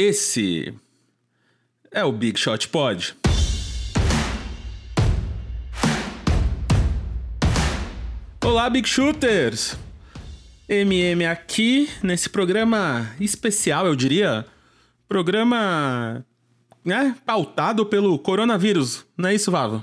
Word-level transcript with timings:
Esse 0.00 0.72
é 1.90 2.04
o 2.04 2.12
Big 2.12 2.38
Shot 2.38 2.68
Pod. 2.68 3.16
Olá, 8.44 8.70
Big 8.70 8.88
Shooters! 8.88 9.76
MM 10.68 11.26
aqui 11.26 11.88
nesse 12.00 12.30
programa 12.30 13.12
especial, 13.18 13.88
eu 13.88 13.96
diria. 13.96 14.46
Programa 15.08 16.24
né, 16.84 17.16
pautado 17.26 17.84
pelo 17.84 18.16
coronavírus, 18.20 19.04
não 19.16 19.30
é 19.30 19.34
isso, 19.34 19.50
Vavo? 19.50 19.82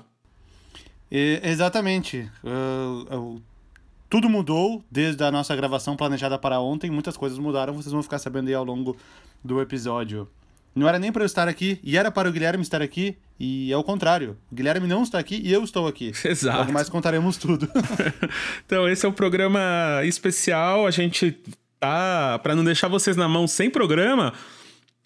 E, 1.12 1.42
exatamente. 1.44 2.32
Uh, 2.42 3.18
uh, 3.18 3.42
tudo 4.10 4.30
mudou 4.30 4.82
desde 4.90 5.22
a 5.26 5.30
nossa 5.30 5.54
gravação 5.58 5.98
planejada 5.98 6.40
para 6.40 6.58
ontem. 6.62 6.90
Muitas 6.90 7.18
coisas 7.18 7.38
mudaram, 7.38 7.74
vocês 7.74 7.92
vão 7.92 8.02
ficar 8.02 8.18
sabendo 8.18 8.48
aí 8.48 8.54
ao 8.54 8.64
longo 8.64 8.96
do 9.46 9.62
episódio. 9.62 10.28
Não 10.76 10.90
era 10.90 11.00
nem 11.00 11.12
para 11.12 11.24
eu 11.24 11.26
estar 11.26 11.48
aqui, 11.48 11.80
e 11.84 11.96
era 11.96 12.12
para 12.12 12.28
o 12.28 12.32
Guilherme 12.32 12.62
estar 12.62 12.82
aqui, 12.82 13.16
e 13.40 13.72
é 13.72 13.78
o 13.78 13.84
contrário. 13.84 14.38
O 14.52 14.56
Guilherme 14.56 14.88
não 14.88 15.04
está 15.04 15.20
aqui 15.20 15.42
e 15.44 15.54
eu 15.54 15.64
estou 15.64 15.88
aqui. 15.88 16.12
Exato. 16.26 16.58
Logo 16.58 16.74
mais 16.74 16.90
contaremos 16.90 17.38
tudo. 17.38 17.70
então, 18.66 18.90
esse 18.90 19.06
é 19.06 19.10
um 19.10 19.14
programa 19.14 19.62
especial. 20.04 20.86
A 20.88 20.92
gente 20.92 21.38
tá. 21.80 22.40
para 22.40 22.56
não 22.56 22.64
deixar 22.64 22.88
vocês 22.88 23.16
na 23.16 23.28
mão 23.28 23.48
sem 23.48 23.70
programa. 23.70 24.34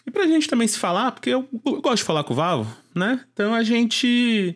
E 0.07 0.11
pra 0.11 0.25
gente 0.25 0.47
também 0.47 0.67
se 0.67 0.79
falar, 0.79 1.11
porque 1.11 1.29
eu, 1.29 1.47
eu 1.65 1.81
gosto 1.81 1.97
de 1.97 2.03
falar 2.03 2.23
com 2.23 2.33
o 2.33 2.35
Vavo, 2.35 2.67
né? 2.95 3.23
Então 3.31 3.53
a 3.53 3.61
gente 3.61 4.55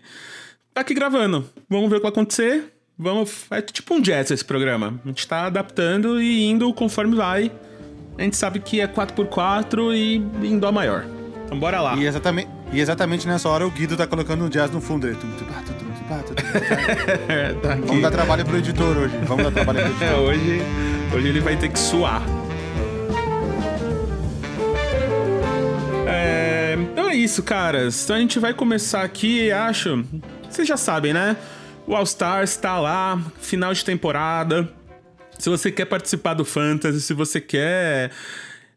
tá 0.73 0.81
aqui 0.81 0.95
gravando. 0.95 1.47
Vamos 1.69 1.89
ver 1.89 1.97
o 1.97 1.99
que 1.99 2.03
vai 2.03 2.11
acontecer. 2.11 2.73
Vamos. 2.97 3.45
É 3.51 3.61
tipo 3.61 3.93
um 3.93 4.01
jazz 4.01 4.31
esse 4.31 4.45
programa. 4.45 4.99
A 5.03 5.07
gente 5.07 5.27
tá 5.27 5.45
adaptando 5.45 6.19
e 6.21 6.43
indo 6.43 6.73
conforme 6.73 7.15
vai. 7.15 7.51
A 8.17 8.21
gente 8.21 8.37
sabe 8.37 8.59
que 8.59 8.79
é 8.79 8.87
4x4 8.87 9.95
e 9.95 10.15
em 10.47 10.59
Dó 10.59 10.71
maior. 10.71 11.05
Então 11.45 11.59
bora 11.59 11.81
lá. 11.81 11.95
E 11.95 12.05
exatamente, 12.05 12.49
e 12.71 12.79
exatamente 12.79 13.27
nessa 13.27 13.49
hora 13.49 13.65
o 13.65 13.71
Guido 13.71 13.97
tá 13.97 14.07
colocando 14.07 14.45
o 14.45 14.49
jazz 14.49 14.71
no 14.71 14.81
fundo. 14.81 15.07
Ele... 15.07 15.15
tá 15.15 15.27
Vamos 17.85 18.01
dar 18.01 18.11
trabalho 18.11 18.45
pro 18.45 18.57
editor 18.57 18.97
hoje. 18.97 19.17
Vamos 19.23 19.43
dar 19.43 19.51
trabalho 19.51 19.79
pro 19.79 19.89
editor. 19.89 20.07
É, 20.07 20.15
hoje, 20.15 20.61
hoje 21.15 21.27
ele 21.27 21.39
vai 21.39 21.55
ter 21.55 21.69
que 21.69 21.79
suar. 21.79 22.21
É, 26.07 26.77
então 26.79 27.09
é 27.09 27.15
isso, 27.15 27.41
caras. 27.41 28.03
Então 28.03 28.15
a 28.15 28.19
gente 28.19 28.39
vai 28.39 28.53
começar 28.53 29.01
aqui, 29.01 29.51
acho. 29.51 30.03
Vocês 30.49 30.67
já 30.67 30.77
sabem, 30.77 31.13
né? 31.13 31.35
O 31.85 31.95
All 31.95 32.03
Stars 32.03 32.55
tá 32.55 32.79
lá, 32.79 33.19
final 33.41 33.73
de 33.73 33.83
temporada. 33.83 34.69
Se 35.37 35.49
você 35.49 35.71
quer 35.71 35.85
participar 35.85 36.33
do 36.33 36.45
Fantasy, 36.45 37.01
se 37.01 37.13
você 37.13 37.41
quer 37.41 38.11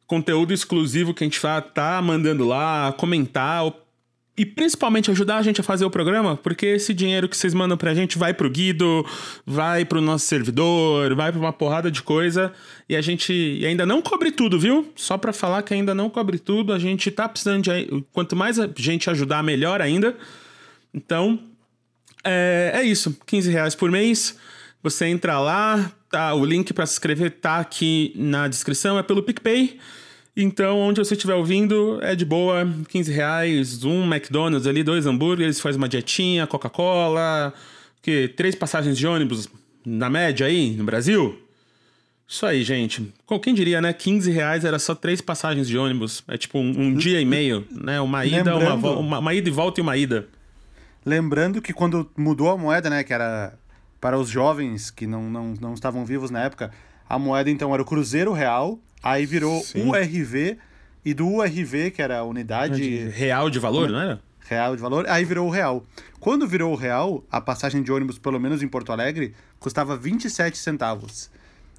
conteúdo 0.06 0.52
exclusivo 0.52 1.12
que 1.12 1.24
a 1.24 1.26
gente 1.26 1.40
tá 1.74 2.00
mandando 2.00 2.44
lá, 2.44 2.92
comentar 2.96 3.64
e 4.36 4.44
principalmente 4.44 5.10
ajudar 5.10 5.38
a 5.38 5.42
gente 5.42 5.60
a 5.60 5.64
fazer 5.64 5.84
o 5.84 5.90
programa, 5.90 6.36
porque 6.36 6.66
esse 6.66 6.92
dinheiro 6.92 7.28
que 7.28 7.36
vocês 7.36 7.54
mandam 7.54 7.76
pra 7.76 7.94
gente 7.94 8.18
vai 8.18 8.34
pro 8.34 8.50
Guido, 8.50 9.04
vai 9.46 9.84
pro 9.84 10.00
nosso 10.00 10.26
servidor, 10.26 11.14
vai 11.14 11.32
pra 11.32 11.40
uma 11.40 11.52
porrada 11.52 11.90
de 11.90 12.02
coisa 12.02 12.52
e 12.86 12.94
a 12.94 13.00
gente 13.00 13.32
e 13.32 13.64
ainda 13.64 13.86
não 13.86 14.02
cobre 14.02 14.30
tudo, 14.30 14.60
viu? 14.60 14.92
Só 14.94 15.16
para 15.16 15.32
falar 15.32 15.62
que 15.62 15.72
ainda 15.72 15.94
não 15.94 16.10
cobre 16.10 16.38
tudo, 16.38 16.72
a 16.72 16.78
gente 16.78 17.10
tá 17.10 17.28
precisando 17.28 17.62
de 17.62 18.04
quanto 18.12 18.36
mais 18.36 18.58
a 18.58 18.68
gente 18.76 19.08
ajudar, 19.08 19.42
melhor 19.42 19.80
ainda. 19.80 20.14
Então, 20.92 21.40
é, 22.22 22.72
é 22.74 22.82
isso, 22.82 23.16
15 23.26 23.50
reais 23.50 23.74
por 23.74 23.90
mês. 23.90 24.36
Você 24.82 25.06
entra 25.06 25.40
lá, 25.40 25.90
tá, 26.10 26.34
o 26.34 26.44
link 26.44 26.72
para 26.72 26.86
se 26.86 26.94
inscrever 26.94 27.30
tá 27.32 27.58
aqui 27.58 28.12
na 28.16 28.48
descrição, 28.48 28.98
é 28.98 29.02
pelo 29.02 29.22
PicPay. 29.22 29.78
Então, 30.36 30.78
onde 30.78 30.98
você 30.98 31.14
estiver 31.14 31.34
ouvindo, 31.34 31.98
é 32.02 32.14
de 32.14 32.24
boa, 32.24 32.68
15 32.88 33.10
reais, 33.10 33.84
um 33.84 34.04
McDonald's 34.04 34.66
ali, 34.66 34.82
dois 34.82 35.06
hambúrgueres, 35.06 35.60
faz 35.60 35.76
uma 35.76 35.88
dietinha, 35.88 36.46
Coca-Cola, 36.46 37.54
que 38.02 38.28
três 38.28 38.54
passagens 38.54 38.98
de 38.98 39.06
ônibus 39.06 39.48
na 39.84 40.10
média 40.10 40.46
aí, 40.46 40.72
no 40.72 40.84
Brasil. 40.84 41.40
Isso 42.28 42.44
aí, 42.44 42.62
gente. 42.64 43.14
Quem 43.40 43.54
diria, 43.54 43.80
né? 43.80 43.92
15 43.92 44.30
reais 44.30 44.64
era 44.64 44.78
só 44.78 44.94
três 44.94 45.20
passagens 45.20 45.68
de 45.68 45.78
ônibus. 45.78 46.24
É 46.28 46.36
tipo 46.36 46.58
um, 46.58 46.68
um 46.68 46.94
dia 46.94 47.20
e 47.20 47.24
meio, 47.24 47.64
né? 47.70 48.00
Uma 48.00 48.26
ida, 48.26 48.56
uma, 48.56 48.74
uma, 48.74 49.18
uma 49.20 49.34
ida 49.34 49.48
e 49.48 49.52
volta 49.52 49.80
e 49.80 49.82
uma 49.82 49.96
ida. 49.96 50.28
Lembrando 51.04 51.62
que 51.62 51.72
quando 51.72 52.10
mudou 52.16 52.50
a 52.50 52.58
moeda, 52.58 52.90
né? 52.90 53.04
Que 53.04 53.14
era 53.14 53.54
para 54.06 54.16
os 54.16 54.28
jovens 54.28 54.88
que 54.88 55.04
não, 55.04 55.28
não, 55.28 55.54
não 55.60 55.74
estavam 55.74 56.04
vivos 56.04 56.30
na 56.30 56.44
época, 56.44 56.70
a 57.08 57.18
moeda 57.18 57.50
então 57.50 57.74
era 57.74 57.82
o 57.82 57.84
Cruzeiro 57.84 58.32
Real, 58.32 58.78
aí 59.02 59.26
virou 59.26 59.60
Sim. 59.62 59.88
URV, 59.88 60.58
e 61.04 61.12
do 61.12 61.26
URV, 61.26 61.90
que 61.90 62.00
era 62.00 62.18
a 62.18 62.22
unidade. 62.22 62.76
De 62.76 63.08
real 63.08 63.50
de 63.50 63.58
valor, 63.58 63.90
não 63.90 64.00
era? 64.00 64.20
Real 64.48 64.76
de 64.76 64.80
valor, 64.80 65.08
aí 65.08 65.24
virou 65.24 65.48
o 65.48 65.50
Real. 65.50 65.84
Quando 66.20 66.46
virou 66.46 66.72
o 66.72 66.76
Real, 66.76 67.24
a 67.28 67.40
passagem 67.40 67.82
de 67.82 67.90
ônibus, 67.90 68.16
pelo 68.16 68.38
menos 68.38 68.62
em 68.62 68.68
Porto 68.68 68.92
Alegre, 68.92 69.34
custava 69.58 69.96
27 69.96 70.56
centavos. 70.56 71.28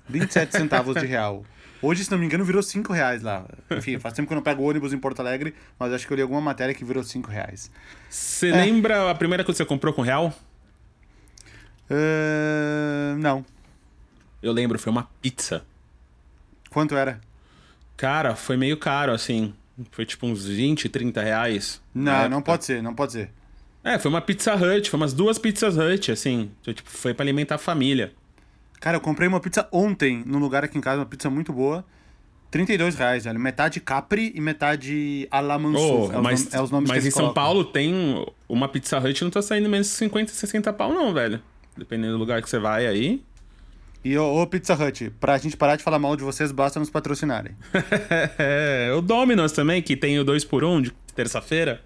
27 0.10 0.52
centavos 0.52 0.98
de 0.98 1.06
real. 1.06 1.46
Hoje, 1.82 2.04
se 2.04 2.12
não 2.12 2.18
me 2.18 2.26
engano, 2.26 2.44
virou 2.44 2.62
5 2.62 2.92
reais 2.92 3.22
lá. 3.22 3.46
Enfim, 3.72 4.00
faz 4.00 4.14
tempo 4.14 4.28
que 4.28 4.34
eu 4.34 4.36
não 4.36 4.44
pego 4.44 4.64
ônibus 4.64 4.92
em 4.92 4.98
Porto 4.98 5.22
Alegre, 5.22 5.56
mas 5.80 5.94
acho 5.94 6.06
que 6.06 6.12
eu 6.12 6.18
li 6.18 6.22
alguma 6.22 6.42
matéria 6.42 6.76
que 6.76 6.84
virou 6.84 7.04
5 7.04 7.32
reais. 7.32 7.72
Você 8.10 8.50
é. 8.50 8.52
lembra 8.52 9.10
a 9.10 9.16
primeira 9.16 9.46
coisa 9.46 9.56
que 9.56 9.64
você 9.64 9.66
comprou 9.66 9.94
com 9.94 10.02
real? 10.02 10.34
Uh, 11.90 13.18
não. 13.18 13.46
Eu 14.42 14.52
lembro, 14.52 14.78
foi 14.78 14.92
uma 14.92 15.10
pizza. 15.22 15.66
Quanto 16.70 16.96
era? 16.96 17.20
Cara, 17.96 18.36
foi 18.36 18.58
meio 18.58 18.78
caro, 18.78 19.12
assim. 19.12 19.54
Foi 19.92 20.06
tipo 20.06 20.26
uns 20.26 20.46
20, 20.46 20.90
30 20.90 21.22
reais. 21.22 21.82
Não, 21.94 22.30
não 22.30 22.42
pode 22.42 22.66
ser, 22.66 22.82
não 22.82 22.94
pode 22.94 23.14
ser. 23.14 23.30
É, 23.84 23.98
foi 23.98 24.10
uma 24.10 24.22
Pizza 24.22 24.54
Hut, 24.54 24.90
foi 24.90 25.00
umas 25.00 25.14
duas 25.14 25.38
Pizzas 25.38 25.78
Hut, 25.78 26.12
assim. 26.12 26.52
Tipo, 26.62 26.90
foi 26.90 27.14
para 27.14 27.24
alimentar 27.24 27.56
a 27.56 27.58
família. 27.58 28.12
Cara, 28.80 28.98
eu 28.98 29.02
comprei 29.02 29.28
uma 29.28 29.40
pizza 29.40 29.68
ontem 29.72 30.24
num 30.26 30.40
lugar 30.40 30.64
aqui 30.64 30.78
em 30.78 30.82
casa, 30.82 31.00
uma 31.00 31.06
pizza 31.06 31.30
muito 31.30 31.54
boa. 31.54 31.86
32 32.52 32.96
reais, 32.96 33.24
velho. 33.26 33.40
Metade 33.40 33.80
Capri 33.80 34.32
e 34.36 34.42
metade 34.42 35.28
Alamansu. 35.32 36.10
Oh, 36.12 36.14
é, 36.14 36.22
mas, 36.22 36.54
é 36.54 36.62
os 36.62 36.72
nomes 36.72 36.90
Mas 36.90 37.06
em 37.06 37.12
São 37.12 37.34
Paulo 37.34 37.64
tem 37.64 38.26
uma 38.48 38.68
Pizza 38.68 38.98
Hut 39.00 39.24
não 39.24 39.32
tá 39.32 39.42
saindo 39.42 39.70
menos 39.70 39.88
de 39.88 39.94
50, 39.94 40.34
60 40.34 40.74
pau, 40.74 40.94
não, 40.94 41.14
velho. 41.14 41.42
Dependendo 41.78 42.14
do 42.14 42.20
lugar 42.20 42.42
que 42.42 42.50
você 42.50 42.60
vai 42.60 42.88
aí. 42.88 43.22
E 44.04 44.18
ô, 44.18 44.42
ô 44.42 44.48
Pizza 44.48 44.74
Hut, 44.74 45.12
pra 45.20 45.38
gente 45.38 45.58
parar 45.58 45.76
de 45.76 45.84
falar 45.84 46.00
mal 46.00 46.16
de 46.16 46.24
vocês, 46.24 46.52
basta 46.52 46.80
nos 46.80 46.90
patrocinarem. 46.90 47.54
é, 48.40 48.92
o 48.98 49.02
Domino's 49.02 49.52
também, 49.52 49.82
que 49.82 49.96
tem 49.96 50.20
o 50.20 50.24
2 50.24 50.46
por 50.46 50.64
1 50.64 50.70
um 50.70 50.82
de 50.82 50.92
terça-feira. 51.16 51.82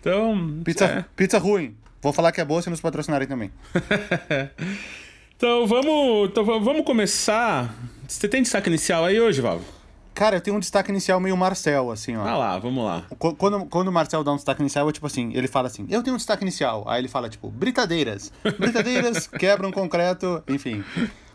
Então. 0.00 0.60
Pizza, 0.64 0.84
é. 0.86 1.04
pizza 1.14 1.38
ruim. 1.38 1.76
Vou 2.02 2.12
falar 2.12 2.32
que 2.32 2.40
é 2.40 2.44
boa 2.44 2.62
se 2.62 2.70
nos 2.70 2.80
patrocinarem 2.80 3.28
também. 3.28 3.50
então 5.36 5.66
vamos. 5.66 6.30
Então 6.30 6.44
vamos 6.44 6.84
começar. 6.84 7.74
Você 8.08 8.26
tem 8.26 8.42
destaque 8.42 8.68
inicial 8.68 9.04
aí 9.04 9.20
hoje, 9.20 9.40
Valvo? 9.40 9.79
Cara, 10.20 10.36
eu 10.36 10.40
tenho 10.42 10.54
um 10.54 10.60
destaque 10.60 10.90
inicial 10.90 11.18
meio 11.18 11.34
Marcel, 11.34 11.90
assim, 11.90 12.14
ó. 12.14 12.22
Ah 12.26 12.36
lá, 12.36 12.58
vamos 12.58 12.84
lá. 12.84 13.06
Quando, 13.38 13.64
quando 13.64 13.88
o 13.88 13.92
Marcel 13.92 14.22
dá 14.22 14.30
um 14.30 14.36
destaque 14.36 14.60
inicial, 14.60 14.86
é 14.86 14.92
tipo 14.92 15.06
assim, 15.06 15.32
ele 15.32 15.48
fala 15.48 15.66
assim, 15.66 15.86
eu 15.88 16.02
tenho 16.02 16.12
um 16.12 16.18
destaque 16.18 16.44
inicial. 16.44 16.84
Aí 16.86 17.00
ele 17.00 17.08
fala, 17.08 17.30
tipo, 17.30 17.48
britadeiras. 17.48 18.30
Britadeiras 18.58 19.26
quebram 19.38 19.72
concreto, 19.72 20.44
enfim. 20.46 20.84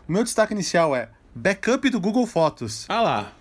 O 0.08 0.12
meu 0.12 0.22
destaque 0.22 0.52
inicial 0.52 0.94
é 0.94 1.08
backup 1.34 1.90
do 1.90 1.98
Google 1.98 2.28
Fotos. 2.28 2.86
Ah 2.88 3.02
lá. 3.02 3.32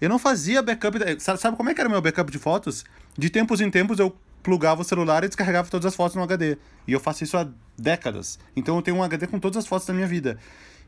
Eu 0.00 0.08
não 0.08 0.18
fazia 0.18 0.60
backup... 0.60 0.98
Sabe 1.20 1.56
como 1.56 1.70
é 1.70 1.74
que 1.74 1.80
era 1.80 1.88
o 1.88 1.92
meu 1.92 2.02
backup 2.02 2.28
de 2.28 2.38
fotos? 2.38 2.84
De 3.16 3.30
tempos 3.30 3.60
em 3.60 3.70
tempos 3.70 4.00
eu 4.00 4.12
plugava 4.42 4.80
o 4.80 4.84
celular 4.84 5.22
e 5.22 5.28
descarregava 5.28 5.70
todas 5.70 5.86
as 5.86 5.94
fotos 5.94 6.16
no 6.16 6.22
HD. 6.24 6.58
E 6.88 6.92
eu 6.92 6.98
faço 6.98 7.22
isso 7.22 7.36
há 7.36 7.46
décadas. 7.78 8.40
Então 8.56 8.74
eu 8.74 8.82
tenho 8.82 8.96
um 8.96 9.04
HD 9.04 9.28
com 9.28 9.38
todas 9.38 9.58
as 9.58 9.68
fotos 9.68 9.86
da 9.86 9.94
minha 9.94 10.08
vida. 10.08 10.36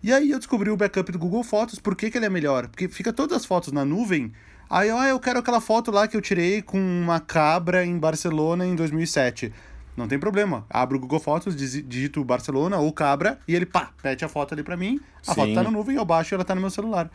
E 0.03 0.13
aí 0.13 0.33
eu 0.33 0.39
descobri 0.39 0.69
o 0.69 0.77
backup 0.77 1.13
do 1.13 1.19
Google 1.19 1.45
Fotos. 1.45 1.79
Por 1.79 1.95
que, 1.95 2.11
que 2.11 2.19
ele 2.19 2.27
é 2.27 2.29
melhor? 2.29 2.67
Porque 2.67 2.89
fica 2.89 3.13
todas 3.13 3.37
as 3.37 3.45
fotos 3.45 3.73
na 3.73 3.85
nuvem. 3.85 4.33
Aí 4.69 4.89
eu, 4.89 4.99
ah, 4.99 5.07
eu 5.07 5.21
quero 5.21 5.39
aquela 5.39 5.61
foto 5.61 5.93
lá 5.93 6.09
que 6.09 6.17
eu 6.17 6.21
tirei 6.21 6.61
com 6.61 6.79
uma 6.79 7.21
cabra 7.21 7.85
em 7.85 7.97
Barcelona 7.97 8.67
em 8.67 8.75
2007. 8.75 9.53
Não 9.97 10.09
tem 10.09 10.19
problema. 10.19 10.67
Abro 10.69 10.97
o 10.97 11.01
Google 11.01 11.21
Fotos, 11.21 11.55
digito 11.55 12.25
Barcelona 12.25 12.79
ou 12.79 12.93
cabra 12.93 13.39
e 13.47 13.55
ele, 13.55 13.67
pá, 13.67 13.93
pede 14.03 14.25
a 14.25 14.29
foto 14.29 14.55
ali 14.55 14.65
pra 14.65 14.77
mim. 14.77 15.01
A 15.27 15.35
Sim. 15.35 15.35
foto 15.35 15.55
tá 15.55 15.63
na 15.63 15.71
nuvem, 15.71 15.97
eu 15.97 16.05
baixo 16.05 16.33
e 16.33 16.35
ela 16.35 16.45
tá 16.45 16.55
no 16.55 16.61
meu 16.61 16.71
celular. 16.71 17.09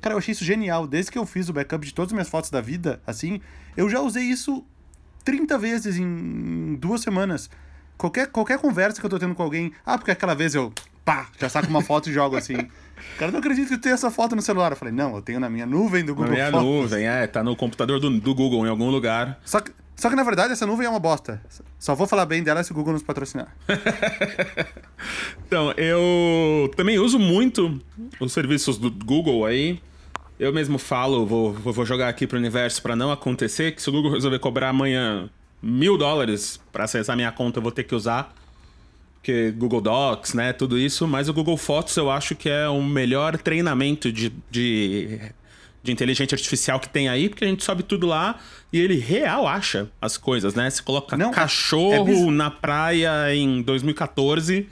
Cara, 0.00 0.14
eu 0.14 0.18
achei 0.18 0.30
isso 0.30 0.44
genial. 0.44 0.86
Desde 0.86 1.10
que 1.10 1.18
eu 1.18 1.26
fiz 1.26 1.48
o 1.48 1.52
backup 1.52 1.84
de 1.84 1.92
todas 1.92 2.10
as 2.10 2.12
minhas 2.12 2.28
fotos 2.28 2.50
da 2.50 2.60
vida, 2.60 3.00
assim, 3.04 3.40
eu 3.76 3.88
já 3.88 4.00
usei 4.00 4.22
isso 4.24 4.64
30 5.24 5.58
vezes 5.58 5.96
em 5.96 6.76
duas 6.76 7.00
semanas. 7.00 7.50
Qualquer, 7.96 8.28
qualquer 8.28 8.60
conversa 8.60 9.00
que 9.00 9.06
eu 9.06 9.10
tô 9.10 9.18
tendo 9.18 9.34
com 9.34 9.42
alguém, 9.42 9.72
ah, 9.84 9.98
porque 9.98 10.12
aquela 10.12 10.34
vez 10.34 10.54
eu 10.54 10.72
pá, 11.08 11.26
já 11.40 11.48
saco 11.48 11.68
uma 11.68 11.80
foto 11.80 12.10
e 12.10 12.12
jogo 12.12 12.36
assim. 12.36 12.54
Cara, 13.18 13.32
não 13.32 13.38
acredito 13.38 13.68
que 13.68 13.78
tem 13.78 13.92
essa 13.92 14.10
foto 14.10 14.36
no 14.36 14.42
celular. 14.42 14.72
Eu 14.72 14.76
falei, 14.76 14.92
não, 14.92 15.16
eu 15.16 15.22
tenho 15.22 15.40
na 15.40 15.48
minha 15.48 15.64
nuvem 15.64 16.04
do 16.04 16.14
Google 16.14 16.32
Na 16.32 16.36
minha 16.36 16.50
Fotos. 16.50 16.66
nuvem, 16.66 17.06
é, 17.06 17.26
tá 17.26 17.42
no 17.42 17.56
computador 17.56 17.98
do, 17.98 18.10
do 18.20 18.34
Google 18.34 18.66
em 18.66 18.68
algum 18.68 18.90
lugar. 18.90 19.40
Só 19.42 19.58
que, 19.60 19.72
só 19.96 20.10
que 20.10 20.14
na 20.14 20.22
verdade 20.22 20.52
essa 20.52 20.66
nuvem 20.66 20.86
é 20.86 20.90
uma 20.90 21.00
bosta. 21.00 21.40
Só 21.78 21.94
vou 21.94 22.06
falar 22.06 22.26
bem 22.26 22.42
dela 22.42 22.62
se 22.62 22.72
o 22.72 22.74
Google 22.74 22.92
nos 22.92 23.02
patrocinar. 23.02 23.48
então, 25.46 25.72
eu 25.78 26.70
também 26.76 26.98
uso 26.98 27.18
muito 27.18 27.80
os 28.20 28.30
serviços 28.30 28.76
do 28.76 28.90
Google 28.90 29.46
aí. 29.46 29.80
Eu 30.38 30.52
mesmo 30.52 30.78
falo, 30.78 31.24
vou, 31.24 31.54
vou 31.54 31.86
jogar 31.86 32.10
aqui 32.10 32.26
pro 32.26 32.36
universo 32.36 32.82
para 32.82 32.94
não 32.94 33.10
acontecer, 33.10 33.72
que 33.72 33.80
se 33.80 33.88
o 33.88 33.92
Google 33.92 34.12
resolver 34.12 34.38
cobrar 34.40 34.68
amanhã 34.68 35.30
mil 35.62 35.96
dólares 35.96 36.60
para 36.70 36.84
acessar 36.84 37.16
minha 37.16 37.32
conta, 37.32 37.58
eu 37.58 37.62
vou 37.62 37.72
ter 37.72 37.84
que 37.84 37.94
usar. 37.94 38.34
Porque 39.20 39.50
Google 39.50 39.80
Docs, 39.80 40.34
né? 40.34 40.52
Tudo 40.52 40.78
isso. 40.78 41.06
Mas 41.06 41.28
o 41.28 41.34
Google 41.34 41.56
Fotos 41.56 41.96
eu 41.96 42.10
acho 42.10 42.34
que 42.34 42.48
é 42.48 42.68
o 42.68 42.82
melhor 42.82 43.36
treinamento 43.36 44.10
de, 44.10 44.32
de, 44.50 45.20
de 45.82 45.92
inteligência 45.92 46.34
artificial 46.34 46.80
que 46.80 46.88
tem 46.88 47.08
aí, 47.08 47.28
porque 47.28 47.44
a 47.44 47.48
gente 47.48 47.62
sobe 47.64 47.82
tudo 47.82 48.06
lá 48.06 48.38
e 48.72 48.78
ele 48.78 48.98
real 48.98 49.46
acha 49.46 49.90
as 50.00 50.16
coisas, 50.16 50.54
né? 50.54 50.70
Se 50.70 50.82
coloca 50.82 51.16
Não, 51.16 51.30
é- 51.30 51.34
cachorro 51.34 52.28
é 52.28 52.30
na 52.30 52.50
praia 52.50 53.34
em 53.34 53.60
2014. 53.62 54.66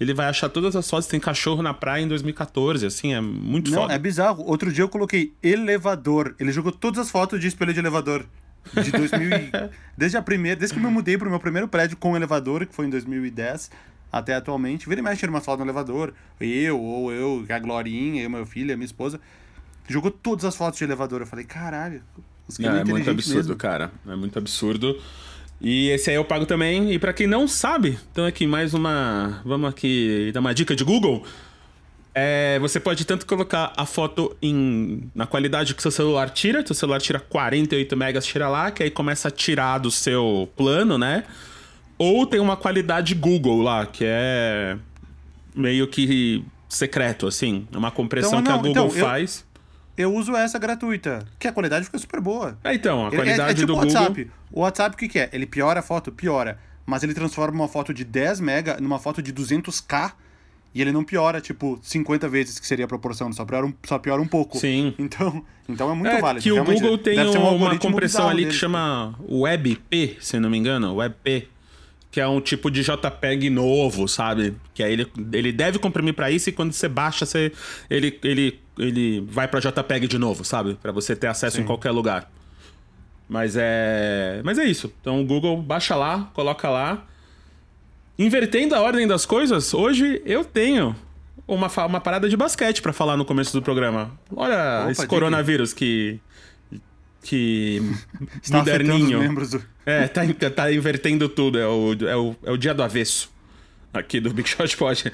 Ele 0.00 0.12
vai 0.12 0.26
achar 0.26 0.48
todas 0.48 0.74
as 0.74 0.88
fotos. 0.90 1.06
Tem 1.06 1.20
cachorro 1.20 1.62
na 1.62 1.72
praia 1.72 2.02
em 2.02 2.08
2014, 2.08 2.84
assim, 2.84 3.14
é 3.14 3.20
muito 3.20 3.70
Não, 3.70 3.82
foda. 3.82 3.94
é 3.94 3.98
bizarro. 3.98 4.42
Outro 4.44 4.72
dia 4.72 4.82
eu 4.82 4.88
coloquei 4.88 5.32
elevador. 5.40 6.34
Ele 6.40 6.50
jogou 6.50 6.72
todas 6.72 6.98
as 6.98 7.10
fotos 7.10 7.40
de 7.40 7.46
espelho 7.46 7.72
de 7.72 7.78
elevador. 7.78 8.26
De 8.74 8.90
2000 8.90 9.28
e... 9.30 9.50
Desde 9.96 10.16
a 10.16 10.22
primeira... 10.22 10.58
Desde 10.58 10.74
que 10.76 10.80
eu 10.80 10.88
me 10.88 10.92
mudei 10.92 11.16
pro 11.16 11.30
meu 11.30 11.38
primeiro 11.38 11.68
prédio 11.68 11.96
com 11.96 12.16
elevador, 12.16 12.66
que 12.66 12.74
foi 12.74 12.86
em 12.86 12.90
2010, 12.90 13.70
até 14.12 14.34
atualmente. 14.34 14.86
Vira 14.86 15.00
e 15.00 15.02
mexe 15.02 15.26
umas 15.26 15.44
fotos 15.44 15.64
no 15.64 15.64
elevador. 15.64 16.12
Eu, 16.38 16.78
ou 16.78 17.10
eu, 17.10 17.46
a 17.48 17.58
Glorinha, 17.58 18.22
eu, 18.22 18.28
meu 18.28 18.44
filho, 18.44 18.74
a 18.74 18.76
minha 18.76 18.84
esposa. 18.84 19.18
Jogou 19.88 20.10
todas 20.10 20.44
as 20.44 20.54
fotos 20.54 20.78
de 20.78 20.84
elevador. 20.84 21.22
Eu 21.22 21.26
falei, 21.26 21.46
caralho. 21.46 22.02
Os 22.46 22.58
caras 22.58 22.80
é 22.80 22.84
muito 22.84 23.00
inteligentes 23.00 23.26
absurdo, 23.26 23.48
mesmo. 23.48 23.56
cara. 23.56 23.90
É 24.06 24.14
muito 24.14 24.38
absurdo. 24.38 25.00
E 25.60 25.88
esse 25.90 26.10
aí 26.10 26.16
eu 26.16 26.24
pago 26.24 26.44
também. 26.44 26.92
E 26.92 26.98
pra 26.98 27.12
quem 27.12 27.26
não 27.26 27.48
sabe, 27.48 27.98
então 28.10 28.26
aqui 28.26 28.46
mais 28.46 28.74
uma. 28.74 29.40
Vamos 29.44 29.70
aqui 29.70 30.30
dar 30.34 30.40
uma 30.40 30.52
dica 30.52 30.76
de 30.76 30.84
Google. 30.84 31.24
É, 32.14 32.58
você 32.58 32.78
pode 32.78 33.06
tanto 33.06 33.24
colocar 33.24 33.72
a 33.74 33.86
foto 33.86 34.36
em, 34.42 35.10
na 35.14 35.26
qualidade 35.26 35.74
que 35.74 35.80
seu 35.80 35.90
celular 35.90 36.28
tira. 36.28 36.66
Seu 36.66 36.74
celular 36.74 37.00
tira 37.00 37.18
48 37.18 37.96
megas, 37.96 38.26
tira 38.26 38.48
lá, 38.48 38.70
que 38.70 38.82
aí 38.82 38.90
começa 38.90 39.28
a 39.28 39.30
tirar 39.30 39.78
do 39.78 39.90
seu 39.90 40.50
plano, 40.54 40.98
né? 40.98 41.24
Ou 42.02 42.26
tem 42.26 42.40
uma 42.40 42.56
qualidade 42.56 43.14
Google 43.14 43.62
lá, 43.62 43.86
que 43.86 44.04
é 44.06 44.76
meio 45.54 45.86
que 45.86 46.44
secreto, 46.68 47.26
assim. 47.26 47.66
É 47.72 47.76
uma 47.78 47.90
compressão 47.90 48.40
Então, 48.40 48.42
que 48.44 48.48
a 48.50 48.52
não, 48.52 48.62
Google 48.62 48.86
então, 48.86 48.98
eu- 48.98 49.06
faz. 49.06 49.44
Eu 49.96 50.14
uso 50.14 50.34
essa 50.34 50.58
gratuita, 50.58 51.24
que 51.38 51.46
a 51.46 51.52
qualidade 51.52 51.84
fica 51.84 51.98
super 51.98 52.18
boa. 52.20 52.58
É, 52.64 52.74
então, 52.74 53.04
a 53.04 53.08
Ele- 53.08 53.16
qualidade 53.16 53.48
é, 53.48 53.52
é 53.52 53.54
tipo 53.54 53.66
do 53.66 53.72
o 53.74 53.76
Google. 53.76 53.92
WhatsApp. 53.94 54.30
O 54.50 54.60
WhatsApp 54.62 54.94
o 54.94 54.98
que, 54.98 55.06
que 55.08 55.18
é? 55.18 55.28
Ele 55.32 55.44
piora 55.46 55.80
a 55.80 55.82
foto? 55.82 56.10
Piora. 56.10 56.58
Mas 56.86 57.02
ele 57.02 57.12
transforma 57.14 57.60
uma 57.60 57.68
foto 57.68 57.92
de 57.92 58.02
10 58.04 58.40
mega 58.40 58.78
numa 58.80 58.98
foto 58.98 59.20
de 59.22 59.32
200k 59.32 60.14
e 60.74 60.80
ele 60.80 60.90
não 60.92 61.04
piora, 61.04 61.42
tipo, 61.42 61.78
50 61.82 62.26
vezes, 62.26 62.58
que 62.58 62.66
seria 62.66 62.86
a 62.86 62.88
proporção, 62.88 63.30
só 63.34 63.44
piora 63.44 63.66
um, 63.66 63.72
só 63.84 63.98
piora 63.98 64.20
um 64.22 64.26
pouco. 64.26 64.56
Sim. 64.58 64.94
Então, 64.98 65.44
então 65.68 65.90
é 65.90 65.94
muito 65.94 66.10
É 66.10 66.20
válido. 66.22 66.42
que 66.42 66.50
o 66.50 66.54
Realmente, 66.54 66.80
Google 66.80 66.96
tem 66.98 67.20
um 67.20 67.54
uma 67.56 67.78
compressão 67.78 68.28
ali 68.30 68.38
que 68.38 68.44
deles. 68.46 68.58
chama 68.58 69.14
WebP, 69.28 70.16
se 70.20 70.40
não 70.40 70.48
me 70.48 70.56
engano, 70.56 70.94
WebP, 70.96 71.48
que 72.12 72.20
é 72.20 72.28
um 72.28 72.42
tipo 72.42 72.70
de 72.70 72.82
JPEG 72.82 73.48
novo, 73.48 74.06
sabe? 74.06 74.54
Que 74.74 74.82
aí 74.82 74.92
ele, 74.92 75.10
ele 75.32 75.50
deve 75.50 75.78
comprimir 75.78 76.12
pra 76.12 76.30
isso 76.30 76.50
e 76.50 76.52
quando 76.52 76.70
você 76.70 76.86
baixa, 76.86 77.24
você, 77.24 77.50
ele, 77.88 78.20
ele, 78.22 78.60
ele 78.78 79.24
vai 79.26 79.48
pra 79.48 79.58
JPEG 79.58 80.06
de 80.06 80.18
novo, 80.18 80.44
sabe? 80.44 80.74
Pra 80.74 80.92
você 80.92 81.16
ter 81.16 81.28
acesso 81.28 81.58
em 81.58 81.64
qualquer 81.64 81.90
lugar. 81.90 82.30
Mas 83.26 83.56
é, 83.56 84.42
mas 84.44 84.58
é 84.58 84.64
isso. 84.66 84.92
Então 85.00 85.22
o 85.22 85.24
Google 85.24 85.56
baixa 85.62 85.96
lá, 85.96 86.30
coloca 86.34 86.68
lá. 86.68 87.02
Invertendo 88.18 88.74
a 88.74 88.80
ordem 88.82 89.08
das 89.08 89.24
coisas, 89.24 89.72
hoje 89.72 90.20
eu 90.26 90.44
tenho 90.44 90.94
uma, 91.48 91.68
uma 91.86 92.00
parada 92.00 92.28
de 92.28 92.36
basquete 92.36 92.82
pra 92.82 92.92
falar 92.92 93.16
no 93.16 93.24
começo 93.24 93.54
do 93.54 93.62
programa. 93.62 94.12
Olha 94.36 94.82
Opa, 94.82 94.90
esse 94.90 95.06
coronavírus 95.06 95.72
que. 95.72 96.20
Que. 96.20 96.31
Está 98.42 98.60
afetando 98.62 98.92
os 98.92 98.98
moderninho. 99.00 99.18
membros 99.20 99.50
do... 99.50 99.64
É, 99.86 100.06
tá, 100.08 100.24
in- 100.24 100.32
tá 100.34 100.72
invertendo 100.72 101.28
tudo. 101.28 101.58
É 101.58 101.66
o, 101.66 101.92
é, 102.06 102.16
o, 102.16 102.36
é 102.44 102.50
o 102.50 102.56
dia 102.56 102.74
do 102.74 102.82
avesso. 102.82 103.30
Aqui 103.92 104.20
do 104.20 104.32
Big 104.32 104.48
Shot 104.48 104.76
Pod. 104.76 105.12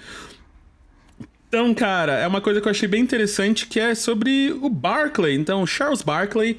Então, 1.48 1.72
cara, 1.74 2.12
é 2.14 2.26
uma 2.26 2.40
coisa 2.40 2.60
que 2.60 2.68
eu 2.68 2.70
achei 2.70 2.86
bem 2.86 3.00
interessante 3.02 3.66
que 3.66 3.80
é 3.80 3.94
sobre 3.94 4.52
o 4.52 4.68
Barkley. 4.68 5.34
Então, 5.34 5.62
o 5.62 5.66
Charles 5.66 6.02
Barkley, 6.02 6.58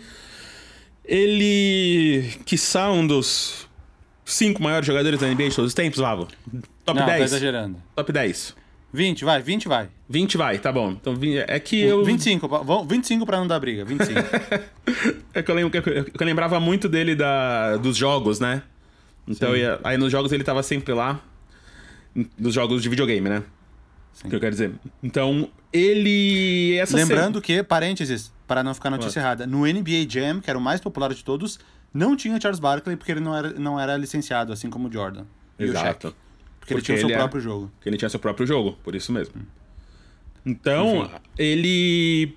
ele. 1.05 2.31
quiçá 2.45 2.91
um 2.91 3.05
dos 3.05 3.67
cinco 4.25 4.61
maiores 4.61 4.85
jogadores 4.87 5.19
da 5.19 5.27
NBA 5.27 5.49
de 5.49 5.55
todos 5.55 5.69
os 5.69 5.73
tempos, 5.73 5.99
Vavo. 5.99 6.27
Top 6.85 6.99
Não, 6.99 7.05
tá 7.05 7.13
10. 7.13 7.23
exagerando. 7.23 7.81
Top 7.95 8.11
10. 8.11 8.55
20, 8.91 9.23
vai, 9.25 9.41
20 9.41 9.67
vai. 9.67 9.89
20 10.09 10.37
vai, 10.37 10.57
tá 10.57 10.71
bom. 10.71 10.91
Então, 10.91 11.15
é 11.47 11.59
que 11.59 11.79
eu. 11.81 12.03
25, 12.03 12.49
pa- 12.49 12.59
vamos- 12.59 12.87
25 12.87 13.25
pra 13.25 13.37
não 13.37 13.47
dar 13.47 13.59
briga, 13.59 13.85
25. 13.85 14.19
É 15.33 15.43
que 15.43 15.51
eu, 15.51 15.55
lembro, 15.55 15.69
que 15.81 15.89
eu- 15.89 16.25
lembrava 16.25 16.59
muito 16.59 16.89
dele 16.89 17.13
da, 17.15 17.77
dos 17.77 17.95
jogos, 17.95 18.39
né? 18.39 18.63
Então, 19.27 19.55
ia- 19.55 19.79
aí 19.83 19.97
nos 19.97 20.11
jogos 20.11 20.31
ele 20.31 20.43
tava 20.43 20.63
sempre 20.63 20.93
lá. 20.93 21.19
Dos 22.37 22.55
jogos 22.55 22.81
de 22.81 22.89
videogame, 22.89 23.29
né? 23.29 23.43
Que 24.27 24.35
eu 24.35 24.39
quero 24.39 24.51
dizer. 24.51 24.71
Então, 25.03 25.47
ele. 25.71 26.75
Essa 26.79 26.97
Lembrando 26.97 27.39
que, 27.39 27.61
parênteses, 27.63 28.33
para 28.47 28.63
não 28.63 28.73
ficar 28.73 28.89
notícia 28.89 29.19
errada, 29.19 29.45
no 29.45 29.59
NBA 29.67 30.07
Jam, 30.09 30.41
que 30.41 30.49
era 30.49 30.57
o 30.57 30.61
mais 30.61 30.81
popular 30.81 31.13
de 31.13 31.23
todos, 31.23 31.59
não 31.93 32.15
tinha 32.15 32.41
Charles 32.41 32.59
Barkley 32.59 32.97
porque 32.97 33.11
ele 33.11 33.21
não 33.21 33.35
era, 33.37 33.51
não 33.53 33.79
era 33.79 33.95
licenciado, 33.95 34.51
assim 34.51 34.69
como 34.69 34.89
o 34.89 34.91
Jordan. 34.91 35.25
E 35.59 35.65
o 35.65 35.73
Shaq, 35.73 36.11
Porque, 36.73 36.91
ele 36.91 36.97
tinha 36.99 37.05
o 37.05 37.09
seu 37.09 37.15
é- 37.15 37.19
próprio 37.19 37.41
jogo. 37.41 37.71
Porque 37.75 37.89
ele 37.89 37.97
tinha 37.97 38.09
seu 38.09 38.19
próprio 38.19 38.45
jogo, 38.47 38.77
por 38.83 38.95
isso 38.95 39.11
mesmo. 39.11 39.33
Então, 40.45 41.09
ele 41.37 42.33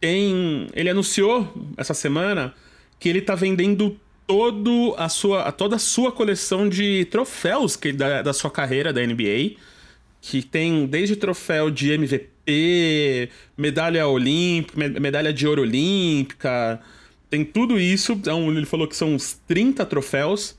tem. 0.00 0.66
Ele 0.74 0.88
anunciou 0.90 1.52
essa 1.76 1.94
semana 1.94 2.54
que 2.98 3.08
ele 3.08 3.20
tá 3.20 3.34
vendendo 3.34 3.98
todo 4.26 4.94
a 4.96 5.08
sua, 5.08 5.50
toda 5.52 5.76
a 5.76 5.78
sua 5.78 6.10
coleção 6.10 6.68
de 6.68 7.04
troféus 7.06 7.76
que, 7.76 7.92
da, 7.92 8.22
da 8.22 8.32
sua 8.32 8.50
carreira 8.50 8.92
da 8.92 9.00
NBA. 9.04 9.56
Que 10.20 10.40
tem 10.40 10.86
desde 10.86 11.16
troféu 11.16 11.68
de 11.68 11.90
MVP, 11.90 13.28
medalha 13.58 14.06
olímpica, 14.06 14.78
me- 14.78 15.00
medalha 15.00 15.32
de 15.32 15.46
ouro 15.46 15.62
olímpica. 15.62 16.80
Tem 17.28 17.44
tudo 17.44 17.78
isso. 17.78 18.12
Então, 18.12 18.48
ele 18.50 18.64
falou 18.66 18.86
que 18.86 18.94
são 18.96 19.14
uns 19.14 19.32
30 19.48 19.84
troféus. 19.84 20.56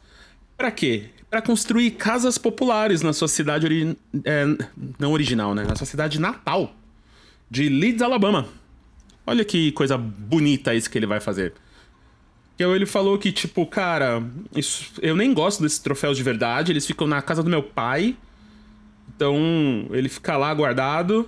Pra 0.58 0.70
quê? 0.70 1.06
Pra 1.34 1.42
construir 1.42 1.90
casas 1.90 2.38
populares 2.38 3.02
na 3.02 3.12
sua 3.12 3.28
cidade 3.28 3.66
ori- 3.66 3.98
é, 4.24 4.46
não 5.00 5.12
original, 5.14 5.56
né? 5.56 5.64
Na 5.68 5.76
sua 5.76 5.88
cidade 5.88 6.20
natal 6.22 6.76
de 7.50 7.68
Leeds, 7.70 8.04
Alabama. 8.04 8.46
Olha 9.26 9.44
que 9.44 9.72
coisa 9.72 9.98
bonita 9.98 10.76
isso 10.76 10.88
que 10.88 10.96
ele 10.96 11.08
vai 11.08 11.20
fazer. 11.20 11.54
Que 12.56 12.64
ele 12.64 12.86
falou 12.86 13.18
que, 13.18 13.32
tipo, 13.32 13.66
cara, 13.66 14.22
isso, 14.56 14.92
eu 15.02 15.16
nem 15.16 15.34
gosto 15.34 15.64
desses 15.64 15.80
troféus 15.80 16.16
de 16.18 16.22
verdade, 16.22 16.72
eles 16.72 16.86
ficam 16.86 17.08
na 17.08 17.20
casa 17.20 17.42
do 17.42 17.50
meu 17.50 17.64
pai. 17.64 18.16
Então, 19.16 19.88
ele 19.90 20.10
fica 20.10 20.38
lá 20.38 20.54
guardado. 20.54 21.28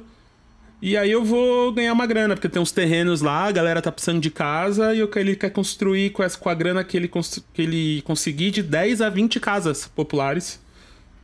E 0.82 0.98
aí 0.98 1.12
eu 1.12 1.24
vou 1.24 1.72
ganhar 1.72 1.94
uma 1.94 2.06
grana, 2.06 2.36
porque 2.36 2.50
tem 2.50 2.62
uns 2.62 2.72
terrenos 2.72 3.22
lá, 3.22 3.46
a 3.46 3.52
galera 3.52 3.82
tá 3.82 3.92
precisando 3.92 4.22
de 4.22 4.30
casa 4.30 4.94
e 4.94 5.00
ele 5.16 5.36
quer 5.36 5.50
construir 5.50 6.12
com, 6.12 6.22
essa, 6.22 6.38
com 6.38 6.50
a 6.50 6.54
grana 6.54 6.84
que 6.84 6.98
ele, 6.98 7.10
que 7.54 7.62
ele 7.62 8.02
conseguir 8.04 8.52
de 8.52 8.62
10 8.62 9.02
a 9.02 9.10
20 9.10 9.40
casas 9.40 9.88
populares 9.88 10.60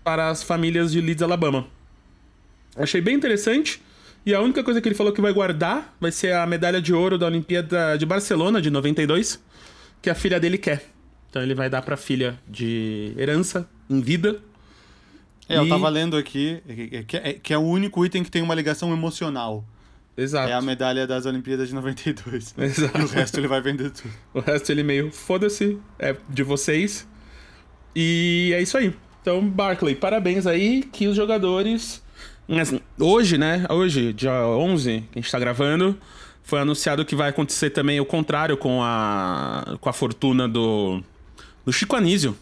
para 0.03 0.29
as 0.29 0.41
famílias 0.41 0.91
de 0.91 1.01
Leeds, 1.01 1.21
Alabama. 1.21 1.67
Achei 2.75 3.01
bem 3.01 3.15
interessante. 3.15 3.81
E 4.25 4.33
a 4.33 4.41
única 4.41 4.63
coisa 4.63 4.79
que 4.79 4.87
ele 4.87 4.95
falou 4.95 5.11
que 5.11 5.21
vai 5.21 5.33
guardar 5.33 5.95
vai 5.99 6.11
ser 6.11 6.33
a 6.33 6.45
medalha 6.45 6.81
de 6.81 6.93
ouro 6.93 7.17
da 7.17 7.25
Olimpíada 7.25 7.97
de 7.97 8.05
Barcelona, 8.05 8.61
de 8.61 8.69
92, 8.69 9.39
que 10.01 10.09
a 10.09 10.15
filha 10.15 10.39
dele 10.39 10.57
quer. 10.57 10.85
Então 11.29 11.41
ele 11.41 11.55
vai 11.55 11.69
dar 11.69 11.81
pra 11.81 11.97
filha 11.97 12.39
de 12.47 13.13
herança, 13.17 13.67
em 13.89 13.99
vida. 13.99 14.39
É, 15.53 15.57
eu 15.57 15.65
E- 15.65 15.69
tava 15.69 15.89
lendo 15.89 16.15
aqui 16.17 16.61
que- 16.67 17.03
que 17.03 17.17
é, 17.17 17.33
que 17.33 17.53
é 17.53 17.57
o 17.57 17.61
único 17.61 18.05
item 18.05 18.23
que 18.23 18.31
tem 18.31 18.41
uma 18.41 18.55
ligação 18.55 18.91
emocional. 18.93 19.63
Exato. 20.17 20.49
É 20.49 20.53
a 20.53 20.61
medalha 20.61 21.07
das 21.07 21.25
Olimpíadas 21.25 21.69
de 21.69 21.75
92. 21.75 22.53
Exato. 22.59 22.97
E 22.99 23.03
o 23.03 23.07
resto 23.07 23.39
ele 23.39 23.47
vai 23.47 23.61
vender 23.61 23.91
tudo. 23.91 24.13
O 24.33 24.39
resto 24.39 24.69
ele 24.71 24.83
meio, 24.83 25.11
foda-se, 25.11 25.77
é 25.97 26.15
de 26.29 26.43
vocês. 26.43 27.07
E 27.95 28.51
é 28.55 28.61
isso 28.61 28.77
aí. 28.77 28.93
Então, 29.21 29.47
Barclay, 29.47 29.95
parabéns 29.95 30.47
aí 30.47 30.83
que 30.83 31.07
os 31.07 31.15
jogadores. 31.15 32.01
Mas, 32.47 32.73
Hoje, 32.99 33.37
né? 33.37 33.65
Hoje, 33.69 34.13
dia 34.13 34.33
11, 34.47 35.01
que 35.11 35.19
a 35.19 35.21
gente 35.21 35.31
tá 35.31 35.39
gravando, 35.39 35.97
foi 36.43 36.59
anunciado 36.59 37.05
que 37.05 37.15
vai 37.15 37.29
acontecer 37.29 37.69
também 37.69 37.99
o 37.99 38.05
contrário 38.05 38.57
com 38.57 38.81
a, 38.83 39.77
com 39.79 39.87
a 39.89 39.93
fortuna 39.93 40.47
do, 40.47 41.01
do 41.65 41.71
Chico 41.71 41.95
Anísio. 41.95 42.35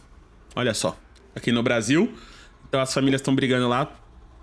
Olha 0.56 0.74
só. 0.74 0.98
Aqui 1.36 1.52
no 1.52 1.62
Brasil. 1.62 2.12
Então 2.70 2.80
as 2.80 2.94
famílias 2.94 3.20
estão 3.22 3.36
brigando 3.36 3.68
lá. 3.68 3.92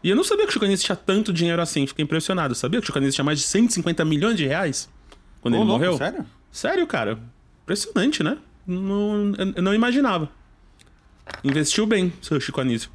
E 0.02 0.10
eu 0.10 0.16
não 0.16 0.22
sabia 0.24 0.44
que 0.44 0.50
o 0.50 0.52
Chico 0.52 0.64
Anísio 0.64 0.84
tinha 0.86 0.96
tanto 0.96 1.32
dinheiro 1.32 1.62
assim. 1.62 1.86
Fiquei 1.86 2.02
impressionado. 2.04 2.54
Sabia 2.54 2.80
que 2.80 2.84
o 2.84 2.86
Chico 2.86 2.98
Anísio 2.98 3.14
tinha 3.14 3.24
mais 3.24 3.38
de 3.38 3.44
150 3.46 4.04
milhões 4.04 4.36
de 4.36 4.46
reais 4.46 4.88
quando 5.40 5.54
Ô, 5.54 5.56
ele 5.58 5.64
louco, 5.64 5.78
morreu? 5.84 5.96
sério? 5.96 6.26
Sério, 6.52 6.86
cara. 6.86 7.18
Impressionante, 7.62 8.22
né? 8.22 8.36
Não, 8.66 9.32
eu 9.56 9.62
não 9.62 9.74
imaginava. 9.74 10.28
Investiu 11.42 11.86
bem, 11.86 12.12
seu 12.20 12.40
Chico 12.40 12.60
Anísio. 12.60 12.90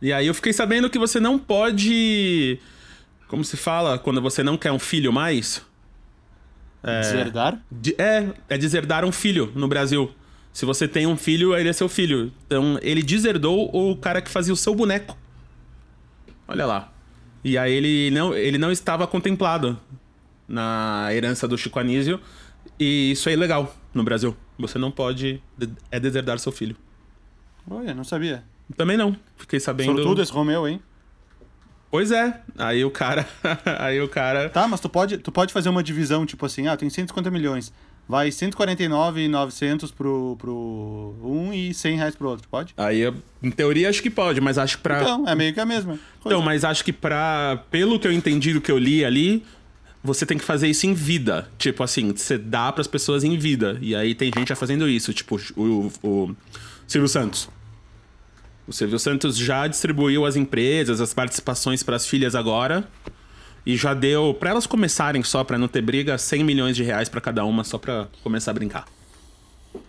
E 0.00 0.12
aí 0.12 0.26
eu 0.26 0.34
fiquei 0.34 0.52
sabendo 0.52 0.90
que 0.90 0.98
você 0.98 1.18
não 1.20 1.38
pode. 1.38 2.58
Como 3.28 3.44
se 3.44 3.56
fala 3.56 3.98
quando 3.98 4.20
você 4.20 4.42
não 4.42 4.56
quer 4.58 4.72
um 4.72 4.78
filho 4.78 5.12
mais? 5.12 5.64
Deserdar? 6.82 7.60
De- 7.70 7.94
é, 7.96 8.28
é 8.48 8.58
deserdar 8.58 9.04
um 9.04 9.12
filho 9.12 9.52
no 9.54 9.68
Brasil. 9.68 10.12
Se 10.52 10.64
você 10.66 10.86
tem 10.86 11.06
um 11.06 11.16
filho, 11.16 11.56
ele 11.56 11.68
é 11.68 11.72
seu 11.72 11.88
filho. 11.88 12.30
Então, 12.46 12.78
ele 12.82 13.02
deserdou 13.02 13.70
o 13.74 13.96
cara 13.96 14.20
que 14.20 14.30
fazia 14.30 14.52
o 14.52 14.56
seu 14.56 14.74
boneco. 14.74 15.16
Olha 16.46 16.66
lá. 16.66 16.92
E 17.42 17.56
aí 17.56 17.72
ele 17.72 18.10
não, 18.10 18.34
ele 18.34 18.58
não 18.58 18.70
estava 18.70 19.06
contemplado 19.06 19.78
na 20.46 21.08
herança 21.12 21.48
do 21.48 21.56
Chico 21.56 21.78
Anísio. 21.78 22.20
E 22.78 23.12
isso 23.12 23.28
é 23.28 23.32
ilegal 23.32 23.74
no 23.94 24.04
Brasil. 24.04 24.36
Você 24.58 24.78
não 24.78 24.90
pode 24.90 25.42
de- 25.56 25.70
é 25.90 25.98
deserdar 25.98 26.38
seu 26.38 26.52
filho. 26.52 26.76
Olha, 27.68 27.94
não 27.94 28.04
sabia. 28.04 28.44
Também 28.76 28.96
não. 28.96 29.16
Fiquei 29.36 29.58
sabendo. 29.58 29.94
Sortudo 29.94 30.22
esse 30.22 30.32
Romeu, 30.32 30.68
hein? 30.68 30.80
Pois 31.90 32.10
é. 32.10 32.40
Aí 32.58 32.84
o 32.84 32.90
cara. 32.90 33.26
aí 33.78 34.00
o 34.00 34.08
cara. 34.08 34.48
Tá, 34.48 34.66
mas 34.68 34.80
tu 34.80 34.88
pode, 34.88 35.18
tu 35.18 35.30
pode 35.32 35.52
fazer 35.52 35.68
uma 35.68 35.82
divisão, 35.82 36.24
tipo 36.26 36.44
assim, 36.46 36.66
ah, 36.68 36.76
tem 36.76 36.88
150 36.88 37.30
milhões. 37.30 37.72
Vai 38.08 38.30
149,900 38.30 39.90
pro, 39.90 40.36
pro 40.38 41.14
um 41.22 41.52
e 41.52 41.72
100 41.72 41.96
reais 41.96 42.14
pro 42.14 42.28
outro, 42.28 42.46
pode? 42.48 42.74
Aí, 42.76 43.00
eu- 43.00 43.14
em 43.42 43.50
teoria, 43.50 43.88
acho 43.88 44.02
que 44.02 44.10
pode, 44.10 44.40
mas 44.40 44.58
acho 44.58 44.76
que 44.76 44.82
pra. 44.82 45.00
Então, 45.02 45.28
é 45.28 45.34
meio 45.34 45.54
que 45.54 45.60
a 45.60 45.64
mesma. 45.66 45.92
coisa. 45.92 46.36
Então, 46.36 46.42
mas 46.42 46.64
acho 46.64 46.84
que 46.84 46.92
pra. 46.92 47.62
Pelo 47.70 47.98
que 47.98 48.06
eu 48.06 48.12
entendi 48.12 48.52
do 48.52 48.60
que 48.60 48.70
eu 48.70 48.78
li 48.78 49.04
ali, 49.04 49.44
você 50.04 50.26
tem 50.26 50.36
que 50.36 50.44
fazer 50.44 50.68
isso 50.68 50.86
em 50.86 50.92
vida. 50.94 51.48
Tipo 51.58 51.82
assim, 51.82 52.12
você 52.12 52.36
dá 52.36 52.70
pras 52.72 52.86
pessoas 52.86 53.24
em 53.24 53.36
vida. 53.38 53.78
E 53.80 53.94
aí 53.94 54.14
tem 54.14 54.30
gente 54.36 54.48
já 54.48 54.56
fazendo 54.56 54.88
isso, 54.88 55.12
tipo 55.14 55.40
o, 55.56 55.62
o, 56.02 56.08
o 56.08 56.36
Silvio 56.86 57.08
Santos. 57.08 57.48
O 58.66 58.72
Silvio 58.72 58.98
Santos 58.98 59.36
já 59.36 59.66
distribuiu 59.66 60.24
as 60.26 60.36
empresas, 60.36 61.00
as 61.00 61.12
participações 61.14 61.82
pras 61.82 62.06
filhas 62.06 62.34
agora. 62.34 62.86
E 63.64 63.76
já 63.76 63.94
deu, 63.94 64.34
pra 64.34 64.50
elas 64.50 64.66
começarem 64.66 65.22
só, 65.22 65.44
pra 65.44 65.56
não 65.56 65.68
ter 65.68 65.82
briga, 65.82 66.18
100 66.18 66.42
milhões 66.42 66.76
de 66.76 66.82
reais 66.82 67.08
pra 67.08 67.20
cada 67.20 67.44
uma, 67.44 67.62
só 67.62 67.78
pra 67.78 68.08
começar 68.22 68.50
a 68.50 68.54
brincar. 68.54 68.84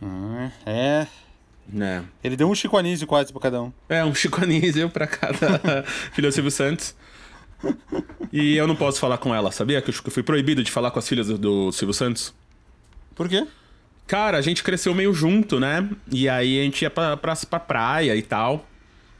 Hum, 0.01 0.49
é. 0.65 1.07
Né? 1.67 2.03
Ele 2.23 2.35
deu 2.35 2.49
um 2.49 2.53
Chico 2.53 2.77
Anísio 2.77 3.07
quase 3.07 3.31
pra 3.31 3.41
cada 3.41 3.61
um. 3.61 3.71
É, 3.89 4.03
um 4.03 4.13
Chico 4.13 4.43
Anísio 4.43 4.89
pra 4.89 5.07
cada 5.07 5.83
filho 6.13 6.27
do 6.29 6.31
Silvio 6.31 6.51
Santos. 6.51 6.95
E 8.31 8.55
eu 8.57 8.67
não 8.67 8.75
posso 8.75 8.99
falar 8.99 9.17
com 9.17 9.33
ela, 9.33 9.51
sabia? 9.51 9.81
Que 9.81 9.89
eu 9.89 9.93
fui 9.93 10.23
proibido 10.23 10.63
de 10.63 10.71
falar 10.71 10.91
com 10.91 10.99
as 10.99 11.07
filhas 11.07 11.27
do, 11.27 11.37
do 11.37 11.71
Silvio 11.71 11.93
Santos. 11.93 12.33
Por 13.15 13.29
quê? 13.29 13.47
Cara, 14.05 14.37
a 14.37 14.41
gente 14.41 14.63
cresceu 14.63 14.93
meio 14.93 15.13
junto, 15.13 15.59
né? 15.59 15.89
E 16.11 16.27
aí 16.27 16.59
a 16.59 16.63
gente 16.63 16.81
ia 16.81 16.89
pra, 16.89 17.15
pra, 17.15 17.35
pra 17.35 17.59
praia 17.59 18.15
e 18.15 18.21
tal. 18.21 18.67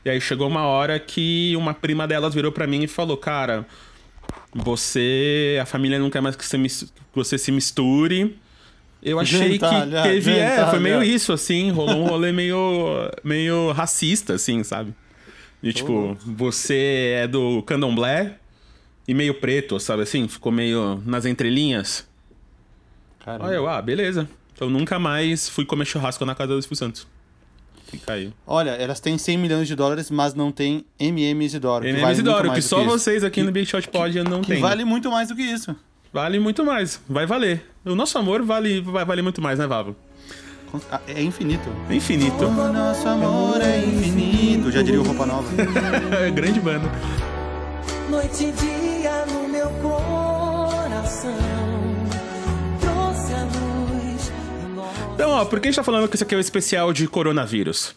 E 0.04 0.10
aí 0.10 0.20
chegou 0.20 0.48
uma 0.48 0.64
hora 0.64 1.00
que 1.00 1.56
uma 1.56 1.74
prima 1.74 2.06
delas 2.06 2.34
virou 2.34 2.52
pra 2.52 2.68
mim 2.68 2.84
e 2.84 2.88
falou: 2.88 3.16
Cara, 3.16 3.66
você. 4.54 5.60
A 5.62 5.66
família 5.66 6.00
não 6.00 6.10
quer 6.10 6.22
mais 6.22 6.36
que 6.36 6.46
você, 6.46 6.58
que 6.58 7.16
você 7.16 7.38
se 7.38 7.52
misture. 7.52 8.38
Eu 9.02 9.20
achei 9.20 9.54
Gentalha, 9.54 10.02
que 10.02 10.08
teve. 10.08 10.32
É, 10.32 10.66
foi 10.70 10.80
meio 10.80 11.04
isso, 11.04 11.34
assim. 11.34 11.72
Rolou 11.72 12.04
um 12.04 12.08
rolê 12.08 12.32
meio, 12.32 13.12
meio 13.24 13.72
racista, 13.72 14.34
assim, 14.36 14.64
sabe? 14.64 14.94
E 15.62 15.72
tipo, 15.72 16.18
você 16.26 17.14
é 17.18 17.28
do 17.28 17.64
candomblé 17.64 18.38
e 19.08 19.14
meio 19.14 19.34
preto, 19.36 19.80
sabe 19.80 20.04
assim? 20.04 20.28
Ficou 20.28 20.52
meio 20.52 21.02
nas 21.06 21.26
entrelinhas. 21.26 22.08
Caramba. 23.20 23.50
Aí 23.50 23.56
eu, 23.56 23.68
ah, 23.68 23.82
beleza. 23.82 24.28
Então 24.54 24.70
nunca 24.70 25.00
mais 25.00 25.50
fui 25.50 25.66
comer 25.66 25.86
churrasco 25.86 26.26
na 26.26 26.36
casa 26.36 26.54
do 26.54 26.62
Silvio 26.62 26.76
Santos. 26.76 27.08
Fica 27.88 28.14
aí. 28.14 28.32
Olha, 28.48 28.72
elas 28.72 29.00
têm 29.00 29.18
100 29.18 29.38
milhões 29.38 29.68
de 29.68 29.76
dólares, 29.76 30.10
mas 30.10 30.34
não 30.34 30.52
tem 30.52 30.84
MM 31.00 31.46
Isidoro. 31.46 31.84
que 31.84 31.90
MM 31.90 32.02
vale 32.02 32.14
Isidoro, 32.14 32.52
que 32.54 32.62
só 32.62 32.84
vocês 32.84 33.24
aqui 33.24 33.44
no 33.44 33.52
Big 33.52 33.66
Shot 33.68 33.88
Pod 33.90 34.24
não 34.24 34.42
Que 34.42 34.54
tem. 34.54 34.62
vale 34.62 34.84
muito 34.84 35.12
mais 35.12 35.30
do 35.30 35.36
que 35.36 35.44
isso. 35.44 35.76
Vale 36.12 36.40
muito 36.40 36.64
mais. 36.66 37.00
Vai 37.10 37.26
valer. 37.26 37.66
O 37.86 37.96
nosso 37.96 38.18
amor 38.18 38.42
vale, 38.44 38.82
vai 38.82 39.04
valer 39.06 39.22
muito 39.22 39.42
mais, 39.42 39.60
né, 39.60 39.68
Vavo? 39.68 39.96
Ah, 40.92 41.00
É 41.08 41.22
infinito. 41.22 41.70
É 41.90 41.96
infinito. 41.96 42.46
O 42.46 42.74
nosso 42.74 43.08
amor 43.08 43.62
é 43.62 43.78
infinito. 43.80 44.72
Já 44.72 44.82
diria 44.82 45.02
o 45.02 45.04
Roupa 45.04 45.26
Nova. 45.26 45.48
É 46.20 46.30
grande 46.32 46.60
banda. 46.60 46.90
Noite 48.10 48.46
e 48.46 48.52
dia 48.52 49.26
no 49.28 49.48
meu 49.48 49.70
coração 49.82 51.32
Então, 55.14 55.30
ó, 55.32 55.46
por 55.46 55.60
que 55.60 55.68
a 55.68 55.72
gente 55.72 55.76
tá 55.76 55.84
falando 55.84 56.08
que 56.08 56.16
isso 56.16 56.24
aqui 56.24 56.34
é 56.34 56.38
o 56.38 56.42
especial 56.42 56.92
de 56.92 57.08
coronavírus? 57.08 57.96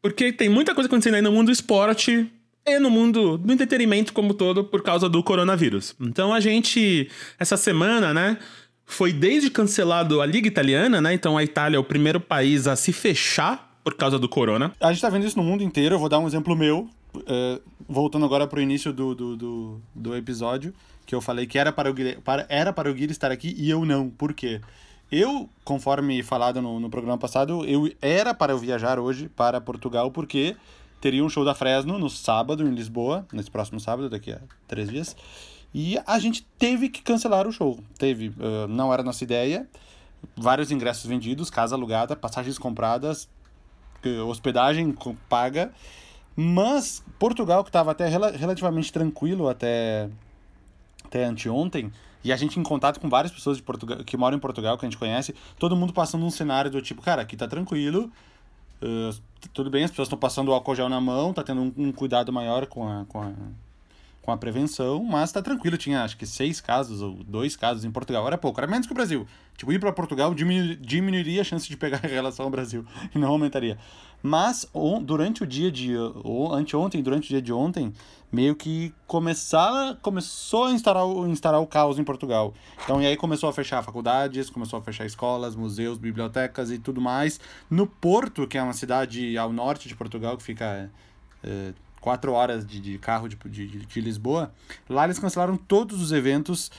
Porque 0.00 0.32
tem 0.32 0.48
muita 0.48 0.74
coisa 0.74 0.88
acontecendo 0.88 1.14
aí 1.14 1.22
no 1.22 1.30
mundo 1.32 1.46
do 1.46 1.52
esporte 1.52 2.30
e 2.64 2.78
no 2.78 2.90
mundo 2.90 3.36
do 3.38 3.52
entretenimento 3.52 4.12
como 4.12 4.34
todo 4.34 4.64
por 4.64 4.82
causa 4.82 5.08
do 5.08 5.22
coronavírus. 5.22 5.94
Então 6.00 6.32
a 6.32 6.40
gente, 6.40 7.10
essa 7.38 7.56
semana, 7.56 8.12
né, 8.14 8.38
foi 8.84 9.12
desde 9.12 9.50
cancelado 9.50 10.20
a 10.20 10.26
Liga 10.26 10.48
Italiana, 10.48 11.00
né? 11.00 11.12
Então 11.12 11.36
a 11.36 11.44
Itália 11.44 11.76
é 11.76 11.80
o 11.80 11.84
primeiro 11.84 12.20
país 12.20 12.66
a 12.66 12.74
se 12.74 12.92
fechar 12.92 13.78
por 13.84 13.94
causa 13.94 14.18
do 14.18 14.28
corona. 14.28 14.72
A 14.80 14.92
gente 14.92 15.02
tá 15.02 15.08
vendo 15.08 15.26
isso 15.26 15.36
no 15.36 15.44
mundo 15.44 15.62
inteiro. 15.62 15.94
Eu 15.94 15.98
vou 15.98 16.08
dar 16.08 16.18
um 16.18 16.26
exemplo 16.26 16.56
meu. 16.56 16.88
eh, 17.26 17.60
voltando 17.88 18.24
agora 18.24 18.46
pro 18.46 18.60
início 18.60 18.92
do, 18.92 19.14
do, 19.14 19.36
do, 19.36 19.80
do 19.94 20.16
episódio, 20.16 20.74
que 21.04 21.14
eu 21.14 21.20
falei 21.20 21.46
que 21.46 21.58
era 21.58 21.70
para, 21.72 21.90
o 21.90 21.94
Guilherme, 21.94 22.20
para, 22.22 22.46
era 22.48 22.72
para 22.72 22.90
o 22.90 22.92
Guilherme 22.92 23.12
estar 23.12 23.30
aqui 23.30 23.54
e 23.56 23.70
eu 23.70 23.84
não. 23.84 24.10
Por 24.10 24.34
quê? 24.34 24.60
Eu, 25.10 25.48
conforme 25.64 26.22
falado 26.22 26.60
no, 26.60 26.80
no 26.80 26.90
programa 26.90 27.16
passado, 27.18 27.64
eu 27.64 27.90
era 28.02 28.34
para 28.34 28.52
eu 28.52 28.58
viajar 28.58 28.98
hoje 28.98 29.28
para 29.28 29.60
Portugal, 29.60 30.10
porque 30.10 30.56
teria 31.00 31.24
um 31.24 31.28
show 31.28 31.44
da 31.44 31.54
Fresno 31.54 31.98
no 31.98 32.10
sábado 32.10 32.66
em 32.66 32.74
Lisboa, 32.74 33.24
nesse 33.32 33.50
próximo 33.50 33.78
sábado, 33.78 34.10
daqui 34.10 34.32
a 34.32 34.40
três 34.66 34.88
dias. 34.88 35.16
E 35.72 35.98
a 36.06 36.18
gente 36.18 36.44
teve 36.58 36.88
que 36.88 37.02
cancelar 37.02 37.46
o 37.46 37.52
show. 37.52 37.78
Teve, 37.98 38.32
eh, 38.38 38.66
não 38.68 38.92
era 38.92 39.02
nossa 39.02 39.22
ideia. 39.22 39.68
Vários 40.36 40.70
ingressos 40.70 41.06
vendidos, 41.06 41.50
casa 41.50 41.76
alugada, 41.76 42.16
passagens 42.16 42.58
compradas, 42.58 43.28
hospedagem 44.26 44.94
paga. 45.28 45.72
Mas 46.34 47.02
Portugal, 47.18 47.62
que 47.62 47.68
estava 47.70 47.92
até 47.92 48.08
rela- 48.08 48.30
relativamente 48.30 48.92
tranquilo 48.92 49.48
até, 49.48 50.08
até 51.04 51.24
anteontem, 51.24 51.92
e 52.26 52.32
a 52.32 52.36
gente 52.36 52.58
em 52.58 52.62
contato 52.64 52.98
com 52.98 53.08
várias 53.08 53.32
pessoas 53.32 53.56
de 53.56 53.62
Portugal, 53.62 53.98
que 54.04 54.16
moram 54.16 54.36
em 54.36 54.40
Portugal, 54.40 54.76
que 54.76 54.84
a 54.84 54.88
gente 54.88 54.98
conhece, 54.98 55.32
todo 55.60 55.76
mundo 55.76 55.92
passando 55.92 56.24
um 56.24 56.30
cenário 56.30 56.68
do 56.68 56.82
tipo, 56.82 57.00
cara, 57.00 57.22
aqui 57.22 57.36
tá 57.36 57.46
tranquilo, 57.46 58.10
eh, 58.82 59.10
tudo 59.52 59.70
bem, 59.70 59.84
as 59.84 59.90
pessoas 59.90 60.06
estão 60.06 60.18
passando 60.18 60.48
o 60.48 60.52
álcool 60.52 60.74
gel 60.74 60.88
na 60.88 61.00
mão, 61.00 61.32
tá 61.32 61.44
tendo 61.44 61.60
um, 61.60 61.72
um 61.76 61.92
cuidado 61.92 62.32
maior 62.32 62.66
com 62.66 62.88
a, 62.88 63.04
com 63.04 63.22
a, 63.22 63.32
com 64.26 64.32
a 64.32 64.36
prevenção, 64.36 65.02
mas 65.04 65.30
tá 65.30 65.40
tranquilo. 65.40 65.76
Tinha 65.78 66.02
acho 66.02 66.16
que 66.16 66.26
seis 66.26 66.60
casos 66.60 67.00
ou 67.00 67.22
dois 67.24 67.54
casos 67.56 67.84
em 67.84 67.90
Portugal. 67.90 68.26
Era 68.26 68.36
pouco, 68.36 68.60
era 68.60 68.66
menos 68.66 68.86
que 68.86 68.92
o 68.92 68.94
Brasil. 68.94 69.24
Tipo, 69.56 69.72
ir 69.72 69.78
para 69.78 69.90
Portugal 69.92 70.34
diminu- 70.34 70.76
diminuiria 70.76 71.40
a 71.40 71.44
chance 71.44 71.66
de 71.68 71.76
pegar 71.76 72.00
em 72.04 72.08
relação 72.08 72.44
ao 72.44 72.50
Brasil 72.50 72.84
e 73.14 73.18
não 73.18 73.28
aumentaria. 73.28 73.78
Mas 74.22 74.68
on- 74.74 75.00
durante 75.02 75.42
o 75.44 75.46
dia 75.46 75.70
de. 75.70 75.94
Ou 76.24 76.52
anteontem, 76.52 77.00
durante 77.02 77.26
o 77.26 77.28
dia 77.28 77.40
de 77.40 77.52
ontem, 77.52 77.92
meio 78.32 78.56
que 78.56 78.92
começar, 79.06 79.96
começou 80.02 80.64
a 80.64 80.72
instalar, 80.72 81.06
o- 81.06 81.26
instalar 81.28 81.60
o 81.60 81.66
caos 81.66 81.98
em 81.98 82.04
Portugal. 82.04 82.52
Então, 82.82 83.00
e 83.00 83.06
aí 83.06 83.16
começou 83.16 83.48
a 83.48 83.52
fechar 83.52 83.82
faculdades, 83.84 84.50
começou 84.50 84.78
a 84.78 84.82
fechar 84.82 85.06
escolas, 85.06 85.54
museus, 85.54 85.96
bibliotecas 85.98 86.70
e 86.72 86.78
tudo 86.78 87.00
mais. 87.00 87.38
No 87.70 87.86
Porto, 87.86 88.46
que 88.48 88.58
é 88.58 88.62
uma 88.62 88.72
cidade 88.72 89.38
ao 89.38 89.52
norte 89.52 89.86
de 89.88 89.94
Portugal, 89.94 90.36
que 90.36 90.42
fica 90.42 90.90
é, 91.44 91.72
quatro 92.06 92.32
horas 92.34 92.64
de, 92.64 92.78
de 92.78 92.98
carro 92.98 93.28
de, 93.28 93.34
de, 93.34 93.66
de 93.84 94.00
Lisboa, 94.00 94.52
lá 94.88 95.06
eles 95.06 95.18
cancelaram 95.18 95.56
todos 95.56 96.00
os 96.00 96.12
eventos 96.12 96.70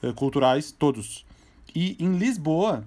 eh, 0.00 0.12
culturais, 0.12 0.70
todos. 0.70 1.26
E 1.74 1.96
em 1.98 2.16
Lisboa, 2.16 2.84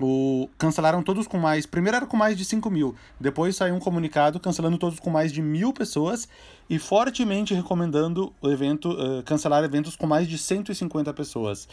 o, 0.00 0.48
cancelaram 0.56 1.02
todos 1.02 1.26
com 1.26 1.36
mais. 1.36 1.66
Primeiro 1.66 1.96
era 1.96 2.06
com 2.06 2.16
mais 2.16 2.38
de 2.38 2.44
5 2.44 2.70
mil. 2.70 2.94
Depois 3.18 3.56
saiu 3.56 3.74
um 3.74 3.80
comunicado 3.80 4.38
cancelando 4.38 4.78
todos 4.78 5.00
com 5.00 5.10
mais 5.10 5.32
de 5.32 5.42
mil 5.42 5.72
pessoas 5.72 6.28
e 6.70 6.78
fortemente 6.78 7.52
recomendando 7.54 8.32
o 8.40 8.48
evento, 8.48 8.96
eh, 8.96 9.22
cancelar 9.24 9.64
eventos 9.64 9.96
com 9.96 10.06
mais 10.06 10.28
de 10.28 10.38
150 10.38 11.12
pessoas. 11.12 11.68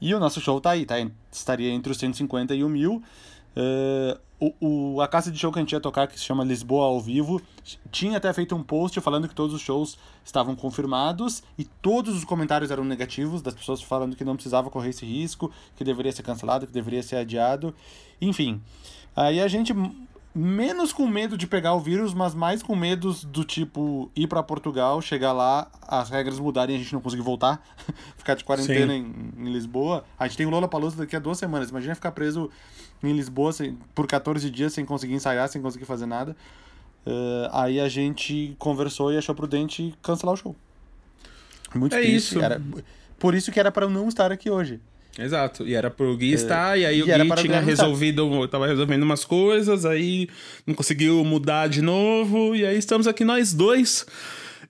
E 0.00 0.14
o 0.14 0.18
nosso 0.18 0.40
show 0.40 0.58
tá 0.62 0.70
aí, 0.70 0.86
tá? 0.86 0.94
Estaria 1.30 1.70
entre 1.70 1.92
os 1.92 1.98
150 1.98 2.54
e 2.54 2.64
o 2.64 2.70
mil. 2.70 3.02
Eh, 3.54 4.18
o, 4.60 4.94
o, 4.94 5.00
a 5.00 5.08
casa 5.08 5.30
de 5.30 5.38
show 5.38 5.52
que 5.52 5.58
a 5.58 5.62
gente 5.62 5.72
ia 5.72 5.80
tocar, 5.80 6.06
que 6.06 6.18
se 6.18 6.24
chama 6.24 6.44
Lisboa 6.44 6.86
ao 6.86 7.00
Vivo, 7.00 7.40
tinha 7.90 8.18
até 8.18 8.32
feito 8.32 8.54
um 8.54 8.62
post 8.62 9.00
falando 9.00 9.28
que 9.28 9.34
todos 9.34 9.54
os 9.54 9.62
shows 9.62 9.96
estavam 10.24 10.54
confirmados 10.54 11.42
e 11.56 11.64
todos 11.64 12.16
os 12.16 12.24
comentários 12.24 12.70
eram 12.70 12.84
negativos, 12.84 13.40
das 13.40 13.54
pessoas 13.54 13.80
falando 13.80 14.16
que 14.16 14.24
não 14.24 14.34
precisava 14.34 14.68
correr 14.70 14.90
esse 14.90 15.06
risco, 15.06 15.50
que 15.76 15.84
deveria 15.84 16.12
ser 16.12 16.22
cancelado, 16.22 16.66
que 16.66 16.72
deveria 16.72 17.02
ser 17.02 17.16
adiado. 17.16 17.74
Enfim, 18.20 18.60
aí 19.16 19.40
a 19.40 19.48
gente, 19.48 19.72
menos 20.34 20.92
com 20.92 21.06
medo 21.06 21.38
de 21.38 21.46
pegar 21.46 21.74
o 21.74 21.80
vírus, 21.80 22.12
mas 22.12 22.34
mais 22.34 22.62
com 22.62 22.76
medos 22.76 23.24
do 23.24 23.44
tipo 23.44 24.10
ir 24.14 24.26
para 24.26 24.42
Portugal, 24.42 25.00
chegar 25.00 25.32
lá, 25.32 25.70
as 25.82 26.10
regras 26.10 26.38
mudarem 26.38 26.76
e 26.76 26.78
a 26.78 26.82
gente 26.82 26.92
não 26.92 27.00
conseguir 27.00 27.22
voltar, 27.22 27.62
ficar 28.18 28.34
de 28.34 28.44
quarentena 28.44 28.94
em, 28.94 29.32
em 29.38 29.52
Lisboa. 29.52 30.04
A 30.18 30.26
gente 30.26 30.36
tem 30.36 30.46
o 30.46 30.50
Lola 30.50 30.68
Palusa 30.68 30.96
daqui 30.96 31.16
a 31.16 31.20
duas 31.20 31.38
semanas, 31.38 31.70
imagina 31.70 31.94
ficar 31.94 32.12
preso 32.12 32.50
em 33.10 33.14
Lisboa 33.16 33.52
sem, 33.52 33.76
por 33.94 34.06
14 34.06 34.48
dias 34.50 34.72
sem 34.72 34.84
conseguir 34.84 35.14
ensaiar, 35.14 35.48
sem 35.48 35.60
conseguir 35.62 35.84
fazer 35.84 36.06
nada. 36.06 36.36
Uh, 37.06 37.48
aí 37.52 37.80
a 37.80 37.88
gente 37.88 38.54
conversou 38.58 39.12
e 39.12 39.18
achou 39.18 39.34
prudente 39.34 39.94
cancelar 40.02 40.34
o 40.34 40.36
show. 40.36 40.56
Muito 41.74 41.94
É 41.94 42.00
triste. 42.00 42.16
isso. 42.16 42.40
Era, 42.40 42.60
por 43.18 43.34
isso 43.34 43.52
que 43.52 43.60
era 43.60 43.70
para 43.70 43.84
eu 43.86 43.90
não 43.90 44.08
estar 44.08 44.32
aqui 44.32 44.50
hoje. 44.50 44.80
Exato. 45.18 45.66
E 45.66 45.74
era 45.74 45.90
pro 45.90 46.16
Gui 46.16 46.32
estar, 46.32 46.78
e 46.78 46.84
aí 46.84 46.98
e 46.98 47.02
o 47.02 47.10
era 47.10 47.22
Gui 47.22 47.28
para 47.28 47.38
o 47.38 47.42
tinha 47.42 47.52
Guilherme 47.60 47.72
estar. 47.72 47.84
resolvido, 47.84 48.48
tava 48.48 48.66
resolvendo 48.66 49.02
umas 49.04 49.24
coisas, 49.24 49.84
aí 49.84 50.28
não 50.66 50.74
conseguiu 50.74 51.22
mudar 51.24 51.68
de 51.68 51.82
novo, 51.82 52.54
e 52.56 52.64
aí 52.66 52.76
estamos 52.76 53.06
aqui 53.06 53.24
nós 53.24 53.52
dois. 53.52 54.04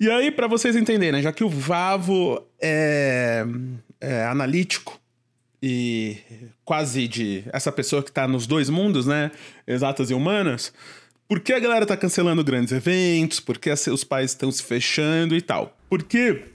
E 0.01 0.11
aí, 0.11 0.31
pra 0.31 0.47
vocês 0.49 0.75
entenderem, 0.77 1.23
já 1.23 1.33
que 1.33 1.45
o 1.45 1.49
Vavo 1.49 2.43
é, 2.61 3.47
é 4.01 4.25
analítico 4.27 5.01
e 5.67 6.19
quase 6.63 7.09
de 7.09 7.43
essa 7.51 7.73
pessoa 7.73 8.03
que 8.03 8.13
tá 8.13 8.29
nos 8.29 8.47
dois 8.47 8.69
mundos, 8.69 9.07
né? 9.07 9.31
Exatas 9.67 10.11
e 10.11 10.15
humanas. 10.15 10.75
Por 11.27 11.41
que 11.41 11.55
a 11.55 11.59
galera 11.59 11.87
tá 11.87 11.97
cancelando 11.97 12.45
grandes 12.45 12.71
eventos? 12.71 13.41
Por 13.41 13.57
que 13.57 13.71
os 13.71 14.05
países 14.05 14.33
estão 14.33 14.53
se 14.53 14.63
fechando 14.63 15.35
e 15.35 15.41
tal? 15.41 15.75
Porque 15.89 16.49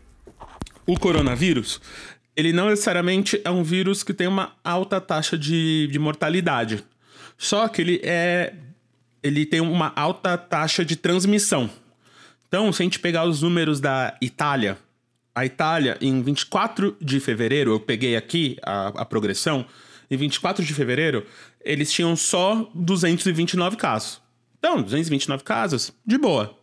o 0.86 0.96
coronavírus, 0.96 1.82
ele 2.36 2.54
não 2.54 2.70
necessariamente 2.70 3.42
é 3.44 3.50
um 3.50 3.64
vírus 3.64 4.04
que 4.04 4.14
tem 4.14 4.28
uma 4.28 4.54
alta 4.64 5.02
taxa 5.02 5.36
de, 5.36 5.88
de 5.92 5.98
mortalidade. 5.98 6.86
Só 7.36 7.68
que 7.68 7.82
ele 7.82 8.02
é. 8.04 8.54
Ele 9.24 9.44
tem 9.44 9.60
uma 9.60 9.92
alta 9.96 10.38
taxa 10.38 10.86
de 10.86 10.96
transmissão. 10.96 11.68
Então, 12.48 12.72
se 12.72 12.84
a 12.84 12.86
gente 12.86 13.00
pegar 13.00 13.26
os 13.26 13.42
números 13.42 13.80
da 13.80 14.16
Itália, 14.22 14.78
a 15.40 15.46
Itália, 15.46 15.98
em 16.02 16.22
24 16.22 16.98
de 17.00 17.18
fevereiro, 17.22 17.72
eu 17.72 17.80
peguei 17.80 18.18
aqui 18.18 18.58
a, 18.62 18.88
a 18.90 19.06
progressão, 19.06 19.66
em 20.12 20.18
24 20.18 20.66
de 20.66 20.74
fevereiro, 20.74 21.26
eles 21.64 21.90
tinham 21.92 22.14
só 22.14 22.70
229 22.76 23.78
casos. 23.78 24.22
Então, 24.58 24.82
229 24.82 25.44
casos, 25.46 25.94
de 26.06 26.18
boa. 26.18 26.58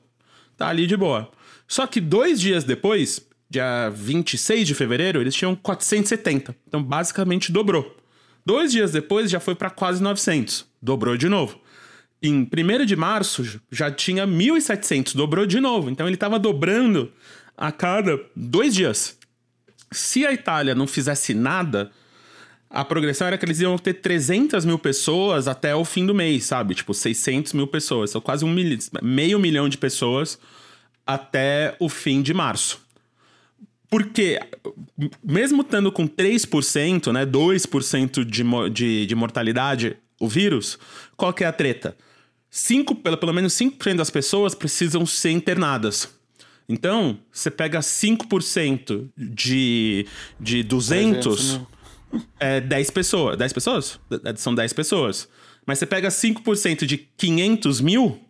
Tá 0.59 0.69
ali 0.69 0.87
de 0.87 0.95
boa. 0.95 1.31
Só 1.67 1.87
que 1.87 2.03
dois 2.03 2.39
dias 2.39 2.65
depois, 2.65 3.27
dia 3.49 3.89
26 3.89 4.67
de 4.67 4.75
fevereiro, 4.75 5.23
eles 5.23 5.35
tinham 5.35 5.57
470. 5.57 6.55
Então, 6.69 6.83
basicamente, 6.83 7.51
dobrou. 7.51 7.97
Dois 8.45 8.73
dias 8.73 8.93
depois, 8.93 9.31
já 9.31 9.41
foi 9.41 9.55
para 9.55 9.71
quase 9.71 10.03
900. 10.03 10.67
Dobrou 10.83 11.17
de 11.17 11.31
novo. 11.31 11.59
Em 12.23 12.43
1 12.43 12.85
de 12.85 12.95
março, 12.95 13.43
já 13.71 13.91
tinha 13.91 14.27
1.700. 14.27 15.17
Dobrou 15.17 15.47
de 15.47 15.61
novo. 15.61 15.89
Então, 15.89 16.07
ele 16.07 16.17
estava 16.17 16.39
dobrando 16.39 17.11
a 17.57 17.73
cada 17.73 18.21
dois 18.35 18.75
dias. 18.75 19.17
Se 19.93 20.27
a 20.27 20.33
Itália 20.33 20.75
não 20.75 20.87
fizesse 20.87 21.33
nada, 21.33 21.91
a 22.69 22.85
progressão 22.85 23.27
era 23.27 23.39
que 23.39 23.45
eles 23.45 23.61
iam 23.61 23.79
ter 23.79 23.95
300 23.95 24.65
mil 24.65 24.79
pessoas 24.79 25.49
até 25.49 25.75
o 25.75 25.85
fim 25.85 26.05
do 26.05 26.15
mês, 26.15 26.45
sabe? 26.45 26.75
Tipo, 26.75 26.93
600 26.93 27.53
mil 27.53 27.67
pessoas. 27.67 28.11
São 28.11 28.21
quase 28.21 28.45
um 28.45 28.53
mil... 28.53 28.79
meio 29.03 29.39
milhão 29.39 29.69
de 29.69 29.79
pessoas 29.79 30.39
até 31.07 31.77
o 31.79 31.89
fim 31.89 32.21
de 32.21 32.35
março. 32.35 32.85
Porque, 33.89 34.41
mesmo 35.23 35.63
estando 35.63 35.93
com 35.93 36.09
3%, 36.09 37.13
né, 37.13 37.25
2% 37.25 38.25
de, 38.25 38.71
de, 38.71 39.07
de 39.07 39.15
mortalidade, 39.15 39.97
o 40.21 40.29
vírus, 40.29 40.77
qual 41.17 41.33
que 41.33 41.45
é 41.45 41.47
a 41.47 41.53
treta? 41.53 41.97
Cinco, 42.51 42.97
pelo, 42.97 43.17
pelo 43.17 43.33
menos 43.33 43.53
5% 43.55 43.97
das 43.97 44.11
pessoas 44.11 44.55
precisam 44.55 45.07
ser 45.07 45.31
internadas. 45.31 46.16
Então, 46.69 47.19
você 47.31 47.51
pega 47.51 47.79
5% 47.79 49.09
de, 49.17 50.07
de 50.41 50.63
200, 50.63 51.61
é 52.41 52.61
10 52.61 52.91
pessoas. 52.91 53.37
10 53.37 53.53
pessoas? 53.53 54.01
São 54.37 54.55
10 54.55 54.73
pessoas. 54.73 55.29
Mas 55.65 55.79
você 55.79 55.87
pega 55.87 56.09
5% 56.09 56.85
de 56.85 56.99
500 57.17 57.81
mil, 57.81 58.21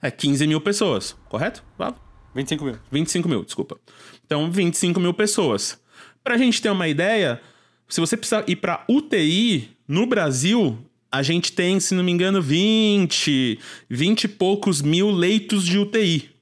é 0.00 0.10
15 0.10 0.46
mil 0.46 0.60
pessoas, 0.60 1.16
correto? 1.28 1.64
Vavo? 1.76 1.96
25 2.34 2.64
mil. 2.64 2.78
25 2.92 3.28
mil, 3.28 3.44
desculpa. 3.44 3.78
Então, 4.24 4.50
25 4.50 5.00
mil 5.00 5.14
pessoas. 5.14 5.80
Pra 6.22 6.36
gente 6.36 6.60
ter 6.60 6.70
uma 6.70 6.86
ideia, 6.86 7.40
se 7.88 8.00
você 8.00 8.16
precisar 8.16 8.44
ir 8.46 8.56
pra 8.56 8.84
UTI, 8.88 9.76
no 9.88 10.06
Brasil, 10.06 10.78
a 11.10 11.22
gente 11.22 11.52
tem, 11.52 11.80
se 11.80 11.94
não 11.94 12.04
me 12.04 12.12
engano, 12.12 12.42
20, 12.42 13.58
20 13.88 14.24
e 14.24 14.28
poucos 14.28 14.82
mil 14.82 15.10
leitos 15.10 15.64
de 15.64 15.78
UTI. 15.78 16.35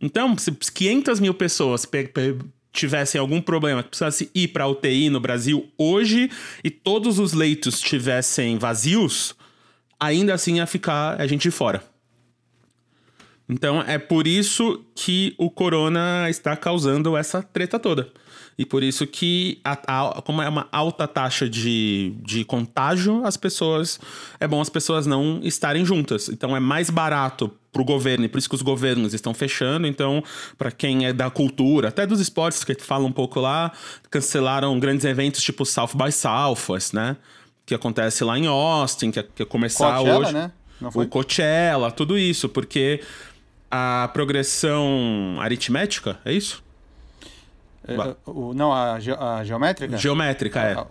Então, 0.00 0.36
se 0.38 0.50
500 0.52 1.20
mil 1.20 1.34
pessoas 1.34 1.84
pe- 1.84 2.08
pe- 2.08 2.38
tivessem 2.72 3.20
algum 3.20 3.40
problema 3.42 3.82
que 3.82 3.90
precisasse 3.90 4.30
ir 4.34 4.48
pra 4.48 4.66
UTI 4.66 5.10
no 5.10 5.20
Brasil 5.20 5.68
hoje 5.76 6.30
e 6.64 6.70
todos 6.70 7.18
os 7.18 7.32
leitos 7.32 7.74
estivessem 7.76 8.56
vazios, 8.58 9.34
ainda 9.98 10.32
assim 10.34 10.56
ia 10.56 10.66
ficar 10.66 11.20
a 11.20 11.26
gente 11.26 11.50
fora. 11.50 11.82
Então 13.48 13.82
é 13.82 13.98
por 13.98 14.26
isso 14.26 14.84
que 14.94 15.34
o 15.36 15.50
corona 15.50 16.30
está 16.30 16.56
causando 16.56 17.16
essa 17.16 17.42
treta 17.42 17.78
toda. 17.78 18.10
E 18.60 18.66
por 18.66 18.82
isso 18.82 19.06
que, 19.06 19.58
a- 19.64 19.78
a- 20.18 20.20
como 20.20 20.42
é 20.42 20.48
uma 20.48 20.68
alta 20.70 21.08
taxa 21.08 21.48
de, 21.48 22.12
de 22.22 22.44
contágio, 22.44 23.24
as 23.24 23.34
pessoas. 23.34 23.98
É 24.38 24.46
bom 24.46 24.60
as 24.60 24.68
pessoas 24.68 25.06
não 25.06 25.40
estarem 25.42 25.82
juntas. 25.82 26.28
Então 26.28 26.54
é 26.54 26.60
mais 26.60 26.90
barato 26.90 27.50
pro 27.72 27.82
governo, 27.82 28.26
e 28.26 28.28
por 28.28 28.36
isso 28.36 28.50
que 28.50 28.54
os 28.54 28.60
governos 28.60 29.14
estão 29.14 29.32
fechando. 29.32 29.86
Então, 29.86 30.22
para 30.58 30.70
quem 30.70 31.06
é 31.06 31.12
da 31.12 31.30
cultura, 31.30 31.88
até 31.88 32.06
dos 32.06 32.20
esportes 32.20 32.62
que 32.62 32.74
fala 32.74 33.06
um 33.06 33.12
pouco 33.12 33.40
lá, 33.40 33.72
cancelaram 34.10 34.78
grandes 34.78 35.06
eventos 35.06 35.42
tipo 35.42 35.64
South 35.64 35.92
by 35.94 36.12
Southwest, 36.12 36.92
né? 36.92 37.16
Que 37.64 37.74
acontece 37.74 38.22
lá 38.24 38.38
em 38.38 38.46
Austin, 38.46 39.10
que 39.10 39.20
é, 39.20 39.22
que 39.36 39.42
é 39.42 39.46
começar 39.46 39.94
Coachella, 39.96 40.18
hoje. 40.18 40.32
né? 40.34 40.52
O 40.94 41.06
Coachella, 41.06 41.90
tudo 41.90 42.18
isso, 42.18 42.46
porque 42.46 43.00
a 43.70 44.10
progressão 44.12 45.36
aritmética, 45.40 46.18
é 46.26 46.32
isso? 46.34 46.62
É, 47.86 47.96
o- 48.26 48.52
não, 48.54 48.72
a, 48.72 48.98
ge- 49.00 49.12
a 49.18 49.42
geométrica? 49.44 49.96
Geométrica, 49.96 50.60
é. 50.60 50.72
Ah, 50.74 50.86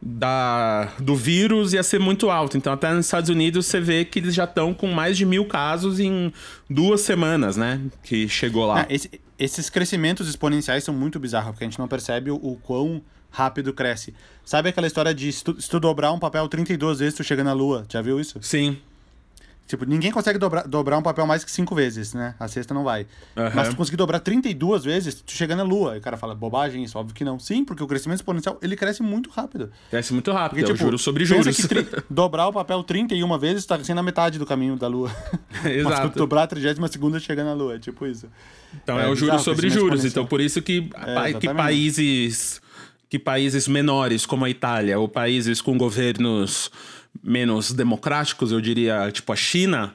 Da, 0.00 0.92
do 1.00 1.14
vírus 1.16 1.72
ia 1.72 1.82
ser 1.82 1.98
muito 1.98 2.30
alto. 2.30 2.56
Então, 2.56 2.72
até 2.72 2.92
nos 2.92 3.06
Estados 3.06 3.28
Unidos, 3.30 3.66
você 3.66 3.80
vê 3.80 4.04
que 4.04 4.20
eles 4.20 4.34
já 4.34 4.44
estão 4.44 4.72
com 4.72 4.86
mais 4.88 5.16
de 5.16 5.24
mil 5.26 5.44
casos 5.46 5.98
em 5.98 6.32
duas 6.70 7.00
semanas, 7.00 7.56
né? 7.56 7.80
Que 8.02 8.28
chegou 8.28 8.64
lá. 8.66 8.82
Ah, 8.82 8.86
esse- 8.88 9.20
esses 9.38 9.68
crescimentos 9.68 10.28
exponenciais 10.28 10.84
são 10.84 10.94
muito 10.94 11.18
bizarros, 11.18 11.50
porque 11.50 11.64
a 11.64 11.66
gente 11.68 11.78
não 11.78 11.88
percebe 11.88 12.30
o, 12.30 12.36
o 12.36 12.56
quão 12.62 13.02
rápido 13.30 13.72
cresce. 13.72 14.14
Sabe 14.44 14.68
aquela 14.68 14.86
história 14.86 15.12
de 15.12 15.32
se 15.32 15.42
tu, 15.44 15.60
se 15.60 15.68
tu 15.68 15.78
dobrar 15.80 16.12
um 16.12 16.18
papel 16.18 16.48
32 16.48 17.00
vezes, 17.00 17.14
tu 17.14 17.24
chega 17.24 17.42
na 17.44 17.52
lua? 17.52 17.84
Já 17.88 18.00
viu 18.00 18.20
isso? 18.20 18.38
Sim. 18.40 18.78
Tipo, 19.68 19.84
ninguém 19.84 20.10
consegue 20.10 20.38
dobrar, 20.38 20.66
dobrar 20.66 20.96
um 20.96 21.02
papel 21.02 21.26
mais 21.26 21.44
que 21.44 21.50
5 21.50 21.74
vezes, 21.74 22.14
né? 22.14 22.34
A 22.40 22.48
sexta 22.48 22.72
não 22.72 22.82
vai. 22.82 23.06
Aham. 23.36 23.52
Mas 23.54 23.66
se 23.66 23.74
tu 23.74 23.76
conseguir 23.76 23.98
dobrar 23.98 24.18
32 24.18 24.82
vezes, 24.82 25.14
tu 25.16 25.30
chega 25.30 25.54
na 25.54 25.62
lua. 25.62 25.94
E 25.94 25.98
o 25.98 26.00
cara 26.00 26.16
fala, 26.16 26.34
bobagem 26.34 26.82
isso, 26.82 26.98
óbvio 26.98 27.14
que 27.14 27.22
não. 27.22 27.38
Sim, 27.38 27.64
porque 27.66 27.82
o 27.82 27.86
crescimento 27.86 28.16
exponencial, 28.20 28.58
ele 28.62 28.74
cresce 28.74 29.02
muito 29.02 29.28
rápido. 29.28 29.70
Cresce 29.90 30.14
muito 30.14 30.32
rápido. 30.32 30.58
Porque, 30.60 30.64
é 30.72 30.74
tipo, 30.74 30.78
juros 30.86 31.02
sobre 31.02 31.26
juros. 31.26 31.54
que 31.54 31.68
tri- 31.68 31.86
dobrar 32.08 32.48
o 32.48 32.52
papel 32.52 32.82
31 32.82 33.38
vezes, 33.38 33.66
tu 33.66 33.68
tá 33.68 33.74
assim 33.76 33.92
na 33.92 34.02
metade 34.02 34.38
do 34.38 34.46
caminho 34.46 34.74
da 34.74 34.88
lua. 34.88 35.14
Mas 35.62 35.76
Exato. 35.76 36.10
tu 36.14 36.18
dobrar 36.18 36.44
a 36.44 36.46
32 36.46 37.22
chega 37.22 37.44
na 37.44 37.52
lua, 37.52 37.74
é 37.74 37.78
tipo 37.78 38.06
isso. 38.06 38.26
Então 38.82 38.98
é, 38.98 39.04
É 39.04 39.08
o 39.08 39.14
juros 39.14 39.42
sobre 39.42 39.68
juros. 39.68 40.02
Então 40.04 40.24
por 40.24 40.40
isso 40.40 40.62
que, 40.62 40.80
pa- 40.80 41.30
que 41.38 41.52
países 41.52 42.60
que 43.10 43.18
países 43.18 43.66
menores 43.68 44.26
como 44.26 44.44
a 44.44 44.50
Itália 44.50 44.98
ou 44.98 45.08
países 45.08 45.60
com 45.62 45.76
governos 45.78 46.70
menos 47.22 47.72
democráticos, 47.72 48.52
eu 48.52 48.60
diria, 48.60 49.10
tipo 49.12 49.32
a 49.32 49.36
China, 49.36 49.94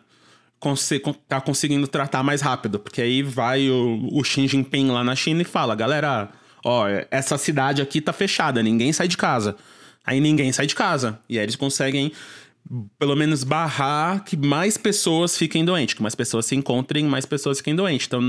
tá 1.28 1.42
conseguindo 1.42 1.88
tratar 1.88 2.24
mais 2.24 2.42
rápido, 2.42 2.80
porque 2.80 3.02
aí 3.02 3.22
vai 3.22 3.70
o, 3.70 4.08
o 4.12 4.24
Xi 4.24 4.48
Jinping 4.48 4.88
lá 4.88 5.04
na 5.04 5.16
China 5.16 5.42
e 5.42 5.46
fala, 5.46 5.76
galera, 5.76 6.30
ó, 6.64 6.86
essa 7.12 7.38
cidade 7.38 7.82
aqui 7.82 8.00
tá 8.00 8.14
fechada, 8.14 8.64
ninguém 8.64 8.94
sai 8.94 9.08
de 9.08 9.18
casa. 9.18 9.56
Aí 10.06 10.20
ninguém 10.20 10.52
sai 10.52 10.66
de 10.66 10.76
casa. 10.76 11.20
E 11.30 11.38
aí 11.38 11.46
eles 11.46 11.56
conseguem 11.56 12.12
pelo 12.98 13.16
menos 13.16 13.44
barrar 13.44 14.24
que 14.24 14.38
mais 14.38 14.78
pessoas 14.78 15.38
fiquem 15.38 15.66
doentes, 15.66 15.96
que 15.96 16.02
mais 16.02 16.16
pessoas 16.16 16.46
se 16.46 16.56
encontrem, 16.56 17.06
mais 17.06 17.26
pessoas 17.26 17.58
fiquem 17.58 17.76
doentes. 17.76 18.08
Então, 18.08 18.22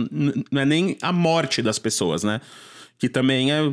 não 0.50 0.60
é 0.60 0.64
nem 0.64 0.96
a 1.00 1.12
morte 1.12 1.62
das 1.62 1.78
pessoas, 1.78 2.24
né? 2.24 2.40
Que 2.98 3.08
também 3.08 3.52
é. 3.52 3.72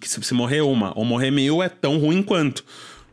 que 0.00 0.08
se 0.08 0.34
morrer 0.34 0.60
uma 0.60 0.96
ou 0.96 1.04
morrer 1.04 1.30
mil 1.30 1.62
é 1.62 1.68
tão 1.68 1.98
ruim 1.98 2.22
quanto. 2.22 2.64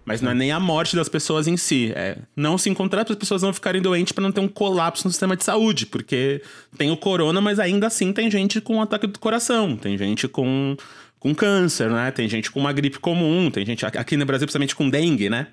Mas 0.03 0.21
não 0.21 0.31
é 0.31 0.33
nem 0.33 0.51
a 0.51 0.59
morte 0.59 0.95
das 0.95 1.07
pessoas 1.07 1.47
em 1.47 1.55
si. 1.57 1.91
É 1.95 2.17
não 2.35 2.57
se 2.57 2.69
encontrar 2.69 3.05
para 3.05 3.13
as 3.13 3.19
pessoas 3.19 3.41
não 3.43 3.53
ficarem 3.53 3.81
doentes 3.81 4.11
para 4.11 4.23
não 4.23 4.31
ter 4.31 4.41
um 4.41 4.47
colapso 4.47 5.07
no 5.07 5.11
sistema 5.11 5.37
de 5.37 5.43
saúde. 5.43 5.85
Porque 5.85 6.41
tem 6.77 6.89
o 6.89 6.97
corona, 6.97 7.39
mas 7.39 7.59
ainda 7.59 7.87
assim 7.87 8.11
tem 8.11 8.29
gente 8.29 8.59
com 8.59 8.81
ataque 8.81 9.07
do 9.07 9.19
coração, 9.19 9.75
tem 9.77 9.97
gente 9.97 10.27
com, 10.27 10.75
com 11.19 11.35
câncer, 11.35 11.89
né? 11.89 12.11
Tem 12.11 12.27
gente 12.27 12.49
com 12.51 12.59
uma 12.59 12.73
gripe 12.73 12.99
comum, 12.99 13.51
tem 13.51 13.65
gente 13.65 13.85
aqui 13.85 14.17
no 14.17 14.25
Brasil, 14.25 14.47
principalmente 14.47 14.75
com 14.75 14.89
dengue, 14.89 15.29
né? 15.29 15.47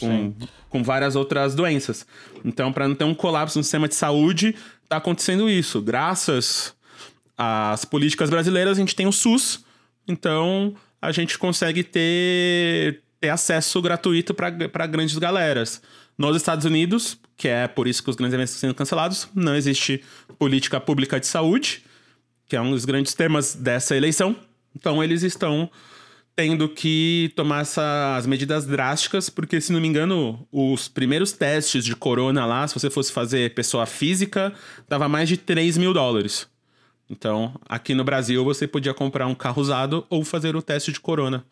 com, 0.00 0.34
com 0.68 0.82
várias 0.82 1.14
outras 1.14 1.54
doenças. 1.54 2.06
Então, 2.44 2.72
para 2.72 2.88
não 2.88 2.94
ter 2.94 3.04
um 3.04 3.14
colapso 3.14 3.58
no 3.58 3.62
sistema 3.62 3.86
de 3.86 3.94
saúde, 3.94 4.54
está 4.82 4.96
acontecendo 4.96 5.48
isso. 5.48 5.80
Graças 5.82 6.74
às 7.36 7.84
políticas 7.84 8.30
brasileiras, 8.30 8.78
a 8.78 8.80
gente 8.80 8.96
tem 8.96 9.06
o 9.06 9.12
SUS, 9.12 9.64
então 10.08 10.74
a 11.00 11.12
gente 11.12 11.38
consegue 11.38 11.84
ter, 11.84 13.02
ter 13.20 13.28
acesso 13.28 13.80
gratuito 13.82 14.32
para 14.34 14.86
grandes 14.86 15.16
galeras. 15.18 15.82
Nos 16.16 16.36
Estados 16.36 16.64
Unidos, 16.64 17.18
que 17.36 17.48
é 17.48 17.68
por 17.68 17.86
isso 17.86 18.02
que 18.02 18.10
os 18.10 18.16
grandes 18.16 18.34
eventos 18.34 18.54
estão 18.54 18.68
sendo 18.68 18.76
cancelados, 18.76 19.28
não 19.34 19.54
existe 19.54 20.02
política 20.38 20.80
pública 20.80 21.20
de 21.20 21.26
saúde, 21.26 21.84
que 22.48 22.56
é 22.56 22.60
um 22.60 22.70
dos 22.70 22.84
grandes 22.84 23.14
temas 23.14 23.54
dessa 23.54 23.96
eleição. 23.96 24.34
Então, 24.74 25.02
eles 25.02 25.22
estão 25.22 25.70
tendo 26.36 26.68
que 26.68 27.32
tomar 27.36 27.62
essas 27.62 28.26
medidas 28.26 28.64
drásticas, 28.64 29.28
porque, 29.28 29.60
se 29.60 29.72
não 29.72 29.80
me 29.80 29.88
engano, 29.88 30.46
os 30.50 30.88
primeiros 30.88 31.32
testes 31.32 31.84
de 31.84 31.94
corona 31.94 32.46
lá, 32.46 32.66
se 32.66 32.74
você 32.74 32.88
fosse 32.88 33.12
fazer 33.12 33.54
pessoa 33.54 33.84
física, 33.84 34.52
dava 34.88 35.08
mais 35.08 35.28
de 35.28 35.36
3 35.36 35.76
mil 35.76 35.92
dólares. 35.92 36.48
Então, 37.08 37.54
aqui 37.68 37.94
no 37.94 38.04
Brasil, 38.04 38.44
você 38.44 38.66
podia 38.66 38.94
comprar 38.94 39.26
um 39.26 39.34
carro 39.34 39.60
usado 39.60 40.06
ou 40.08 40.24
fazer 40.24 40.54
o 40.56 40.62
teste 40.62 40.92
de 40.92 41.00
corona 41.00 41.44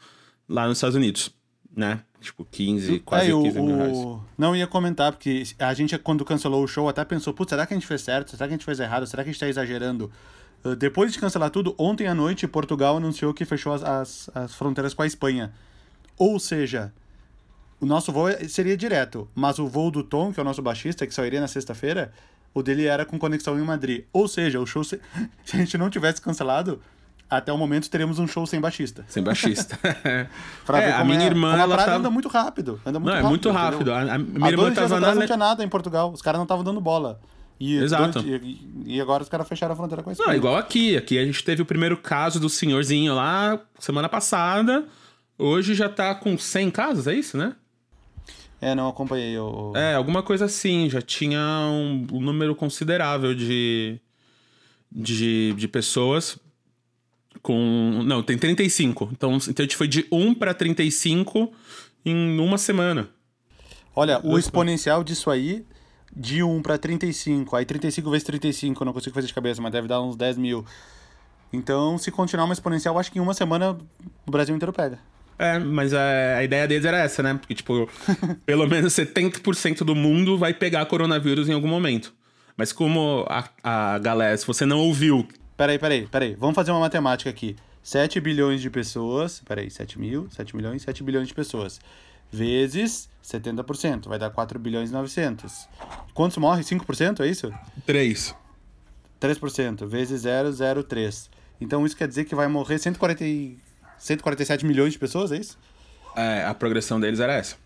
lá 0.48 0.66
nos 0.66 0.78
Estados 0.78 0.96
Unidos, 0.96 1.30
né? 1.78 2.00
Tipo, 2.20 2.44
15, 2.44 2.98
quase 2.98 3.30
É, 3.30 3.34
o- 3.34 3.42
15 3.44 3.60
mil 3.62 3.76
reais. 3.76 3.96
o... 3.96 4.20
Não 4.36 4.54
ia 4.56 4.66
comentar, 4.66 5.12
porque 5.12 5.44
a 5.58 5.72
gente, 5.72 5.96
quando 5.98 6.24
cancelou 6.24 6.64
o 6.64 6.66
show, 6.66 6.88
até 6.88 7.04
pensou, 7.04 7.32
putz, 7.32 7.50
será 7.50 7.64
que 7.64 7.72
a 7.72 7.76
gente 7.76 7.86
fez 7.86 8.00
certo? 8.02 8.32
Será 8.32 8.48
que 8.48 8.54
a 8.54 8.56
gente 8.56 8.64
fez 8.64 8.80
errado? 8.80 9.06
Será 9.06 9.22
que 9.22 9.30
a 9.30 9.32
gente 9.32 9.38
tá 9.40 9.48
exagerando? 9.48 10.10
Uh, 10.64 10.74
depois 10.74 11.12
de 11.12 11.20
cancelar 11.20 11.50
tudo, 11.50 11.76
ontem 11.78 12.08
à 12.08 12.14
noite, 12.16 12.48
Portugal 12.48 12.96
anunciou 12.96 13.32
que 13.32 13.44
fechou 13.44 13.72
as, 13.72 13.84
as, 13.84 14.30
as 14.34 14.54
fronteiras 14.54 14.92
com 14.92 15.02
a 15.02 15.06
Espanha. 15.06 15.52
Ou 16.18 16.40
seja, 16.40 16.92
o 17.80 17.86
nosso 17.86 18.10
voo 18.10 18.26
seria 18.48 18.76
direto, 18.76 19.28
mas 19.32 19.60
o 19.60 19.68
voo 19.68 19.88
do 19.88 20.02
Tom, 20.02 20.32
que 20.32 20.40
é 20.40 20.42
o 20.42 20.44
nosso 20.44 20.60
baixista, 20.60 21.06
que 21.06 21.14
sairia 21.14 21.40
na 21.40 21.46
sexta-feira, 21.46 22.12
o 22.52 22.60
dele 22.60 22.86
era 22.86 23.04
com 23.04 23.16
conexão 23.16 23.56
em 23.56 23.62
Madrid. 23.62 24.04
Ou 24.12 24.26
seja, 24.26 24.58
o 24.58 24.66
show, 24.66 24.82
se, 24.82 25.00
se 25.46 25.54
a 25.54 25.58
gente 25.60 25.78
não 25.78 25.88
tivesse 25.88 26.20
cancelado, 26.20 26.80
até 27.30 27.52
o 27.52 27.58
momento 27.58 27.90
teríamos 27.90 28.18
um 28.18 28.26
show 28.26 28.46
sem 28.46 28.60
baixista. 28.60 29.04
Sem 29.08 29.22
baixista. 29.22 29.78
Pra 30.64 30.80
é, 30.80 30.92
a 30.92 31.04
minha 31.04 31.22
é- 31.22 31.26
irmã, 31.26 31.50
como 31.52 31.62
a 31.64 31.68
parada 31.68 31.84
tava... 31.86 31.98
anda 31.98 32.10
muito 32.10 32.28
rápido. 32.28 32.80
Anda 32.86 32.98
muito 32.98 33.10
Não, 33.10 33.12
é 33.12 33.16
rápido, 33.16 33.28
muito 33.28 33.48
entendeu? 33.48 33.70
rápido. 33.70 33.92
A, 33.92 33.98
a 33.98 34.14
Há 34.14 34.18
minha 34.18 34.50
irmã 34.50 34.72
tava 34.72 35.00
na... 35.00 35.14
não 35.14 35.26
tinha 35.26 35.36
nada 35.36 35.62
em 35.62 35.68
Portugal. 35.68 36.10
Os 36.12 36.22
caras 36.22 36.38
não 36.38 36.44
estavam 36.44 36.64
dando 36.64 36.80
bola. 36.80 37.20
E, 37.60 37.76
Exato. 37.76 38.22
dois- 38.22 38.42
e, 38.42 38.84
e 38.86 39.00
agora 39.00 39.22
os 39.22 39.28
caras 39.28 39.46
fecharam 39.48 39.72
a 39.74 39.76
fronteira 39.76 40.02
com 40.02 40.10
a 40.10 40.12
Espanha. 40.12 40.28
Não, 40.30 40.36
igual 40.36 40.56
aqui. 40.56 40.96
Aqui 40.96 41.18
a 41.18 41.24
gente 41.24 41.42
teve 41.44 41.60
o 41.60 41.66
primeiro 41.66 41.96
caso 41.96 42.40
do 42.40 42.48
senhorzinho 42.48 43.14
lá 43.14 43.60
semana 43.78 44.08
passada. 44.08 44.86
Hoje 45.36 45.74
já 45.74 45.88
tá 45.88 46.14
com 46.14 46.38
100 46.38 46.70
casos, 46.70 47.06
é 47.06 47.14
isso, 47.14 47.36
né? 47.36 47.54
É, 48.60 48.74
não 48.74 48.88
acompanhei. 48.88 49.38
O... 49.38 49.72
É, 49.76 49.94
alguma 49.94 50.22
coisa 50.22 50.46
assim. 50.46 50.88
Já 50.88 51.02
tinha 51.02 51.40
um, 51.70 52.06
um 52.12 52.20
número 52.20 52.54
considerável 52.54 53.34
de, 53.34 54.00
de, 54.90 55.52
de 55.54 55.68
pessoas 55.68 56.38
com... 57.42 58.02
Não, 58.04 58.22
tem 58.22 58.36
35. 58.36 59.10
Então, 59.12 59.36
então 59.36 59.62
a 59.62 59.62
gente 59.62 59.76
foi 59.76 59.88
de 59.88 60.06
1 60.10 60.34
pra 60.34 60.54
35 60.54 61.52
em 62.04 62.38
uma 62.38 62.58
semana. 62.58 63.08
Olha, 63.94 64.20
o 64.24 64.38
exponencial 64.38 65.02
disso 65.02 65.30
aí, 65.30 65.64
de 66.14 66.42
1 66.42 66.62
pra 66.62 66.78
35. 66.78 67.56
Aí 67.56 67.64
35 67.64 68.10
vezes 68.10 68.24
35, 68.24 68.82
eu 68.82 68.86
não 68.86 68.92
consigo 68.92 69.14
fazer 69.14 69.26
de 69.26 69.34
cabeça, 69.34 69.60
mas 69.60 69.72
deve 69.72 69.88
dar 69.88 70.00
uns 70.00 70.16
10 70.16 70.38
mil. 70.38 70.64
Então, 71.52 71.96
se 71.98 72.10
continuar 72.10 72.44
uma 72.44 72.52
exponencial, 72.52 72.94
eu 72.94 73.00
acho 73.00 73.10
que 73.10 73.18
em 73.18 73.22
uma 73.22 73.34
semana 73.34 73.76
o 74.26 74.30
Brasil 74.30 74.54
inteiro 74.54 74.72
pega. 74.72 74.98
É, 75.38 75.58
mas 75.58 75.94
a, 75.94 76.36
a 76.36 76.44
ideia 76.44 76.66
deles 76.66 76.84
era 76.84 76.98
essa, 76.98 77.22
né? 77.22 77.34
Porque, 77.34 77.54
tipo, 77.54 77.88
pelo 78.44 78.66
menos 78.66 78.92
70% 78.92 79.78
do 79.84 79.94
mundo 79.94 80.36
vai 80.36 80.52
pegar 80.52 80.84
coronavírus 80.86 81.48
em 81.48 81.52
algum 81.52 81.68
momento. 81.68 82.12
Mas 82.56 82.72
como 82.72 83.24
a, 83.28 83.48
a 83.62 83.98
galera, 83.98 84.36
se 84.36 84.46
você 84.46 84.66
não 84.66 84.80
ouviu, 84.80 85.26
Peraí, 85.58 85.76
peraí, 85.76 86.06
peraí. 86.06 86.34
Vamos 86.36 86.54
fazer 86.54 86.70
uma 86.70 86.78
matemática 86.78 87.28
aqui. 87.28 87.56
7 87.82 88.20
bilhões 88.20 88.62
de 88.62 88.70
pessoas. 88.70 89.42
Peraí, 89.44 89.68
7 89.68 89.98
mil, 89.98 90.30
7 90.30 90.54
milhões, 90.54 90.82
7 90.82 91.02
bilhões 91.02 91.26
de 91.26 91.34
pessoas. 91.34 91.80
Vezes 92.30 93.08
70%. 93.24 94.06
Vai 94.06 94.20
dar 94.20 94.30
4 94.30 94.56
bilhões 94.56 94.90
e 94.90 94.92
900. 94.92 95.68
Quantos 96.14 96.36
morrem? 96.36 96.62
5%? 96.62 97.24
É 97.24 97.26
isso? 97.26 97.52
3. 97.84 98.36
3%. 99.20 99.84
Vezes 99.84 100.22
0,03. 100.22 101.28
Então 101.60 101.84
isso 101.84 101.96
quer 101.96 102.06
dizer 102.06 102.24
que 102.24 102.36
vai 102.36 102.46
morrer 102.46 102.78
140 102.78 103.24
e... 103.24 103.58
147 103.98 104.64
milhões 104.64 104.92
de 104.92 104.98
pessoas, 105.00 105.32
é 105.32 105.38
isso? 105.38 105.58
É, 106.14 106.44
a 106.44 106.54
progressão 106.54 107.00
deles 107.00 107.18
era 107.18 107.32
essa. 107.34 107.56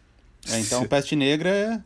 É, 0.49 0.59
então 0.61 0.87
peste 0.87 1.15
negra 1.15 1.51
é. 1.51 1.83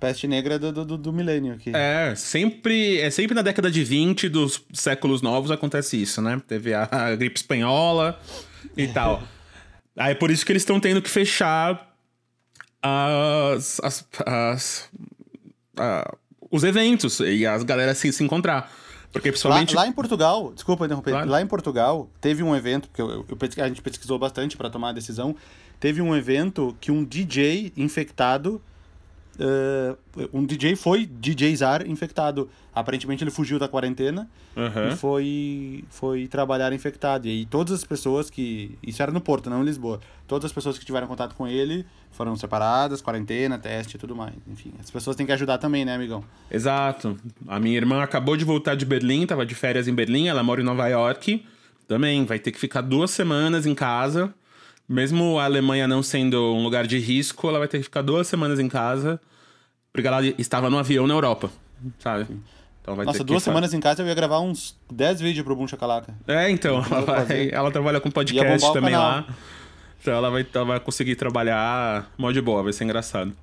Peste 0.00 0.28
negra 0.28 0.58
do, 0.58 0.70
do, 0.72 0.96
do- 0.96 1.12
milênio 1.12 1.54
aqui. 1.54 1.72
É, 1.74 2.14
sempre, 2.14 2.98
é 3.00 3.10
sempre 3.10 3.34
na 3.34 3.42
década 3.42 3.70
de 3.70 3.82
20 3.82 4.28
dos 4.28 4.62
séculos 4.72 5.22
novos 5.22 5.50
acontece 5.50 6.00
isso, 6.00 6.22
né? 6.22 6.40
Teve 6.46 6.72
a, 6.72 6.88
a 6.90 7.16
gripe 7.16 7.36
espanhola 7.36 8.18
e 8.76 8.86
tal. 8.92 9.22
Aí 9.96 10.12
é 10.12 10.14
por 10.14 10.30
isso 10.30 10.46
que 10.46 10.52
eles 10.52 10.62
estão 10.62 10.78
tendo 10.78 11.02
que 11.02 11.10
fechar 11.10 11.92
as, 12.82 13.80
as, 13.80 14.04
as- 14.24 14.88
a- 15.76 16.14
os 16.50 16.64
eventos 16.64 17.20
e 17.20 17.44
as 17.46 17.62
galera 17.62 17.94
se, 17.94 18.12
se 18.12 18.22
encontrar. 18.24 18.72
Porque 19.12 19.28
Lá, 19.28 19.32
principalmente. 19.32 19.74
lá 19.74 19.86
em 19.86 19.92
Portugal, 19.92 20.52
desculpa 20.54 20.84
interromper, 20.84 21.10
Claro. 21.12 21.28
lá 21.30 21.40
em 21.42 21.46
Portugal 21.46 22.10
teve 22.20 22.42
um 22.42 22.54
evento, 22.54 22.88
porque 22.88 23.00
eu, 23.02 23.26
eu 23.28 23.64
a 23.64 23.68
gente 23.68 23.80
pesquisou 23.82 24.18
bastante 24.18 24.56
para 24.56 24.68
tomar 24.70 24.90
a 24.90 24.92
decisão, 24.92 25.34
teve 25.80 26.00
um 26.02 26.14
evento 26.14 26.76
que 26.80 26.90
um 26.92 27.02
DJ 27.04 27.72
infectado, 27.76 28.60
eh, 29.38 29.96
um 30.32 30.44
DJ 30.44 30.74
foi 30.74 31.06
DJzar 31.06 31.86
infectado. 31.88 32.48
Aparentemente 32.74 33.22
ele 33.24 33.30
fugiu 33.30 33.58
da 33.58 33.68
quarentena 33.68 34.28
Aham. 34.56 34.88
e 34.88 34.96
foi, 34.96 35.84
foi 35.90 36.26
trabalhar 36.26 36.72
infectado. 36.72 37.26
E 37.26 37.30
aí 37.30 37.46
todas 37.46 37.74
as 37.74 37.84
pessoas 37.84 38.30
que... 38.30 38.76
Isso 38.82 39.02
era 39.02 39.12
no 39.12 39.20
Porto, 39.20 39.48
não 39.48 39.62
em 39.62 39.64
Lisboa. 39.64 40.00
Todas 40.26 40.46
as 40.46 40.52
pessoas 40.52 40.78
que 40.78 40.84
tiveram 40.84 41.06
contato 41.06 41.34
com 41.34 41.46
ele 41.46 41.86
foram 42.10 42.36
separadas, 42.36 43.00
quarentena, 43.00 43.58
teste 43.58 43.96
e 43.96 43.98
tudo 43.98 44.14
mais. 44.14 44.34
Enfim, 44.46 44.72
as 44.80 44.90
pessoas 44.90 45.16
têm 45.16 45.26
que 45.26 45.32
ajudar 45.32 45.58
também, 45.58 45.84
né, 45.84 45.94
amigão? 45.94 46.22
Exato. 46.50 47.16
A 47.46 47.58
minha 47.58 47.76
irmã 47.76 48.02
acabou 48.02 48.36
de 48.36 48.44
voltar 48.44 48.74
de 48.74 48.84
Berlim, 48.84 49.26
tava 49.26 49.46
de 49.46 49.54
férias 49.54 49.88
em 49.88 49.94
Berlim, 49.94 50.28
ela 50.28 50.42
mora 50.42 50.60
em 50.60 50.64
Nova 50.64 50.86
York. 50.88 51.44
Também 51.86 52.24
vai 52.26 52.38
ter 52.38 52.52
que 52.52 52.58
ficar 52.58 52.82
duas 52.82 53.10
semanas 53.10 53.66
em 53.66 53.74
casa. 53.74 54.34
Mesmo 54.88 55.38
a 55.38 55.44
Alemanha 55.44 55.86
não 55.86 56.02
sendo 56.02 56.54
um 56.54 56.62
lugar 56.62 56.86
de 56.86 56.98
risco, 56.98 57.46
ela 57.48 57.58
vai 57.58 57.68
ter 57.68 57.78
que 57.78 57.84
ficar 57.84 58.02
duas 58.02 58.26
semanas 58.26 58.58
em 58.58 58.68
casa, 58.68 59.20
porque 59.92 60.08
ela 60.08 60.24
estava 60.38 60.70
no 60.70 60.78
avião 60.78 61.06
na 61.06 61.12
Europa, 61.14 61.50
sabe? 61.98 62.26
Então 62.80 62.96
vai 62.96 63.04
Nossa, 63.04 63.18
ter 63.18 63.24
duas 63.24 63.42
que 63.42 63.44
semanas 63.44 63.74
em 63.74 63.80
casa 63.80 64.02
eu 64.02 64.06
ia 64.06 64.14
gravar 64.14 64.40
uns 64.40 64.74
10 64.90 65.20
vídeos 65.20 65.44
pro 65.44 65.54
Boom 65.54 65.68
Chacalaca. 65.68 66.14
É, 66.26 66.50
então, 66.50 66.82
ela, 66.90 67.00
vai- 67.02 67.50
ela 67.52 67.70
trabalha 67.70 68.00
com 68.00 68.10
podcast 68.10 68.72
também 68.72 68.96
lá. 68.96 69.26
Então 70.00 70.14
ela 70.14 70.30
vai, 70.30 70.46
ela 70.54 70.64
vai 70.64 70.80
conseguir 70.80 71.16
trabalhar 71.16 72.10
mó 72.16 72.30
de 72.32 72.40
boa, 72.40 72.62
vai 72.62 72.72
ser 72.72 72.84
engraçado. 72.84 73.34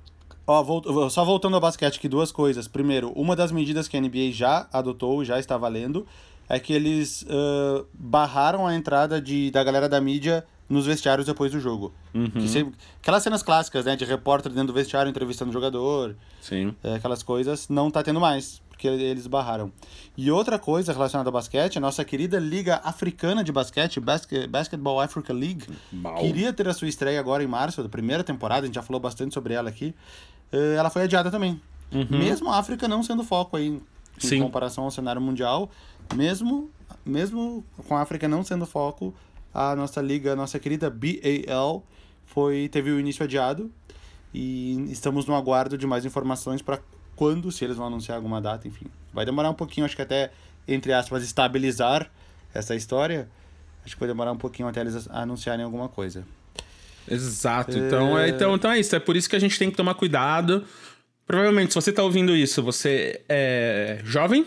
Ó, 0.48 0.62
volt- 0.64 0.86
só 1.10 1.24
voltando 1.24 1.54
ao 1.54 1.60
basquete 1.60 1.96
aqui, 1.98 2.08
duas 2.08 2.32
coisas. 2.32 2.66
Primeiro, 2.66 3.12
uma 3.14 3.36
das 3.36 3.52
medidas 3.52 3.86
que 3.86 3.96
a 3.96 4.00
NBA 4.00 4.32
já 4.32 4.66
adotou, 4.72 5.24
já 5.24 5.38
está 5.38 5.56
valendo, 5.56 6.06
é 6.48 6.58
que 6.58 6.72
eles 6.72 7.24
ãh, 7.28 7.84
barraram 7.94 8.66
a 8.66 8.74
entrada 8.74 9.20
de, 9.20 9.50
da 9.52 9.62
galera 9.62 9.88
da 9.88 10.00
mídia 10.00 10.44
nos 10.68 10.86
vestiários 10.86 11.26
depois 11.26 11.52
do 11.52 11.60
jogo. 11.60 11.92
Que 12.32 12.48
sempre- 12.48 12.74
aquelas 13.00 13.22
cenas 13.22 13.42
clássicas, 13.42 13.84
né, 13.84 13.94
de 13.96 14.04
repórter 14.04 14.50
dentro 14.52 14.68
do 14.68 14.72
vestiário 14.72 15.08
entrevistando 15.08 15.50
o 15.50 15.52
jogador, 15.52 16.16
Sim. 16.40 16.74
é, 16.82 16.94
aquelas 16.94 17.22
coisas, 17.22 17.68
não 17.68 17.90
tá 17.90 18.02
tendo 18.02 18.20
mais, 18.20 18.60
porque 18.68 18.88
eles 18.88 19.26
barraram. 19.26 19.70
E 20.16 20.30
outra 20.30 20.58
coisa 20.58 20.92
relacionada 20.92 21.28
ao 21.28 21.32
basquete, 21.32 21.78
a 21.78 21.80
nossa 21.80 22.04
querida 22.04 22.38
Liga 22.38 22.80
Africana 22.82 23.44
de 23.44 23.52
Basquete, 23.52 24.00
Basque- 24.00 24.46
Basketball 24.48 25.00
Africa 25.00 25.32
League, 25.32 25.64
Bom. 25.92 26.14
queria 26.16 26.52
ter 26.52 26.66
a 26.68 26.74
sua 26.74 26.88
estreia 26.88 27.20
agora 27.20 27.44
em 27.44 27.46
março, 27.46 27.82
da 27.82 27.88
primeira 27.88 28.24
temporada, 28.24 28.62
a 28.62 28.66
gente 28.66 28.74
já 28.74 28.82
falou 28.82 29.00
bastante 29.00 29.34
sobre 29.34 29.54
ela 29.54 29.68
aqui. 29.68 29.94
eh, 30.52 30.74
Ela 30.78 30.90
foi 30.90 31.02
adiada 31.02 31.30
também. 31.30 31.60
Mesmo 32.10 32.50
a 32.50 32.58
África 32.58 32.88
não 32.88 33.02
sendo 33.02 33.22
foco 33.22 33.56
aí 33.56 33.68
em 33.68 33.80
Sim. 34.18 34.40
comparação 34.42 34.84
ao 34.84 34.90
cenário 34.90 35.20
mundial, 35.20 35.70
mesmo, 36.14 36.70
mesmo 37.04 37.64
com 37.86 37.96
a 37.96 38.00
África 38.02 38.26
não 38.26 38.42
sendo 38.44 38.66
foco, 38.66 39.14
a 39.52 39.74
nossa 39.74 40.00
liga, 40.00 40.32
a 40.32 40.36
nossa 40.36 40.58
querida 40.58 40.90
BAL, 40.90 41.84
foi, 42.26 42.68
teve 42.68 42.90
o 42.90 43.00
início 43.00 43.24
adiado 43.24 43.70
e 44.34 44.86
estamos 44.90 45.26
no 45.26 45.34
aguardo 45.34 45.78
de 45.78 45.86
mais 45.86 46.04
informações 46.04 46.60
para 46.60 46.80
quando, 47.14 47.50
se 47.50 47.64
eles 47.64 47.76
vão 47.76 47.86
anunciar 47.86 48.16
alguma 48.16 48.40
data, 48.40 48.68
enfim. 48.68 48.86
Vai 49.12 49.24
demorar 49.24 49.48
um 49.50 49.54
pouquinho, 49.54 49.86
acho 49.86 49.96
que 49.96 50.02
até, 50.02 50.30
entre 50.68 50.92
aspas, 50.92 51.22
estabilizar 51.22 52.10
essa 52.52 52.74
história. 52.74 53.28
Acho 53.84 53.94
que 53.94 54.00
vai 54.00 54.08
demorar 54.08 54.32
um 54.32 54.36
pouquinho 54.36 54.68
até 54.68 54.82
eles 54.82 55.08
anunciarem 55.10 55.64
alguma 55.64 55.88
coisa. 55.88 56.26
Exato. 57.08 57.78
Então, 57.78 58.18
é, 58.18 58.28
então, 58.28 58.54
então 58.54 58.70
é 58.70 58.78
isso. 58.78 58.94
É 58.94 58.98
por 58.98 59.16
isso 59.16 59.30
que 59.30 59.36
a 59.36 59.38
gente 59.38 59.58
tem 59.58 59.70
que 59.70 59.76
tomar 59.76 59.94
cuidado. 59.94 60.64
Provavelmente, 61.26 61.72
se 61.72 61.74
você 61.74 61.92
tá 61.92 62.02
ouvindo 62.02 62.36
isso, 62.36 62.62
você 62.62 63.22
é 63.28 64.00
jovem, 64.04 64.46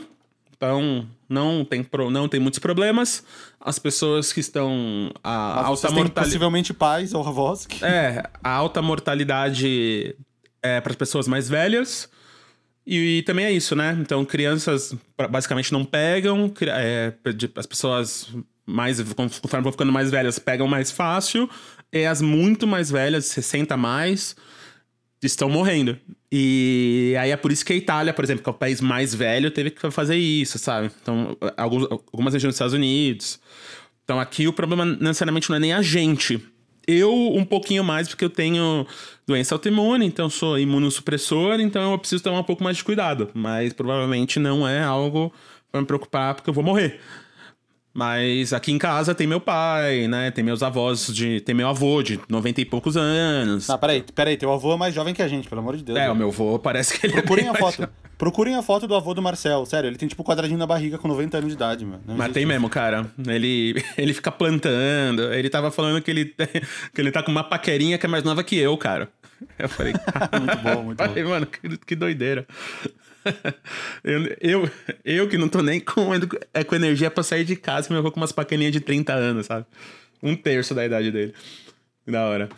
então 0.56 1.08
não 1.30 1.64
tem, 1.64 1.84
pro- 1.84 2.10
não 2.10 2.28
tem 2.28 2.40
muitos 2.40 2.60
problemas. 2.60 3.24
As 3.60 3.78
pessoas 3.78 4.34
que 4.34 4.40
estão. 4.40 5.12
A 5.24 5.56
Mas 5.58 5.66
alta 5.68 5.88
mortalidade. 5.92 6.26
possivelmente 6.28 6.74
pais 6.74 7.14
ou 7.14 7.26
avós 7.26 7.66
que... 7.68 7.86
É, 7.86 8.24
a 8.44 8.50
alta 8.50 8.82
mortalidade 8.82 10.16
é 10.62 10.82
para 10.82 10.92
as 10.92 10.96
pessoas 10.98 11.28
mais 11.28 11.48
velhas. 11.48 12.10
E, 12.88 13.22
também 13.22 13.46
é 13.46 13.52
isso, 13.52 13.76
né? 13.76 13.96
Então, 14.02 14.26
crianças 14.26 14.96
basicamente 15.30 15.72
não 15.72 15.86
pegam, 15.86 16.52
é, 16.62 17.14
as 17.56 17.66
pessoas 17.68 18.28
mais, 18.66 19.00
conforme 19.14 19.64
vão 19.64 19.72
ficando 19.72 19.92
mais 19.92 20.10
velhas, 20.10 20.40
pegam 20.40 20.68
mais 20.68 20.90
fácil, 20.90 21.48
e 21.94 22.06
as 22.06 22.22
muito 22.22 22.66
mais 22.66 22.90
velhas, 22.90 23.26
60 23.26 23.74
a 23.74 23.78
mais, 23.78 24.36
estão 25.28 25.50
morrendo. 25.50 25.98
E 26.32 27.16
aí 27.20 27.32
é 27.32 27.38
por 27.38 27.52
isso 27.52 27.66
que 27.66 27.74
a 27.74 27.76
Itália, 27.76 28.14
por 28.14 28.24
exemplo, 28.24 28.44
que 28.44 28.50
é 28.50 28.52
o 28.52 28.56
país 28.56 28.82
mais 28.82 29.14
velho, 29.14 29.52
teve 29.52 29.72
que 29.72 29.92
fazer 29.92 30.16
isso, 30.16 30.58
sabe? 30.60 30.92
Então, 31.02 31.36
alguns, 31.58 31.84
algumas 31.92 32.34
regiões 32.34 32.54
dos 32.54 32.56
Estados 32.56 32.74
Unidos. 32.74 33.40
Então 34.04 34.20
aqui 34.20 34.48
o 34.48 34.54
problema 34.54 34.86
necessariamente 34.86 35.50
não 35.50 35.58
é 35.58 35.60
nem 35.60 35.74
a 35.74 35.82
gente. 35.82 36.44
Eu, 36.88 37.14
um 37.14 37.46
pouquinho 37.46 37.84
mais, 37.84 38.08
porque 38.08 38.26
eu 38.26 38.30
tenho 38.30 38.88
doença 39.28 39.54
autoimune, 39.54 40.06
então 40.08 40.28
sou 40.28 40.58
imunossupressor, 40.58 41.60
então 41.60 41.92
eu 41.92 42.00
preciso 42.00 42.24
tomar 42.24 42.40
um 42.40 42.44
pouco 42.44 42.64
mais 42.64 42.78
de 42.78 42.84
cuidado. 42.84 43.30
Mas 43.34 43.74
provavelmente 43.74 44.40
não 44.40 44.68
é 44.68 44.82
algo 44.82 45.32
pra 45.72 45.82
me 45.82 45.86
preocupar, 45.86 46.34
porque 46.34 46.50
eu 46.50 46.54
vou 46.54 46.64
morrer. 46.64 47.00
Mas 47.94 48.54
aqui 48.54 48.72
em 48.72 48.78
casa 48.78 49.16
tem 49.16 49.26
meu 49.26 49.42
pai, 49.42 50.08
né? 50.08 50.32
Tem 50.32 50.44
meus 50.44 50.62
avós 50.62 51.08
de. 51.08 51.42
Tem 51.42 51.56
meu 51.56 51.68
avô 51.68 52.04
de 52.04 52.20
90 52.30 52.62
e 52.62 52.66
poucos 52.66 52.96
anos. 52.96 53.70
Ah, 53.70 53.78
peraí, 53.78 54.04
peraí, 54.14 54.38
teu 54.38 54.52
avô 54.52 54.74
é 54.74 54.78
mais 54.78 54.94
jovem 54.94 55.14
que 55.14 55.22
a 55.22 55.28
gente, 55.28 55.50
pelo 55.50 55.62
amor 55.62 55.76
de 55.76 55.84
Deus. 55.84 55.98
é, 55.98 56.02
né? 56.02 56.12
o 56.12 56.16
meu 56.16 56.30
avô 56.30 56.60
parece 56.60 56.98
que 56.98 57.08
ele 57.08 57.14
Procurem 57.14 57.48
é 57.48 57.50
a 57.50 57.56
foto. 57.56 57.90
Procurem 58.18 58.56
a 58.56 58.62
foto 58.62 58.88
do 58.88 58.96
avô 58.96 59.14
do 59.14 59.22
Marcel. 59.22 59.66
Sério, 59.66 59.88
ele 59.88 59.96
tem 59.96 60.08
tipo 60.08 60.24
quadradinho 60.24 60.60
na 60.60 60.68
barriga 60.68 60.98
com 60.98 61.08
90 61.08 61.38
anos 61.38 61.50
de 61.50 61.56
idade, 61.56 61.86
mano. 61.86 62.02
Não 62.06 62.16
Mas 62.16 62.32
tem 62.32 62.44
isso. 62.44 62.52
mesmo, 62.52 62.70
cara. 62.70 63.10
Ele, 63.26 63.84
ele 63.98 64.14
fica 64.14 64.32
plantando. 64.32 65.34
Ele 65.34 65.50
tava 65.50 65.72
falando 65.72 66.02
que 66.02 66.12
ele, 66.12 66.26
que 66.94 67.02
ele 67.02 67.12
tá 67.12 67.24
com 67.24 67.32
uma 67.32 67.44
paquerinha 67.44 67.98
que 67.98 68.06
é 68.06 68.10
mais 68.10 68.24
nova 68.24 68.44
que 68.44 68.58
eu, 68.58 68.78
cara. 68.78 69.10
Eu 69.58 69.70
falei, 69.70 69.94
Muito 70.38 70.58
bom, 70.58 70.84
muito 70.84 70.98
falei, 70.98 71.24
mano, 71.24 71.46
que, 71.46 71.78
que 71.78 71.96
doideira. 71.96 72.46
Eu, 74.04 74.38
eu, 74.42 74.72
eu 75.04 75.28
que 75.28 75.38
não 75.38 75.50
tô 75.50 75.62
nem 75.62 75.80
com, 75.80 76.10
é, 76.54 76.64
com 76.64 76.76
energia 76.76 77.12
pra 77.12 77.24
sair 77.24 77.44
de 77.44 77.56
casa, 77.56 77.90
meu 77.90 78.00
avô 78.00 78.12
com 78.12 78.20
umas 78.20 78.32
paquerinhas 78.32 78.72
de 78.72 78.80
30 78.80 79.14
anos, 79.14 79.46
sabe? 79.48 79.66
Um 80.24 80.36
terço 80.36 80.74
da 80.74 80.86
idade 80.86 81.12
dele. 81.12 81.34
Da 82.08 82.26
hora. 82.26 82.50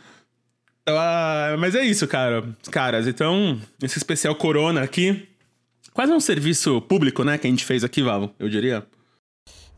Então, 0.81 0.95
ah, 0.97 1.55
mas 1.60 1.75
é 1.75 1.84
isso, 1.84 2.07
cara. 2.07 2.43
Caras, 2.71 3.07
então, 3.07 3.60
esse 3.81 3.97
especial 3.97 4.36
Corona 4.36 4.81
aqui. 4.81 5.27
Quase 5.93 6.12
um 6.12 6.19
serviço 6.19 6.81
público, 6.81 7.23
né? 7.23 7.38
Que 7.38 7.47
a 7.47 7.49
gente 7.49 7.65
fez 7.65 7.84
aqui, 7.84 8.01
Vavo, 8.01 8.34
eu 8.39 8.47
diria. 8.47 8.86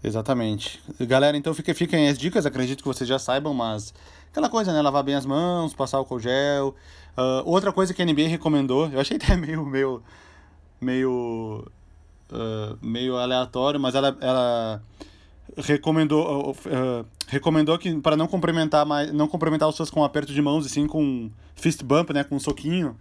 Exatamente. 0.03 0.81
Galera, 0.99 1.35
então 1.35 1.53
fica, 1.53 1.73
fiquem 1.73 2.09
as 2.09 2.17
dicas, 2.17 2.45
acredito 2.45 2.81
que 2.81 2.87
vocês 2.87 3.07
já 3.07 3.17
saibam, 3.17 3.53
mas 3.53 3.93
aquela 4.29 4.49
coisa, 4.49 4.73
né? 4.73 4.81
Lavar 4.81 5.03
bem 5.03 5.15
as 5.15 5.25
mãos, 5.25 5.73
passar 5.73 5.97
álcool 5.97 6.19
gel. 6.19 6.75
Ah, 7.15 7.41
outra 7.45 7.71
coisa 7.71 7.93
que 7.93 8.01
a 8.01 8.05
NBA 8.05 8.27
recomendou, 8.27 8.89
eu 8.91 8.99
achei 8.99 9.17
até 9.17 9.35
meio. 9.35 9.65
meio. 9.65 10.03
Meio. 10.83 11.65
ah, 12.31 12.75
meio 12.81 13.17
aleatório, 13.17 13.79
mas 13.79 13.95
ela. 13.95 14.15
ela 14.21 14.81
recomendou 15.57 16.55
ah, 16.67 17.05
recomendou 17.27 17.77
que 17.77 17.93
para 17.99 18.15
não 18.15 18.27
cumprimentar 18.27 18.85
mais 18.85 19.11
não 19.11 19.27
cumprimentar 19.27 19.67
os 19.69 19.75
seus 19.75 19.89
com 19.89 19.99
um 19.99 20.03
aperto 20.03 20.33
de 20.33 20.41
mãos 20.41 20.65
e 20.65 20.69
sim 20.69 20.87
com 20.87 21.29
fist 21.55 21.83
bump 21.83 22.11
né 22.11 22.23
com 22.23 22.35
um 22.35 22.39
soquinho 22.39 22.95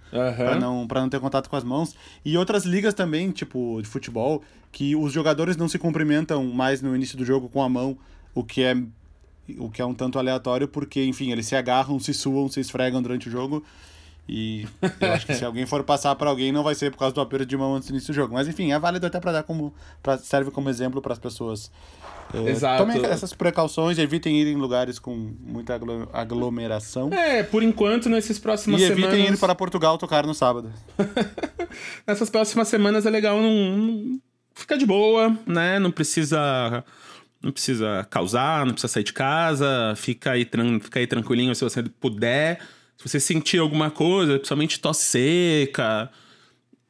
Pra 0.45 0.61
não, 0.61 0.87
pra 0.87 1.01
não 1.01 1.09
ter 1.09 1.19
contato 1.21 1.49
com 1.49 1.57
as 1.57 1.65
mãos. 1.65 1.95
E 2.25 2.37
outras 2.37 2.65
ligas 2.65 2.95
também, 2.95 3.31
tipo, 3.31 3.81
de 3.83 3.89
futebol, 3.89 4.43
que 4.71 4.95
os 4.95 5.13
jogadores 5.13 5.57
não 5.57 5.69
se 5.69 5.79
cumprimentam 5.79 6.45
mais 6.45 6.81
no 6.83 6.95
início 6.95 7.17
do 7.17 7.25
jogo 7.25 7.49
com 7.49 7.63
a 7.63 7.69
mão, 7.69 7.97
o 8.35 8.45
que 8.45 8.63
é 8.63 8.77
o 9.59 9.69
que 9.69 9.83
é 9.83 9.85
um 9.85 9.93
tanto 9.93 10.19
aleatório, 10.19 10.69
porque, 10.69 11.05
enfim, 11.05 11.33
eles 11.33 11.47
se 11.47 11.57
agarram, 11.57 11.99
se 11.99 12.15
suam, 12.15 12.49
se 12.49 12.61
esfregam 12.61 13.03
durante 13.03 13.29
o 13.29 13.31
jogo. 13.31 13.65
E 14.29 14.67
eu 15.01 15.13
acho 15.13 15.27
que 15.27 15.35
se 15.35 15.45
alguém 15.45 15.67
for 15.67 15.83
passar 15.83 16.15
pra 16.15 16.31
alguém, 16.31 16.53
não 16.53 16.63
vai 16.63 16.75
ser 16.77 16.91
por 16.93 16.97
causa 16.99 17.15
do 17.15 17.21
aperto 17.21 17.45
de 17.45 17.57
mão 17.57 17.75
antes 17.75 17.89
do 17.89 17.93
início 17.93 18.13
do 18.13 18.17
jogo. 18.17 18.35
Mas 18.35 18.47
enfim, 18.47 18.73
é 18.73 18.79
válido 18.79 19.05
até 19.07 19.19
pra 19.21 19.33
dar 19.33 19.43
como. 19.43 19.75
Pra, 20.03 20.17
serve 20.17 20.51
como 20.51 20.71
exemplo 20.71 21.03
para 21.03 21.13
as 21.13 21.19
pessoas. 21.19 21.71
Eh, 22.33 22.51
Exato. 22.51 22.85
Tomem 22.85 23.05
essas 23.05 23.33
precauções, 23.35 23.99
evitem 23.99 24.41
ir 24.41 24.47
em 24.47 24.55
lugares 24.57 24.99
com 25.01 25.15
muita 25.41 25.75
aglo- 25.75 26.09
aglomeração. 26.13 27.11
É, 27.13 27.43
por 27.43 27.63
enquanto, 27.65 28.09
nesses 28.09 28.39
próximas 28.39 28.81
E 28.81 28.85
evitem 28.85 29.11
semanas. 29.11 29.39
ir 29.39 29.41
para 29.41 29.55
Portugal 29.57 29.99
tocar 29.99 30.25
no 30.25 30.35
sábado. 30.35 30.73
Nessas 32.07 32.31
próximas 32.31 32.69
semanas 32.69 33.07
é 33.07 33.11
legal 33.11 33.41
não, 33.41 34.21
ficar 34.55 34.77
de 34.77 34.87
boa, 34.87 35.37
né? 35.47 35.79
Não 35.79 35.91
precisa. 35.91 36.85
Não 37.43 37.51
precisa 37.51 38.07
causar, 38.09 38.65
não 38.65 38.73
precisa 38.73 38.93
sair 38.93 39.03
de 39.03 39.13
casa, 39.13 39.95
fica 39.97 40.31
aí, 40.31 40.49
fica 40.81 41.01
aí 41.01 41.09
tranquilinho 41.09 41.53
se 41.57 41.65
você 41.65 41.83
puder. 41.83 42.61
Se 43.03 43.09
você 43.09 43.21
sentir 43.21 43.59
alguma 43.59 43.91
coisa, 43.91 44.35
principalmente 44.35 44.79
tosse 44.79 45.05
seca. 45.05 46.09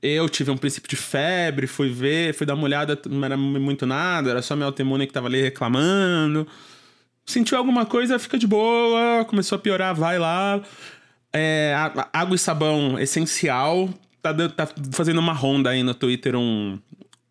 Eu 0.03 0.29
tive 0.29 0.51
um 0.51 0.57
princípio 0.57 0.91
de 0.91 0.97
febre, 0.97 1.67
fui 1.67 1.89
ver, 1.89 2.35
fui 2.35 2.47
dar 2.47 2.55
uma 2.55 2.65
olhada, 2.65 3.01
não 3.09 3.25
era 3.25 3.37
muito 3.37 3.87
nada, 3.87 4.31
era 4.31 4.43
só 4.43 4.55
minha 4.55 4.67
autoimune 4.67 5.07
que 5.07 5.13
tava 5.13 5.29
ali 5.29 5.41
reclamando. 5.41 6.47
Sentiu 7.25 7.57
alguma 7.57 7.87
coisa, 7.87 8.19
fica 8.19 8.37
de 8.37 8.47
boa, 8.47 9.25
começou 9.25 9.57
a 9.57 9.59
piorar, 9.59 9.95
vai 9.95 10.19
lá. 10.19 10.61
É, 11.33 11.75
água 12.13 12.35
e 12.35 12.39
sabão 12.39 12.99
essencial. 12.99 13.89
Tá, 14.21 14.35
tá 14.51 14.69
fazendo 14.93 15.19
uma 15.19 15.33
ronda 15.33 15.71
aí 15.71 15.83
no 15.83 15.95
Twitter 15.95 16.37
um, 16.37 16.79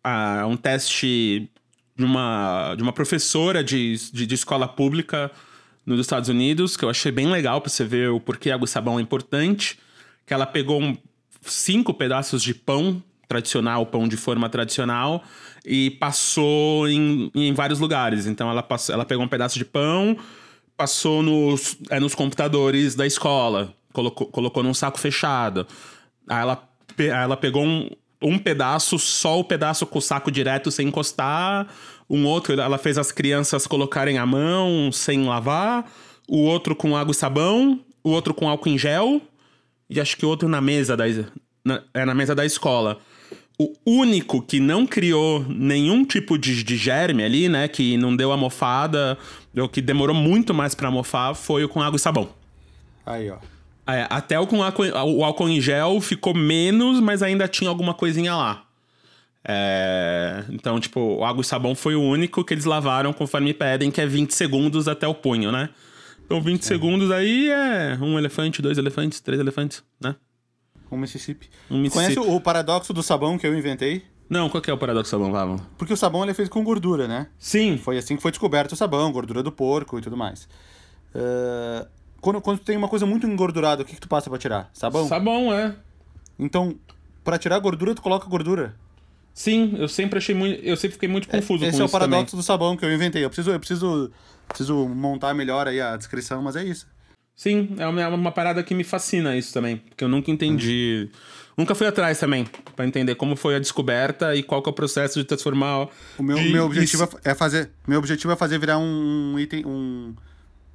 ah, 0.02 0.44
um 0.48 0.56
teste 0.56 1.48
de 1.96 2.04
uma, 2.04 2.74
de 2.74 2.82
uma 2.82 2.92
professora 2.92 3.62
de, 3.62 3.96
de, 4.12 4.26
de 4.26 4.34
escola 4.34 4.66
pública 4.66 5.30
nos 5.84 6.00
Estados 6.00 6.28
Unidos, 6.28 6.76
que 6.76 6.84
eu 6.84 6.90
achei 6.90 7.10
bem 7.10 7.26
legal 7.26 7.60
pra 7.60 7.70
você 7.70 7.84
ver 7.84 8.10
o 8.10 8.20
porquê 8.20 8.50
água 8.50 8.64
e 8.64 8.68
sabão 8.68 8.98
é 8.98 9.02
importante. 9.02 9.78
Que 10.26 10.32
ela 10.32 10.46
pegou 10.46 10.80
um- 10.80 10.96
cinco 11.42 11.92
pedaços 11.92 12.42
de 12.42 12.54
pão 12.54 13.02
tradicional, 13.28 13.84
pão 13.86 14.06
de 14.06 14.16
forma 14.16 14.48
tradicional, 14.48 15.24
e 15.64 15.90
passou 15.92 16.86
em, 16.88 17.30
em 17.34 17.52
vários 17.54 17.78
lugares. 17.80 18.26
Então 18.26 18.50
ela, 18.50 18.62
passou, 18.62 18.94
ela 18.94 19.04
pegou 19.04 19.24
um 19.24 19.28
pedaço 19.28 19.58
de 19.58 19.64
pão, 19.64 20.16
passou 20.76 21.22
nos, 21.22 21.76
é, 21.90 21.98
nos 21.98 22.14
computadores 22.14 22.94
da 22.94 23.06
escola, 23.06 23.72
colocou, 23.92 24.26
colocou 24.26 24.62
num 24.62 24.74
saco 24.74 25.00
fechado. 25.00 25.66
Aí 26.28 26.42
ela, 26.42 26.68
ela 26.98 27.36
pegou 27.36 27.64
um, 27.64 27.88
um 28.22 28.38
pedaço, 28.38 28.98
só 28.98 29.40
o 29.40 29.44
pedaço 29.44 29.86
com 29.86 29.98
o 29.98 30.02
saco 30.02 30.30
direto 30.30 30.70
sem 30.70 30.88
encostar. 30.88 31.66
Um 32.12 32.26
outro, 32.26 32.60
ela 32.60 32.76
fez 32.76 32.98
as 32.98 33.10
crianças 33.10 33.66
colocarem 33.66 34.18
a 34.18 34.26
mão 34.26 34.92
sem 34.92 35.24
lavar. 35.24 35.90
O 36.28 36.42
outro 36.42 36.76
com 36.76 36.94
água 36.94 37.12
e 37.12 37.14
sabão. 37.14 37.80
O 38.04 38.10
outro 38.10 38.34
com 38.34 38.46
álcool 38.46 38.68
em 38.68 38.76
gel. 38.76 39.22
E 39.88 39.98
acho 39.98 40.18
que 40.18 40.26
outro 40.26 40.46
na 40.46 40.60
mesa 40.60 40.94
da, 40.94 41.04
na, 41.64 41.82
é 41.94 42.04
na 42.04 42.14
mesa 42.14 42.34
da 42.34 42.44
escola. 42.44 42.98
O 43.58 43.72
único 43.86 44.42
que 44.42 44.60
não 44.60 44.86
criou 44.86 45.42
nenhum 45.48 46.04
tipo 46.04 46.36
de, 46.36 46.62
de 46.62 46.76
germe 46.76 47.24
ali, 47.24 47.48
né? 47.48 47.66
Que 47.66 47.96
não 47.96 48.14
deu 48.14 48.30
a 48.30 48.36
mofada, 48.36 49.16
ou 49.56 49.68
que 49.68 49.80
demorou 49.80 50.14
muito 50.14 50.52
mais 50.52 50.74
pra 50.74 50.90
mofar, 50.90 51.34
foi 51.34 51.64
o 51.64 51.68
com 51.68 51.80
água 51.80 51.96
e 51.96 52.00
sabão. 52.00 52.28
Aí, 53.06 53.30
ó. 53.30 53.38
É, 53.86 54.06
até 54.10 54.38
o 54.38 54.46
com 54.46 54.62
álcool, 54.62 54.84
o 54.84 55.24
álcool 55.24 55.48
em 55.48 55.60
gel 55.60 55.98
ficou 56.00 56.34
menos, 56.34 57.00
mas 57.00 57.22
ainda 57.22 57.48
tinha 57.48 57.70
alguma 57.70 57.94
coisinha 57.94 58.34
lá. 58.34 58.64
É, 59.44 60.44
então, 60.50 60.78
tipo, 60.78 61.00
o 61.00 61.24
água 61.24 61.42
e 61.42 61.44
sabão 61.44 61.74
foi 61.74 61.94
o 61.94 62.02
único 62.02 62.44
que 62.44 62.54
eles 62.54 62.64
lavaram 62.64 63.12
conforme 63.12 63.52
pedem, 63.52 63.90
que 63.90 64.00
é 64.00 64.06
20 64.06 64.32
segundos 64.32 64.86
até 64.86 65.06
o 65.06 65.14
punho, 65.14 65.50
né? 65.50 65.68
Então, 66.24 66.40
20 66.40 66.64
segundos 66.64 67.10
aí 67.10 67.50
é 67.50 67.98
um 68.00 68.18
elefante, 68.18 68.62
dois 68.62 68.78
elefantes, 68.78 69.20
três 69.20 69.40
elefantes, 69.40 69.82
né? 70.00 70.14
Um 70.90 70.96
Mississippi. 70.96 71.50
Um 71.70 71.78
Mississippi. 71.78 72.14
Conhece 72.14 72.36
o 72.36 72.40
paradoxo 72.40 72.92
do 72.92 73.02
sabão 73.02 73.36
que 73.36 73.46
eu 73.46 73.56
inventei? 73.56 74.04
Não, 74.28 74.48
qual 74.48 74.62
que 74.62 74.70
é 74.70 74.72
o 74.72 74.78
paradoxo 74.78 75.10
sabão, 75.10 75.32
Vavo? 75.32 75.60
Porque 75.76 75.92
o 75.92 75.96
sabão 75.96 76.22
ele 76.22 76.30
é 76.30 76.34
feito 76.34 76.50
com 76.50 76.62
gordura, 76.62 77.08
né? 77.08 77.26
Sim. 77.38 77.76
Foi 77.76 77.98
assim 77.98 78.16
que 78.16 78.22
foi 78.22 78.30
descoberto 78.30 78.72
o 78.72 78.76
sabão, 78.76 79.12
gordura 79.12 79.42
do 79.42 79.52
porco 79.52 79.98
e 79.98 80.02
tudo 80.02 80.16
mais. 80.16 80.48
Eh, 81.14 81.86
quando, 82.20 82.40
quando 82.40 82.60
tem 82.60 82.76
uma 82.76 82.88
coisa 82.88 83.04
muito 83.04 83.26
engordurada, 83.26 83.82
o 83.82 83.84
que, 83.84 83.94
que 83.94 84.00
tu 84.00 84.08
passa 84.08 84.30
pra 84.30 84.38
tirar? 84.38 84.70
Sabão? 84.72 85.06
Sabão, 85.08 85.52
é. 85.52 85.74
Então, 86.38 86.76
pra 87.24 87.36
tirar 87.38 87.58
gordura, 87.58 87.94
tu 87.94 88.00
coloca 88.00 88.26
gordura. 88.28 88.74
Sim, 89.34 89.74
eu 89.78 89.88
sempre 89.88 90.18
achei 90.18 90.34
muito. 90.34 90.62
Eu 90.62 90.76
sempre 90.76 90.94
fiquei 90.94 91.08
muito 91.08 91.26
confuso 91.28 91.64
Esse 91.64 91.72
com 91.72 91.78
é 91.78 91.82
o 91.82 91.86
isso 91.86 91.92
também. 91.92 92.10
paradoxo 92.10 92.36
do 92.36 92.42
sabão 92.42 92.76
que 92.76 92.84
eu 92.84 92.92
inventei. 92.92 93.24
Eu 93.24 93.30
preciso, 93.30 93.50
eu 93.50 93.58
preciso, 93.58 94.10
preciso 94.46 94.88
montar 94.88 95.32
melhor 95.34 95.66
aí 95.66 95.80
a 95.80 95.96
descrição, 95.96 96.42
mas 96.42 96.56
é 96.56 96.64
isso. 96.64 96.86
Sim, 97.34 97.74
é 97.78 97.86
uma, 97.86 98.02
é 98.02 98.08
uma 98.08 98.30
parada 98.30 98.62
que 98.62 98.74
me 98.74 98.84
fascina 98.84 99.36
isso 99.36 99.52
também. 99.54 99.78
Porque 99.78 100.04
eu 100.04 100.08
nunca 100.08 100.30
entendi. 100.30 101.08
Nunca 101.56 101.74
fui 101.74 101.86
atrás 101.86 102.18
também, 102.18 102.46
pra 102.76 102.86
entender 102.86 103.14
como 103.14 103.36
foi 103.36 103.56
a 103.56 103.58
descoberta 103.58 104.34
e 104.34 104.42
qual 104.42 104.62
que 104.62 104.68
é 104.68 104.72
o 104.72 104.74
processo 104.74 105.18
de 105.18 105.24
transformar. 105.24 105.88
O 106.18 106.22
meu, 106.22 106.40
meu 106.40 106.64
objetivo 106.64 107.08
é 107.24 107.34
fazer, 107.34 107.70
meu 107.86 107.98
objetivo 107.98 108.32
é 108.32 108.36
fazer 108.36 108.58
virar 108.58 108.78
um, 108.78 109.32
um 109.34 109.38
item, 109.38 109.64
um, 109.66 110.14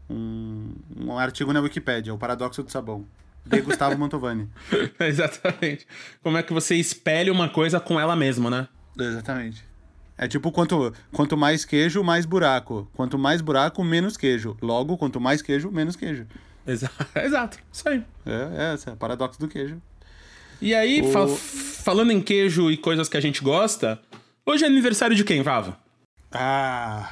um, 0.09 0.73
um 0.99 1.17
artigo 1.17 1.51
na 1.51 1.61
Wikipédia, 1.61 2.13
o 2.13 2.17
paradoxo 2.17 2.61
do 2.61 2.71
sabão. 2.71 3.05
De 3.49 3.61
Gustavo 3.61 3.97
Mantovani. 3.97 4.47
Exatamente. 4.99 5.87
Como 6.21 6.37
é 6.37 6.43
que 6.43 6.53
você 6.53 6.75
espelha 6.75 7.31
uma 7.31 7.49
coisa 7.49 7.79
com 7.79 7.99
ela 7.99 8.15
mesma, 8.15 8.49
né? 8.49 8.67
Exatamente. 8.99 9.63
É 10.17 10.27
tipo, 10.27 10.51
quanto, 10.51 10.93
quanto 11.11 11.37
mais 11.37 11.63
queijo, 11.63 12.03
mais 12.03 12.25
buraco. 12.25 12.89
Quanto 12.93 13.17
mais 13.19 13.39
buraco, 13.41 13.83
menos 13.83 14.17
queijo. 14.17 14.57
Logo, 14.61 14.97
quanto 14.97 15.19
mais 15.21 15.41
queijo, 15.41 15.69
menos 15.71 15.95
queijo. 15.95 16.25
Exa- 16.65 16.89
Exato, 17.15 17.59
isso 17.71 17.87
aí. 17.87 18.03
É, 18.25 18.71
é 18.71 18.73
esse 18.73 18.89
é 18.89 18.93
o 18.93 18.97
paradoxo 18.97 19.39
do 19.39 19.47
queijo. 19.47 19.79
E 20.59 20.73
aí, 20.73 21.01
O- 21.01 21.11
fa- 21.11 21.27
falando 21.27 22.11
em 22.11 22.19
queijo 22.19 22.71
e 22.71 22.77
coisas 22.77 23.07
que 23.07 23.15
a 23.15 23.21
gente 23.21 23.43
gosta, 23.43 23.99
hoje 24.45 24.63
é 24.63 24.67
aniversário 24.67 25.15
de 25.15 25.23
quem, 25.23 25.43
Vava? 25.43 25.77
Ah. 26.31 27.11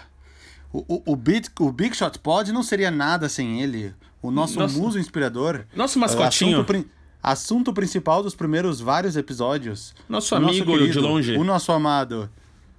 O, 0.74 0.80
o, 0.96 1.14
o, 1.14 1.16
Big, 1.16 1.48
o 1.60 1.72
Big 1.72 1.96
Shot 1.96 2.20
Pod 2.20 2.52
não 2.52 2.64
seria 2.64 2.90
nada 2.92 3.30
sem 3.30 3.62
ele. 3.62 3.94
O 4.28 4.32
nosso 4.32 4.60
Nossa. 4.60 4.78
muso 4.78 5.00
inspirador. 5.00 5.66
Nosso 5.76 5.98
É, 5.98 6.02
mascotinho. 6.02 6.62
Assunto, 6.62 6.86
assunto 7.22 7.74
principal 7.74 8.24
dos 8.24 8.36
primeiros 8.36 8.80
vários 8.82 9.16
episódios. 9.16 9.94
Nosso 10.10 10.36
amigo 10.36 10.72
de 10.74 10.78
querido, 10.80 11.02
longe. 11.02 11.36
O 11.38 11.44
nosso 11.44 11.72
amado. 11.72 12.30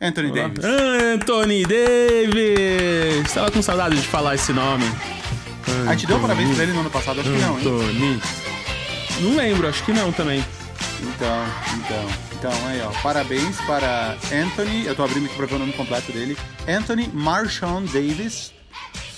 Anthony 0.00 0.30
Davis. 0.32 0.64
Anthony 0.64 1.62
Davis! 1.64 3.32
Tava 3.32 3.50
com 3.50 3.62
saudade 3.62 3.96
de 3.96 4.06
falar 4.06 4.34
esse 4.34 4.52
nome. 4.52 4.84
A 5.88 5.92
gente 5.92 6.06
deu 6.06 6.20
parabéns 6.20 6.54
pra 6.54 6.62
ele 6.64 6.72
no 6.72 6.80
ano 6.80 6.90
passado? 6.90 7.20
Acho 7.20 7.30
que 7.30 7.38
não, 7.38 7.58
hein? 7.58 7.66
Anthony. 7.66 8.20
Não 9.20 9.36
lembro, 9.36 9.68
acho 9.68 9.84
que 9.84 9.92
não 9.92 10.12
também. 10.12 10.44
Então, 11.00 11.44
então, 11.78 12.08
então 12.38 12.66
aí 12.68 12.80
ó, 12.82 12.90
parabéns 13.02 13.56
para 13.62 14.16
Anthony, 14.32 14.86
eu 14.86 14.94
tô 14.94 15.02
abrindo 15.02 15.26
aqui 15.26 15.34
pra 15.36 15.46
ver 15.46 15.54
o 15.56 15.58
nome 15.58 15.72
completo 15.72 16.10
dele, 16.12 16.36
Anthony 16.68 17.08
Marshawn 17.12 17.84
Davis, 17.86 18.52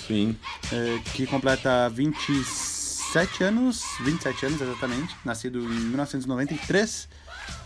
Sim. 0.09 0.35
eh, 0.73 0.99
que 1.13 1.25
completa 1.27 1.87
27 1.89 3.43
anos, 3.43 3.83
27 4.03 4.47
anos 4.47 4.61
exatamente, 4.61 5.15
nascido 5.23 5.59
em 5.59 5.67
1993. 5.69 7.07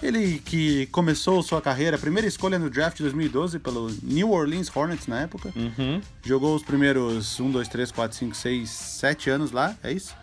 Ele 0.01 0.39
que 0.39 0.85
começou 0.87 1.41
sua 1.41 1.61
carreira, 1.61 1.97
primeira 1.97 2.27
escolha 2.27 2.59
no 2.59 2.69
draft 2.69 2.97
de 2.97 3.03
2012 3.03 3.59
pelo 3.59 3.89
New 4.03 4.31
Orleans 4.31 4.69
Hornets 4.73 5.07
na 5.07 5.21
época. 5.21 5.51
Uhum. 5.55 6.01
Jogou 6.21 6.55
os 6.55 6.63
primeiros 6.63 7.39
1, 7.39 7.49
2, 7.51 7.67
3, 7.67 7.91
4, 7.91 8.17
5, 8.17 8.35
6, 8.35 8.69
7 8.69 9.29
anos 9.29 9.51
lá, 9.51 9.75
é 9.81 9.91
isso? 9.91 10.13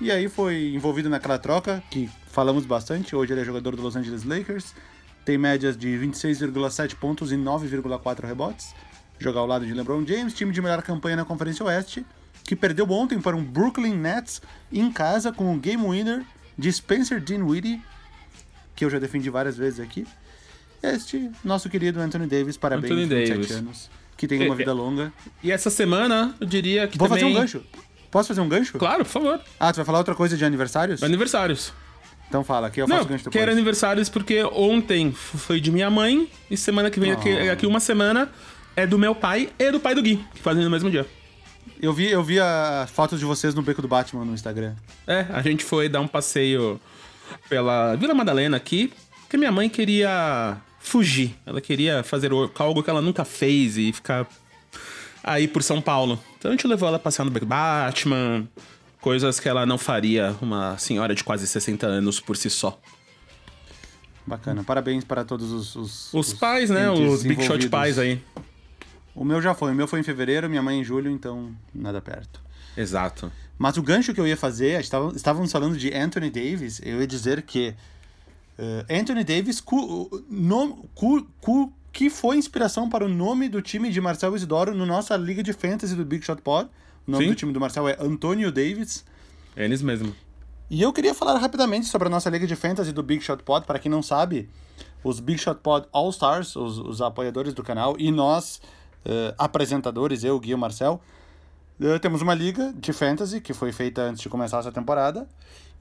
E 0.00 0.10
aí 0.10 0.28
foi 0.28 0.72
envolvido 0.74 1.08
naquela 1.08 1.38
troca, 1.38 1.82
que 1.90 2.08
falamos 2.28 2.64
bastante. 2.64 3.14
Hoje 3.14 3.32
ele 3.32 3.40
é 3.40 3.44
jogador 3.44 3.76
do 3.76 3.82
Los 3.82 3.94
Angeles 3.96 4.24
Lakers. 4.24 4.74
Tem 5.24 5.38
médias 5.38 5.76
de 5.76 5.88
26,7 5.88 6.96
pontos 6.96 7.30
e 7.30 7.36
9,4 7.36 8.26
rebotes. 8.26 8.74
Joga 9.22 9.38
ao 9.38 9.46
lado 9.46 9.64
de 9.64 9.72
LeBron 9.72 10.04
James, 10.06 10.34
time 10.34 10.52
de 10.52 10.60
melhor 10.60 10.82
campanha 10.82 11.16
na 11.16 11.24
Conferência 11.24 11.64
Oeste, 11.64 12.04
que 12.44 12.56
perdeu 12.56 12.90
ontem 12.90 13.20
para 13.20 13.36
um 13.36 13.44
Brooklyn 13.44 13.94
Nets 13.94 14.42
em 14.72 14.90
casa 14.90 15.30
com 15.30 15.54
o 15.54 15.58
game 15.58 15.82
winner 15.86 16.24
de 16.58 16.72
Spencer 16.72 17.20
Dinwiddie, 17.20 17.80
que 18.74 18.84
eu 18.84 18.90
já 18.90 18.98
defendi 18.98 19.30
várias 19.30 19.56
vezes 19.56 19.78
aqui. 19.80 20.04
Este, 20.82 21.30
nosso 21.44 21.68
querido 21.70 22.00
Anthony 22.00 22.26
Davis, 22.26 22.56
parabéns, 22.56 22.90
Anthony 22.92 23.06
27 23.06 23.30
Davis. 23.32 23.50
anos, 23.56 23.90
que 24.16 24.26
tem 24.26 24.44
uma 24.44 24.54
É, 24.54 24.58
vida 24.58 24.72
longa. 24.72 25.12
E 25.42 25.52
essa 25.52 25.70
semana, 25.70 26.34
eu 26.40 26.46
diria 26.46 26.88
que 26.88 26.98
Vou 26.98 27.06
também... 27.08 27.22
fazer 27.22 27.32
um 27.32 27.38
gancho. 27.40 27.62
Posso 28.10 28.28
fazer 28.28 28.40
um 28.40 28.48
gancho? 28.48 28.76
Claro, 28.78 29.04
por 29.04 29.10
favor. 29.10 29.40
Ah, 29.60 29.72
tu 29.72 29.76
vai 29.76 29.84
falar 29.84 29.98
outra 29.98 30.14
coisa 30.16 30.36
de 30.36 30.44
aniversários? 30.44 31.00
Aniversários. 31.02 31.72
Então 32.28 32.42
fala, 32.42 32.70
que 32.70 32.80
eu 32.82 32.88
faço 32.88 33.00
Não, 33.02 33.08
gancho 33.08 33.24
depois. 33.24 33.40
quero 33.40 33.52
aniversários 33.52 34.08
porque 34.08 34.42
ontem 34.42 35.12
foi 35.12 35.60
de 35.60 35.70
minha 35.70 35.88
mãe 35.90 36.28
e 36.50 36.56
semana 36.56 36.90
que 36.90 36.98
vem, 36.98 37.12
Oh. 37.12 37.46
daqui 37.46 37.66
uma 37.66 37.78
semana, 37.78 38.28
é 38.76 38.86
do 38.86 38.98
meu 38.98 39.14
pai 39.14 39.50
e 39.58 39.70
do 39.70 39.80
pai 39.80 39.94
do 39.94 40.02
Gui, 40.02 40.16
que 40.34 40.40
fazem 40.40 40.64
no 40.64 40.70
mesmo 40.70 40.90
dia. 40.90 41.06
Eu 41.80 41.92
vi, 41.92 42.10
eu 42.10 42.22
vi 42.22 42.38
as 42.38 42.90
fotos 42.90 43.18
de 43.18 43.24
vocês 43.24 43.54
no 43.54 43.62
Beco 43.62 43.82
do 43.82 43.88
Batman 43.88 44.24
no 44.24 44.34
Instagram. 44.34 44.74
É, 45.06 45.26
a 45.30 45.42
gente 45.42 45.64
foi 45.64 45.88
dar 45.88 46.00
um 46.00 46.08
passeio 46.08 46.80
pela 47.48 47.96
Vila 47.96 48.14
Madalena 48.14 48.56
aqui, 48.56 48.92
porque 49.22 49.36
minha 49.36 49.50
mãe 49.50 49.68
queria 49.68 50.56
fugir. 50.78 51.34
Ela 51.44 51.60
queria 51.60 52.02
fazer 52.02 52.30
algo 52.32 52.82
que 52.82 52.90
ela 52.90 53.02
nunca 53.02 53.24
fez 53.24 53.76
e 53.76 53.92
ficar 53.92 54.26
aí 55.22 55.48
por 55.48 55.62
São 55.62 55.80
Paulo. 55.80 56.20
Então 56.38 56.50
a 56.50 56.54
gente 56.54 56.66
levou 56.66 56.86
ela 56.88 56.96
a 56.96 57.00
passear 57.00 57.24
no 57.24 57.30
Beco 57.30 57.46
Batman, 57.46 58.46
coisas 59.00 59.40
que 59.40 59.48
ela 59.48 59.66
não 59.66 59.78
faria 59.78 60.36
uma 60.40 60.78
senhora 60.78 61.14
de 61.14 61.24
quase 61.24 61.46
60 61.46 61.86
anos 61.86 62.20
por 62.20 62.36
si 62.36 62.48
só. 62.48 62.78
Bacana. 64.24 64.62
Parabéns 64.62 65.02
para 65.02 65.24
todos 65.24 65.50
os... 65.50 65.74
Os, 65.74 66.14
Os 66.14 66.32
pais, 66.32 66.70
né? 66.70 66.88
Os 66.88 67.24
Big 67.24 67.42
Shot 67.42 67.68
pais 67.68 67.98
aí. 67.98 68.22
O 69.14 69.24
meu 69.24 69.40
já 69.42 69.54
foi. 69.54 69.72
O 69.72 69.74
meu 69.74 69.86
foi 69.86 70.00
em 70.00 70.02
fevereiro, 70.02 70.48
minha 70.48 70.62
mãe 70.62 70.80
em 70.80 70.84
julho, 70.84 71.10
então 71.10 71.54
nada 71.74 72.00
perto. 72.00 72.40
Exato. 72.76 73.30
Mas 73.58 73.76
o 73.76 73.82
gancho 73.82 74.14
que 74.14 74.20
eu 74.20 74.26
ia 74.26 74.36
fazer, 74.36 74.80
estava- 74.80 75.12
estávamos 75.14 75.52
falando 75.52 75.76
de 75.76 75.92
Anthony 75.94 76.30
Davis, 76.30 76.80
eu 76.82 77.00
ia 77.00 77.06
dizer 77.06 77.42
que 77.42 77.74
eh, 78.58 78.86
Anthony 79.00 79.24
Davis, 79.24 79.60
cu, 79.60 80.24
no, 80.28 80.88
cu, 80.94 81.26
cu- 81.40 81.72
que 81.92 82.08
foi 82.08 82.36
inspiração 82.36 82.88
para 82.88 83.04
o 83.04 83.08
nome 83.08 83.48
do 83.48 83.60
time 83.60 83.90
de 83.90 84.00
Marcel 84.00 84.34
Isidoro 84.34 84.74
no 84.74 84.86
nossa 84.86 85.16
liga 85.16 85.42
de 85.42 85.52
fantasy 85.52 85.94
do 85.94 86.04
Big 86.04 86.24
Shot 86.24 86.40
Pod. 86.40 86.68
O 87.06 87.10
nome 87.10 87.24
Sim. 87.24 87.30
do 87.30 87.36
time 87.36 87.52
do 87.52 87.60
Marcel 87.60 87.88
é 87.88 87.96
Antônio 88.00 88.50
Davis. 88.50 89.04
É 89.56 89.64
eles 89.64 89.82
mesmo. 89.82 90.14
E 90.70 90.80
eu 90.80 90.90
queria 90.92 91.14
falar 91.14 91.38
rapidamente 91.38 91.86
sobre 91.86 92.08
a 92.08 92.10
nossa 92.10 92.30
liga 92.30 92.46
de 92.46 92.56
fantasy 92.56 92.92
do 92.92 93.02
Big 93.02 93.22
Shot 93.22 93.42
Pod. 93.42 93.66
Para 93.66 93.78
quem 93.78 93.90
não 93.90 94.02
sabe, 94.02 94.48
os 95.04 95.20
Big 95.20 95.38
Shot 95.38 95.60
Pod 95.60 95.86
All 95.92 96.08
Stars, 96.10 96.56
os, 96.56 96.78
os 96.78 97.02
apoiadores 97.02 97.52
do 97.52 97.62
canal, 97.62 97.94
e 97.98 98.10
nós, 98.10 98.60
eh, 99.04 99.34
apresentadores, 99.38 100.24
eu, 100.24 100.38
Gui 100.38 100.50
e 100.50 100.54
o 100.54 100.58
Marcel, 100.58 101.00
eh, 101.80 101.98
temos 101.98 102.22
uma 102.22 102.34
liga 102.34 102.72
de 102.72 102.92
fantasy 102.92 103.40
que 103.40 103.52
foi 103.52 103.72
feita 103.72 104.02
antes 104.02 104.22
de 104.22 104.28
começar 104.28 104.58
essa 104.58 104.72
temporada. 104.72 105.28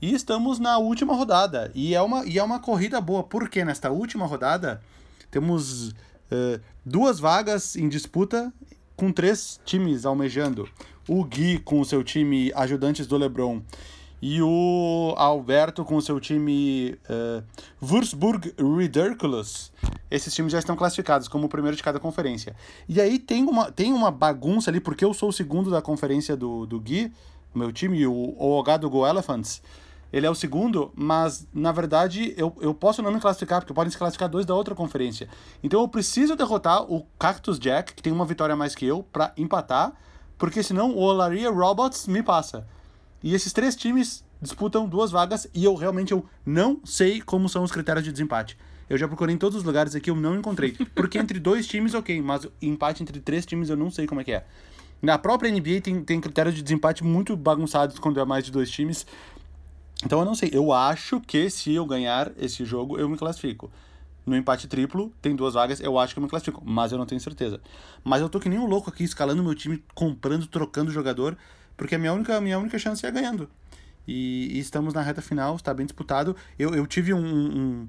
E 0.02 0.14
estamos 0.14 0.58
na 0.58 0.78
última 0.80 1.14
rodada. 1.14 1.72
E 1.76 1.94
é 1.94 2.02
uma, 2.02 2.26
e 2.26 2.40
é 2.40 2.44
uma 2.44 2.60
corrida 2.60 3.00
boa, 3.00 3.24
porque 3.24 3.64
nesta 3.64 3.92
última 3.92 4.26
rodada 4.26 4.82
temos 5.30 5.94
eh, 6.32 6.60
duas 6.84 7.20
vagas 7.20 7.76
em 7.76 7.88
disputa 7.88 8.52
com 8.96 9.12
três 9.12 9.60
times 9.64 10.06
almejando. 10.06 10.68
O 11.08 11.24
Gui 11.24 11.60
com 11.60 11.80
o 11.80 11.86
seu 11.86 12.04
time 12.04 12.52
Ajudantes 12.56 13.06
do 13.06 13.18
LeBron 13.18 13.62
e 14.22 14.42
o 14.42 15.14
Alberto 15.18 15.84
com 15.84 15.96
o 15.96 16.02
seu 16.02 16.20
time 16.20 16.98
uh, 17.10 17.44
Würzburg 17.82 18.54
Ridiculous. 18.58 19.72
Esses 20.10 20.34
times 20.34 20.52
já 20.52 20.60
estão 20.60 20.76
classificados 20.76 21.28
como 21.28 21.46
o 21.46 21.50
primeiro 21.50 21.76
de 21.76 21.82
cada 21.82 22.00
conferência. 22.00 22.56
E 22.88 23.02
aí 23.02 23.18
tem 23.18 23.44
uma, 23.44 23.72
tem 23.72 23.92
uma 23.92 24.12
bagunça 24.12 24.70
ali, 24.70 24.80
porque 24.80 25.04
eu 25.04 25.14
sou 25.14 25.30
o 25.30 25.34
segundo 25.34 25.72
da 25.72 25.82
conferência 25.82 26.38
do, 26.38 26.66
do 26.66 26.80
Gui, 26.80 27.12
meu 27.56 27.72
time, 27.72 28.06
o 28.06 28.36
OH 28.38 28.78
do 28.78 28.90
Go 28.90 29.08
Elephants. 29.08 29.62
Ele 30.14 30.26
é 30.26 30.30
o 30.30 30.36
segundo, 30.36 30.92
mas 30.94 31.48
na 31.54 31.72
verdade 31.72 32.34
eu, 32.38 32.54
eu 32.60 32.74
posso 32.74 33.02
não 33.02 33.12
me 33.12 33.20
classificar, 33.20 33.62
porque 33.62 33.74
podem 33.74 33.90
se 33.90 33.98
classificar 33.98 34.28
dois 34.28 34.46
da 34.46 34.54
outra 34.54 34.76
conferência. 34.76 35.28
Então 35.64 35.80
eu 35.80 35.88
preciso 35.88 36.36
derrotar 36.36 36.84
o 36.84 37.08
Cactus 37.18 37.58
Jack, 37.58 37.94
que 37.94 38.04
tem 38.04 38.12
uma 38.12 38.26
vitória 38.26 38.54
a 38.54 38.58
mais 38.58 38.76
que 38.76 38.86
eu, 38.86 39.04
pra 39.04 39.32
empatar, 39.38 39.94
porque 40.38 40.62
senão 40.62 40.92
o 40.92 41.00
Olaria 41.00 41.50
Robots 41.50 42.08
me 42.08 42.22
passa. 42.22 42.68
E 43.24 43.34
esses 43.34 43.54
três 43.54 43.76
times 43.76 44.24
disputam 44.42 44.88
duas 44.88 45.12
vagas 45.12 45.48
e 45.54 45.64
eu 45.64 45.76
realmente 45.76 46.12
eu 46.12 46.26
não 46.46 46.80
sei 46.84 47.22
como 47.22 47.48
são 47.48 47.64
os 47.64 47.72
critérios 47.72 48.04
de 48.04 48.12
desempate. 48.12 48.58
Eu 48.90 48.98
já 48.98 49.08
procurei 49.08 49.34
em 49.34 49.38
todos 49.38 49.58
os 49.58 49.64
lugares 49.64 49.96
aqui, 49.96 50.10
eu 50.10 50.16
não 50.16 50.36
encontrei. 50.36 50.74
Porque 50.96 51.18
entre 51.18 51.40
dois 51.40 51.66
times, 51.68 51.94
ok, 51.94 52.22
mas 52.22 52.48
empate 52.62 53.02
entre 53.02 53.20
três 53.20 53.46
times 53.46 53.70
eu 53.70 53.78
não 53.78 53.90
sei 53.90 54.06
como 54.06 54.20
é 54.20 54.24
que 54.24 54.34
é. 54.34 54.46
Na 55.02 55.18
própria 55.18 55.50
NBA 55.50 55.82
tem, 55.82 56.04
tem 56.04 56.20
critérios 56.20 56.54
de 56.54 56.62
desempate 56.62 57.04
muito 57.04 57.36
bagunçados 57.36 57.98
quando 57.98 58.20
é 58.20 58.26
mais 58.26 58.44
de 58.44 58.52
dois 58.52 58.70
times. 58.70 59.06
Então 60.04 60.20
eu 60.20 60.26
não 60.26 60.36
sei. 60.36 60.50
Eu 60.54 60.72
acho 60.72 61.20
que 61.22 61.50
se 61.50 61.74
eu 61.74 61.86
ganhar 61.86 62.32
esse 62.38 62.66
jogo, 62.66 63.00
eu 63.00 63.08
me 63.08 63.18
classifico. 63.18 63.72
No 64.26 64.36
empate 64.36 64.68
triplo, 64.68 65.12
tem 65.22 65.36
duas 65.36 65.56
vagas, 65.56 65.80
eu 65.80 65.98
acho 65.98 66.14
que 66.14 66.20
eu 66.20 66.24
me 66.24 66.30
classifico, 66.30 66.62
mas 66.64 66.92
eu 66.92 66.98
não 66.98 67.06
tenho 67.06 67.20
certeza. 67.20 67.60
Mas 68.04 68.22
eu 68.22 68.30
tô 68.30 68.40
que 68.40 68.50
nem 68.50 68.60
um 68.60 68.68
louco 68.68 68.90
aqui, 68.90 69.04
escalando 69.04 69.42
meu 69.42 69.56
time, 69.56 69.84
comprando, 69.96 70.46
trocando 70.46 70.92
jogador, 70.92 71.36
porque 71.82 71.96
a 71.96 71.98
minha 71.98 72.14
única, 72.14 72.40
minha 72.40 72.60
única 72.60 72.78
chance 72.78 73.04
é 73.04 73.10
ganhando. 73.10 73.50
E, 74.08 74.52
e 74.56 74.60
estamos 74.60 74.94
na 74.94 75.02
reta 75.02 75.20
final, 75.20 75.56
está 75.56 75.74
bem 75.74 75.84
disputado. 75.84 76.36
Eu, 76.60 76.76
eu 76.76 76.86
tive 76.86 77.12
um, 77.12 77.18
um- 77.26 77.88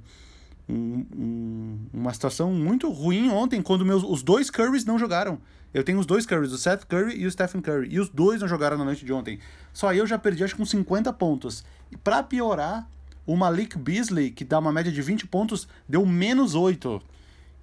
um- 0.67 1.07
um- 1.15 1.79
uma 1.93 2.11
situação 2.15 2.55
muito 2.55 2.91
ruim 2.91 3.29
ontem, 3.29 3.61
quando 3.61 3.85
meus, 3.85 4.03
os 4.03 4.23
dois 4.23 4.49
Currys 4.49 4.87
não 4.87 4.99
jogaram. 4.99 5.39
Eu 5.75 5.85
tenho 5.85 5.99
os 5.99 6.07
dois 6.07 6.25
Currys, 6.25 6.53
o 6.53 6.57
Seth 6.59 6.87
Curry 6.87 7.19
e 7.21 7.27
o 7.27 7.31
Stephen 7.31 7.61
Curry. 7.61 7.89
E 7.91 8.01
os 8.01 8.09
dois 8.09 8.41
não 8.41 8.49
jogaram 8.49 8.79
na 8.79 8.85
noite 8.87 9.05
de 9.05 9.13
ontem. 9.13 9.39
Só 9.75 9.93
eu 9.93 10.07
já 10.07 10.19
perdi 10.19 10.43
acho 10.43 10.57
que 10.57 10.63
uns 10.63 10.71
50 10.71 11.13
pontos. 11.13 11.63
E 11.91 11.97
pra 11.99 12.23
piorar, 12.23 12.89
o 13.27 13.37
Malik 13.37 13.77
Beasley, 13.77 14.31
que 14.31 14.43
dá 14.43 14.59
uma 14.59 14.73
média 14.73 14.91
de 14.91 15.03
20 15.03 15.27
pontos, 15.27 15.69
deu 15.87 16.07
menos 16.07 16.55
8. 16.55 16.99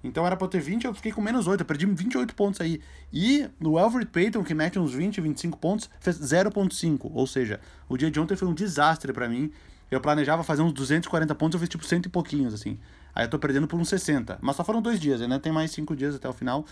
Então 0.03 0.25
era 0.25 0.37
pra 0.37 0.45
eu 0.45 0.49
ter 0.49 0.61
20, 0.61 0.85
eu 0.85 0.93
fiquei 0.93 1.11
com 1.11 1.21
menos 1.21 1.45
8. 1.47 1.59
Eu 1.61 1.65
perdi 1.65 1.85
28 1.85 2.33
pontos 2.33 2.61
aí. 2.61 2.81
E 3.11 3.49
o 3.61 3.77
Alfred 3.77 4.09
Payton, 4.09 4.43
que 4.43 4.53
mete 4.53 4.79
uns 4.79 4.93
20, 4.93 5.19
25 5.19 5.57
pontos, 5.57 5.89
fez 5.99 6.17
0.5. 6.19 7.11
Ou 7.13 7.27
seja, 7.27 7.59
o 7.89 7.97
dia 7.97 8.09
de 8.09 8.19
ontem 8.19 8.35
foi 8.37 8.47
um 8.47 8.53
desastre 8.53 9.11
pra 9.11 9.27
mim. 9.27 9.51
Eu 9.91 9.99
planejava 9.99 10.43
fazer 10.43 10.61
uns 10.61 10.71
240 10.71 11.33
pontos, 11.35 11.55
eu 11.55 11.59
fiz 11.59 11.67
tipo 11.67 11.83
cento 11.85 12.05
e 12.05 12.09
pouquinhos, 12.09 12.53
assim. 12.53 12.77
Aí 13.13 13.25
eu 13.25 13.29
tô 13.29 13.37
perdendo 13.39 13.67
por 13.67 13.77
uns 13.79 13.89
60. 13.89 14.37
Mas 14.41 14.55
só 14.55 14.63
foram 14.63 14.81
dois 14.81 14.99
dias, 14.99 15.21
ainda 15.21 15.39
tem 15.39 15.51
mais 15.51 15.71
cinco 15.71 15.95
dias 15.95 16.15
até 16.15 16.29
o 16.29 16.33
final. 16.33 16.63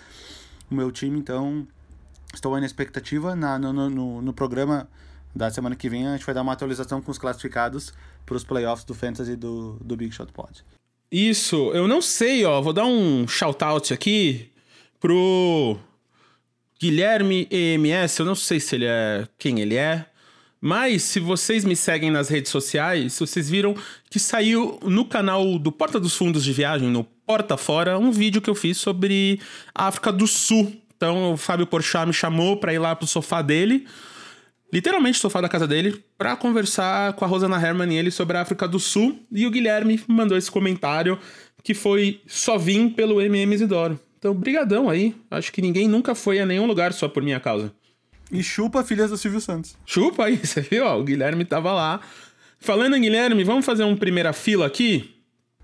O 0.70 0.76
meu 0.76 0.92
time, 0.92 1.20
então, 1.20 1.68
estou 2.34 2.54
aí 2.56 2.62
na 2.62 2.68
expectativa. 2.68 3.36
Na, 3.36 3.58
no- 3.60 3.90
no, 3.90 4.22
no 4.22 4.34
programa 4.34 4.88
da 5.36 5.50
semana 5.52 5.76
que 5.76 5.90
vem, 5.90 6.08
a 6.08 6.14
gente 6.16 6.26
vai 6.26 6.34
dar 6.34 6.44
uma 6.44 6.54
atualização 6.54 7.02
com 7.02 7.12
os 7.12 7.18
classificados 7.18 7.92
para 8.26 8.36
os 8.38 8.44
playoffs 8.44 8.86
do 8.86 8.94
Fantasy 8.94 9.36
do, 9.36 9.78
do 9.82 9.98
Big 9.98 10.14
Shot 10.14 10.32
Pod. 10.32 10.64
Isso, 11.12 11.72
eu 11.74 11.88
não 11.88 12.02
sei, 12.02 12.44
ó. 12.44 12.62
Vou 12.62 12.74
dar 12.74 12.86
um 12.86 13.28
shout-out 13.28 13.94
aqui 13.94 14.50
pro 15.00 15.78
Guilherme 16.80 17.48
EMS. 17.50 18.20
Eu 18.20 18.26
não 18.26 18.36
sei 18.36 18.60
se 18.60 18.76
ele 18.76 18.86
é 18.86 19.28
quem 19.38 19.60
ele 19.60 19.76
é. 19.76 20.06
Mas 20.60 21.04
se 21.04 21.20
vocês 21.20 21.64
me 21.64 21.76
seguem 21.76 22.12
nas 22.12 22.30
redes 22.30 22.52
sociais, 22.52 23.18
vocês 23.18 23.50
viram 23.50 23.76
que 24.10 24.20
saiu 24.20 24.80
no 24.84 25.06
canal 25.06 25.58
do 25.58 25.72
Porta 25.72 26.00
dos 26.00 26.16
Fundos 26.16 26.44
de 26.44 26.52
Viagem, 26.52 26.90
no 26.90 27.04
Porta 27.04 27.56
Fora, 27.56 27.98
um 27.98 28.12
vídeo 28.12 28.42
que 28.42 28.50
eu 28.50 28.56
fiz 28.56 28.78
sobre 28.78 29.40
a 29.74 29.88
África 29.88 30.12
do 30.12 30.26
Sul. 30.26 30.76
Então 30.96 31.34
o 31.34 31.38
Fábio 31.38 31.68
Porchat 31.68 32.08
me 32.08 32.14
chamou 32.14 32.58
pra 32.58 32.74
ir 32.74 32.80
lá 32.80 32.96
pro 32.96 33.06
sofá 33.06 33.42
dele 33.42 33.86
literalmente 34.72 35.18
o 35.18 35.22
sofá 35.22 35.42
da 35.42 35.50
casa 35.50 35.68
dele, 35.68 36.04
pra 36.18 36.36
conversar 36.36 37.14
com 37.14 37.26
a 37.26 37.28
Rosana 37.28 37.62
Herman 37.62 37.94
e 37.94 37.98
ele 37.98 38.12
sobre 38.12 38.38
a 38.38 38.42
África 38.42 38.68
do 38.68 38.80
Sul. 38.80 39.20
E 39.32 39.46
o 39.46 39.52
Guilherme 39.52 40.02
mandou 40.08 40.38
esse 40.38 40.52
comentário 40.52 41.20
que 41.64 41.74
foi 41.74 42.22
só 42.28 42.58
vim 42.58 42.90
pelo 42.90 43.22
MM 43.22 43.54
Isidoro. 43.54 44.00
Então, 44.18 44.34
brigadão 44.34 44.90
aí. 44.90 45.16
Acho 45.30 45.52
que 45.52 45.62
ninguém 45.62 45.88
nunca 45.88 46.16
foi 46.16 46.40
a 46.40 46.46
nenhum 46.46 46.66
lugar 46.66 46.94
só 46.94 47.08
por 47.08 47.22
minha 47.22 47.40
causa. 47.40 47.72
E 48.32 48.44
chupa 48.44 48.84
filhas 48.84 49.10
do 49.10 49.18
Silvio 49.18 49.40
Santos. 49.40 49.78
Chupa 49.86 50.26
aí, 50.26 50.38
você 50.44 50.62
viu? 50.62 50.86
Ó, 50.86 51.00
o 51.00 51.04
Guilherme 51.04 51.46
tava 51.46 51.72
lá. 51.72 52.02
Falando 52.60 52.96
em 52.96 53.02
Guilherme, 53.02 53.44
vamos 53.44 53.66
fazer 53.66 53.84
um 53.84 53.96
primeira 53.96 54.34
fila 54.34 54.66
aqui? 54.66 55.16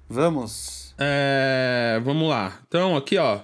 Vamos. 0.08 0.94
É, 0.98 2.00
vamos 2.04 2.30
lá. 2.30 2.60
Então, 2.68 2.96
aqui, 2.96 3.18
ó. 3.18 3.40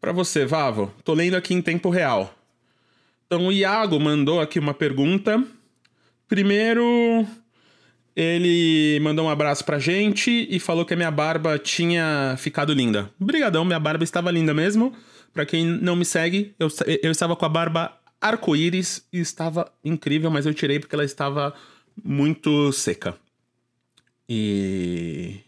Pra 0.00 0.12
você, 0.12 0.44
Vavo. 0.44 0.92
Tô 1.04 1.14
lendo 1.14 1.36
aqui 1.36 1.54
em 1.54 1.62
tempo 1.62 1.88
real. 1.90 2.34
Então, 3.32 3.46
o 3.46 3.50
Iago 3.50 3.98
mandou 3.98 4.42
aqui 4.42 4.58
uma 4.58 4.74
pergunta. 4.74 5.42
Primeiro, 6.28 7.26
ele 8.14 9.00
mandou 9.00 9.24
um 9.24 9.30
abraço 9.30 9.64
pra 9.64 9.78
gente 9.78 10.46
e 10.50 10.60
falou 10.60 10.84
que 10.84 10.92
a 10.92 10.96
minha 10.98 11.10
barba 11.10 11.58
tinha 11.58 12.34
ficado 12.36 12.74
linda. 12.74 13.10
Obrigadão, 13.18 13.64
minha 13.64 13.80
barba 13.80 14.04
estava 14.04 14.30
linda 14.30 14.52
mesmo. 14.52 14.94
Pra 15.32 15.46
quem 15.46 15.64
não 15.64 15.96
me 15.96 16.04
segue, 16.04 16.54
eu, 16.58 16.68
eu 17.02 17.10
estava 17.10 17.34
com 17.34 17.46
a 17.46 17.48
barba 17.48 17.98
arco-íris 18.20 19.08
e 19.10 19.20
estava 19.20 19.72
incrível, 19.82 20.30
mas 20.30 20.44
eu 20.44 20.52
tirei 20.52 20.78
porque 20.78 20.94
ela 20.94 21.02
estava 21.02 21.54
muito 22.04 22.70
seca. 22.70 23.16
E 24.28 25.40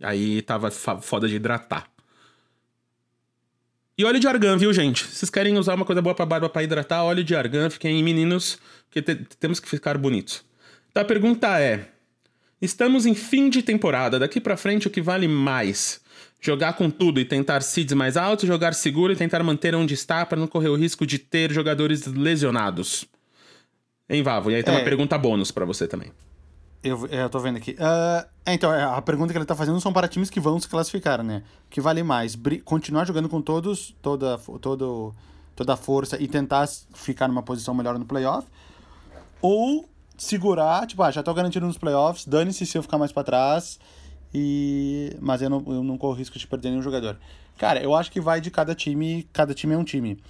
aí 0.00 0.42
tava 0.42 0.70
foda 0.70 1.26
de 1.26 1.34
hidratar. 1.34 1.91
E 4.02 4.04
óleo 4.04 4.18
de 4.18 4.26
argan, 4.26 4.56
viu, 4.56 4.72
gente? 4.72 5.04
Se 5.06 5.14
vocês 5.14 5.30
querem 5.30 5.56
usar 5.56 5.74
uma 5.76 5.84
coisa 5.84 6.02
boa 6.02 6.12
pra 6.12 6.26
barba 6.26 6.48
pra 6.48 6.60
hidratar, 6.64 7.04
óleo 7.04 7.22
de 7.22 7.36
argan, 7.36 7.70
fiquem 7.70 8.02
meninos, 8.02 8.58
que 8.90 9.00
te- 9.00 9.14
temos 9.38 9.60
que 9.60 9.68
ficar 9.68 9.96
bonitos. 9.96 10.42
Então 10.90 11.04
a 11.04 11.06
pergunta 11.06 11.60
é: 11.60 11.86
estamos 12.60 13.06
em 13.06 13.14
fim 13.14 13.48
de 13.48 13.62
temporada, 13.62 14.18
daqui 14.18 14.40
pra 14.40 14.56
frente 14.56 14.88
o 14.88 14.90
que 14.90 15.00
vale 15.00 15.28
mais? 15.28 16.00
Jogar 16.40 16.72
com 16.72 16.90
tudo 16.90 17.20
e 17.20 17.24
tentar 17.24 17.60
seeds 17.62 17.94
mais 17.94 18.16
altos, 18.16 18.44
jogar 18.48 18.74
seguro 18.74 19.12
e 19.12 19.16
tentar 19.16 19.40
manter 19.44 19.72
onde 19.76 19.94
está 19.94 20.26
para 20.26 20.36
não 20.40 20.48
correr 20.48 20.70
o 20.70 20.74
risco 20.74 21.06
de 21.06 21.16
ter 21.20 21.52
jogadores 21.52 22.04
lesionados? 22.06 23.04
Hein, 24.10 24.24
Vavo? 24.24 24.50
E 24.50 24.56
aí 24.56 24.64
tem 24.64 24.74
É. 24.74 24.78
uma 24.78 24.84
pergunta 24.84 25.16
bônus 25.16 25.52
pra 25.52 25.64
você 25.64 25.86
também. 25.86 26.10
Eu, 26.82 27.06
eu 27.06 27.30
tô 27.30 27.38
vendo 27.38 27.56
aqui. 27.56 27.76
É, 27.78 28.54
então, 28.54 28.72
é, 28.72 28.82
a 28.82 29.00
pergunta 29.00 29.32
que 29.32 29.38
ele 29.38 29.44
tá 29.44 29.54
fazendo 29.54 29.80
são 29.80 29.92
para 29.92 30.08
times 30.08 30.28
que 30.28 30.40
vão 30.40 30.58
se 30.58 30.68
classificar, 30.68 31.22
né? 31.22 31.42
O 31.66 31.70
que 31.70 31.80
vale 31.80 32.02
mais? 32.02 32.36
Continuar 32.64 33.06
jogando 33.06 33.28
com 33.28 33.40
todos, 33.40 33.94
toda, 34.02 34.36
todo, 34.60 35.14
toda 35.54 35.74
a 35.74 35.76
força 35.76 36.20
e 36.20 36.26
tentar 36.26 36.68
ficar 36.94 37.28
numa 37.28 37.42
posição 37.42 37.72
melhor 37.72 37.98
no 37.98 38.04
playoff? 38.04 38.48
Ou 39.40 39.88
segurar, 40.18 40.86
tipo, 40.86 41.02
ah, 41.02 41.10
já 41.10 41.22
tô 41.22 41.32
garantido 41.32 41.66
nos 41.66 41.78
playoffs, 41.78 42.26
dane-se 42.26 42.66
se 42.66 42.76
eu 42.76 42.82
ficar 42.82 42.98
mais 42.98 43.12
pra 43.12 43.24
trás, 43.24 43.78
e... 44.32 45.16
mas 45.20 45.42
eu 45.42 45.50
não, 45.50 45.64
eu 45.66 45.82
não 45.82 45.98
corro 45.98 46.14
risco 46.14 46.38
de 46.38 46.46
perder 46.46 46.70
nenhum 46.70 46.82
jogador. 46.82 47.18
Cara, 47.58 47.82
eu 47.82 47.94
acho 47.94 48.10
que 48.10 48.20
vai 48.20 48.40
de 48.40 48.50
cada 48.50 48.74
time, 48.74 49.28
cada 49.32 49.54
time 49.54 49.74
é 49.74 49.78
um 49.78 49.84
time. 49.84 50.22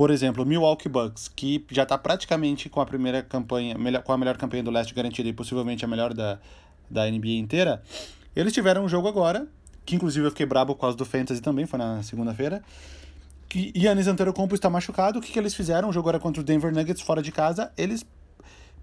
Por 0.00 0.10
exemplo, 0.10 0.46
Milwaukee 0.46 0.88
Bucks, 0.88 1.28
que 1.28 1.62
já 1.70 1.82
está 1.82 1.98
praticamente 1.98 2.70
com 2.70 2.80
a 2.80 2.86
primeira 2.86 3.22
campanha, 3.22 3.76
melhor, 3.76 4.02
com 4.02 4.10
a 4.10 4.16
melhor 4.16 4.38
campanha 4.38 4.62
do 4.62 4.70
leste 4.70 4.94
garantida 4.94 5.28
e 5.28 5.32
possivelmente 5.34 5.84
a 5.84 5.88
melhor 5.88 6.14
da, 6.14 6.38
da 6.88 7.04
NBA 7.04 7.32
inteira. 7.32 7.82
Eles 8.34 8.54
tiveram 8.54 8.82
um 8.82 8.88
jogo 8.88 9.08
agora, 9.08 9.46
que 9.84 9.94
inclusive 9.94 10.26
eu 10.26 10.30
fiquei 10.30 10.46
brabo 10.46 10.74
por 10.74 10.80
causa 10.80 10.96
do 10.96 11.04
Fantasy 11.04 11.42
também, 11.42 11.66
foi 11.66 11.78
na 11.78 12.02
segunda-feira. 12.02 12.62
Que 13.46 13.74
Yannis 13.76 14.06
Antetokounmpo 14.06 14.54
está 14.54 14.70
machucado. 14.70 15.18
O 15.18 15.20
que, 15.20 15.30
que 15.32 15.38
eles 15.38 15.54
fizeram? 15.54 15.90
O 15.90 15.92
jogo 15.92 16.08
era 16.08 16.18
contra 16.18 16.40
o 16.40 16.44
Denver 16.46 16.72
Nuggets 16.72 17.02
fora 17.02 17.20
de 17.20 17.30
casa. 17.30 17.70
Eles 17.76 18.02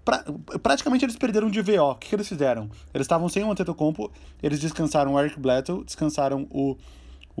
pra- 0.04 0.24
praticamente 0.62 1.04
eles 1.04 1.16
perderam 1.16 1.50
de 1.50 1.60
VO. 1.60 1.82
O 1.82 1.94
que, 1.96 2.10
que 2.10 2.14
eles 2.14 2.28
fizeram? 2.28 2.70
Eles 2.94 3.06
estavam 3.06 3.28
sem 3.28 3.42
o 3.42 3.50
Antetokounmpo, 3.50 4.08
eles 4.40 4.60
descansaram 4.60 5.14
o 5.14 5.18
Eric 5.18 5.36
Bledsoe, 5.40 5.82
descansaram 5.84 6.46
o, 6.48 6.76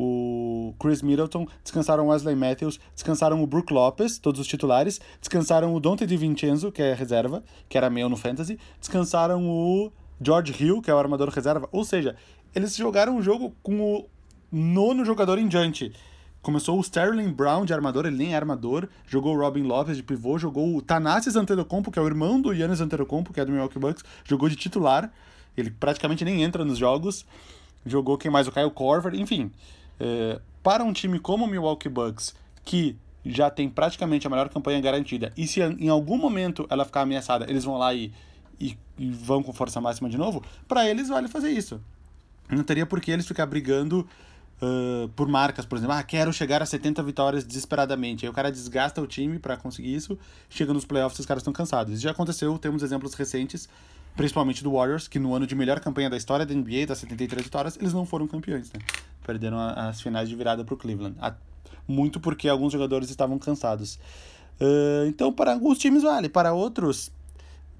o 0.00 0.72
Chris 0.78 1.02
Middleton, 1.02 1.44
descansaram 1.64 2.06
o 2.06 2.10
Wesley 2.10 2.36
Matthews, 2.36 2.78
descansaram 2.94 3.42
o 3.42 3.46
Brook 3.48 3.72
Lopez, 3.72 4.16
todos 4.16 4.40
os 4.40 4.46
titulares, 4.46 5.00
descansaram 5.20 5.74
o 5.74 5.80
Dante 5.80 6.06
DiVincenzo, 6.06 6.70
que 6.70 6.80
é 6.80 6.94
reserva, 6.94 7.42
que 7.68 7.76
era 7.76 7.90
meu 7.90 8.08
no 8.08 8.16
Fantasy, 8.16 8.60
descansaram 8.78 9.44
o 9.44 9.90
George 10.22 10.54
Hill, 10.56 10.80
que 10.80 10.88
é 10.88 10.94
o 10.94 10.98
armador 10.98 11.30
reserva. 11.30 11.68
Ou 11.72 11.84
seja, 11.84 12.14
eles 12.54 12.76
jogaram 12.76 13.16
um 13.16 13.22
jogo 13.22 13.52
com 13.60 13.80
o 13.80 14.06
nono 14.52 15.04
jogador 15.04 15.36
em 15.36 15.48
diante. 15.48 15.92
Começou 16.40 16.78
o 16.78 16.80
Sterling 16.80 17.32
Brown 17.32 17.64
de 17.64 17.74
armador, 17.74 18.06
ele 18.06 18.16
nem 18.16 18.34
é 18.34 18.36
armador. 18.36 18.88
Jogou 19.04 19.34
o 19.34 19.40
Robin 19.40 19.64
Lopez 19.64 19.96
de 19.96 20.04
pivô, 20.04 20.38
jogou 20.38 20.76
o 20.76 20.80
Thanasis 20.80 21.34
Antetokounmpo, 21.34 21.90
que 21.90 21.98
é 21.98 22.02
o 22.02 22.06
irmão 22.06 22.40
do 22.40 22.54
Giannis 22.54 22.80
Antetokounmpo, 22.80 23.32
que 23.32 23.40
é 23.40 23.44
do 23.44 23.50
Milwaukee 23.50 23.80
Bucks, 23.80 24.04
jogou 24.24 24.48
de 24.48 24.54
titular. 24.54 25.12
Ele 25.56 25.72
praticamente 25.72 26.24
nem 26.24 26.44
entra 26.44 26.64
nos 26.64 26.78
jogos. 26.78 27.26
Jogou 27.84 28.16
quem 28.16 28.30
mais? 28.30 28.46
O 28.46 28.52
Kyle 28.52 28.70
Korver, 28.70 29.12
enfim. 29.16 29.50
É, 29.98 30.40
para 30.62 30.84
um 30.84 30.92
time 30.92 31.18
como 31.18 31.44
o 31.44 31.48
Milwaukee 31.48 31.88
Bucks, 31.88 32.34
que 32.64 32.96
já 33.24 33.50
tem 33.50 33.68
praticamente 33.68 34.26
a 34.26 34.30
melhor 34.30 34.48
campanha 34.48 34.80
garantida, 34.80 35.32
e 35.36 35.46
se 35.46 35.60
em 35.60 35.88
algum 35.88 36.16
momento 36.16 36.66
ela 36.70 36.84
ficar 36.84 37.02
ameaçada, 37.02 37.46
eles 37.48 37.64
vão 37.64 37.76
lá 37.76 37.92
e, 37.92 38.12
e, 38.60 38.76
e 38.98 39.10
vão 39.10 39.42
com 39.42 39.52
força 39.52 39.80
máxima 39.80 40.08
de 40.08 40.16
novo, 40.16 40.42
para 40.66 40.88
eles 40.88 41.08
vale 41.08 41.28
fazer 41.28 41.50
isso. 41.50 41.80
Não 42.48 42.64
teria 42.64 42.86
por 42.86 43.00
que 43.00 43.10
eles 43.10 43.26
ficar 43.26 43.44
brigando 43.46 44.06
ah, 44.60 45.08
por 45.14 45.28
marcas, 45.28 45.64
por 45.64 45.78
exemplo, 45.78 45.94
ah, 45.94 46.02
quero 46.02 46.32
chegar 46.32 46.62
a 46.62 46.66
70 46.66 47.02
vitórias 47.02 47.44
desesperadamente. 47.44 48.26
Aí 48.26 48.30
o 48.30 48.32
cara 48.32 48.50
desgasta 48.50 49.00
o 49.00 49.06
time 49.06 49.38
para 49.38 49.56
conseguir 49.56 49.94
isso, 49.94 50.18
chega 50.48 50.72
nos 50.72 50.84
playoffs 50.84 51.18
os 51.18 51.26
caras 51.26 51.42
estão 51.42 51.52
cansados. 51.52 51.94
Isso 51.94 52.02
já 52.02 52.10
aconteceu, 52.10 52.58
temos 52.58 52.82
exemplos 52.82 53.14
recentes, 53.14 53.68
principalmente 54.18 54.62
do 54.62 54.72
Warriors, 54.72 55.08
que 55.08 55.18
no 55.18 55.32
ano 55.34 55.46
de 55.46 55.54
melhor 55.54 55.80
campanha 55.80 56.10
da 56.10 56.16
história 56.16 56.44
da 56.44 56.52
NBA, 56.54 56.86
das 56.86 56.98
73 56.98 57.42
vitórias, 57.44 57.76
eles 57.80 57.94
não 57.94 58.04
foram 58.04 58.26
campeões, 58.26 58.70
né? 58.72 58.80
Perderam 59.24 59.58
as 59.58 60.00
finais 60.02 60.28
de 60.28 60.34
virada 60.36 60.64
pro 60.64 60.76
Cleveland. 60.76 61.16
A- 61.20 61.34
Muito 61.86 62.20
porque 62.20 62.48
alguns 62.48 62.72
jogadores 62.72 63.08
estavam 63.08 63.38
cansados. 63.38 63.98
Ah, 64.60 65.06
então, 65.06 65.32
para 65.32 65.52
alguns 65.54 65.78
times 65.78 66.02
vale, 66.02 66.28
para 66.28 66.52
outros 66.52 67.10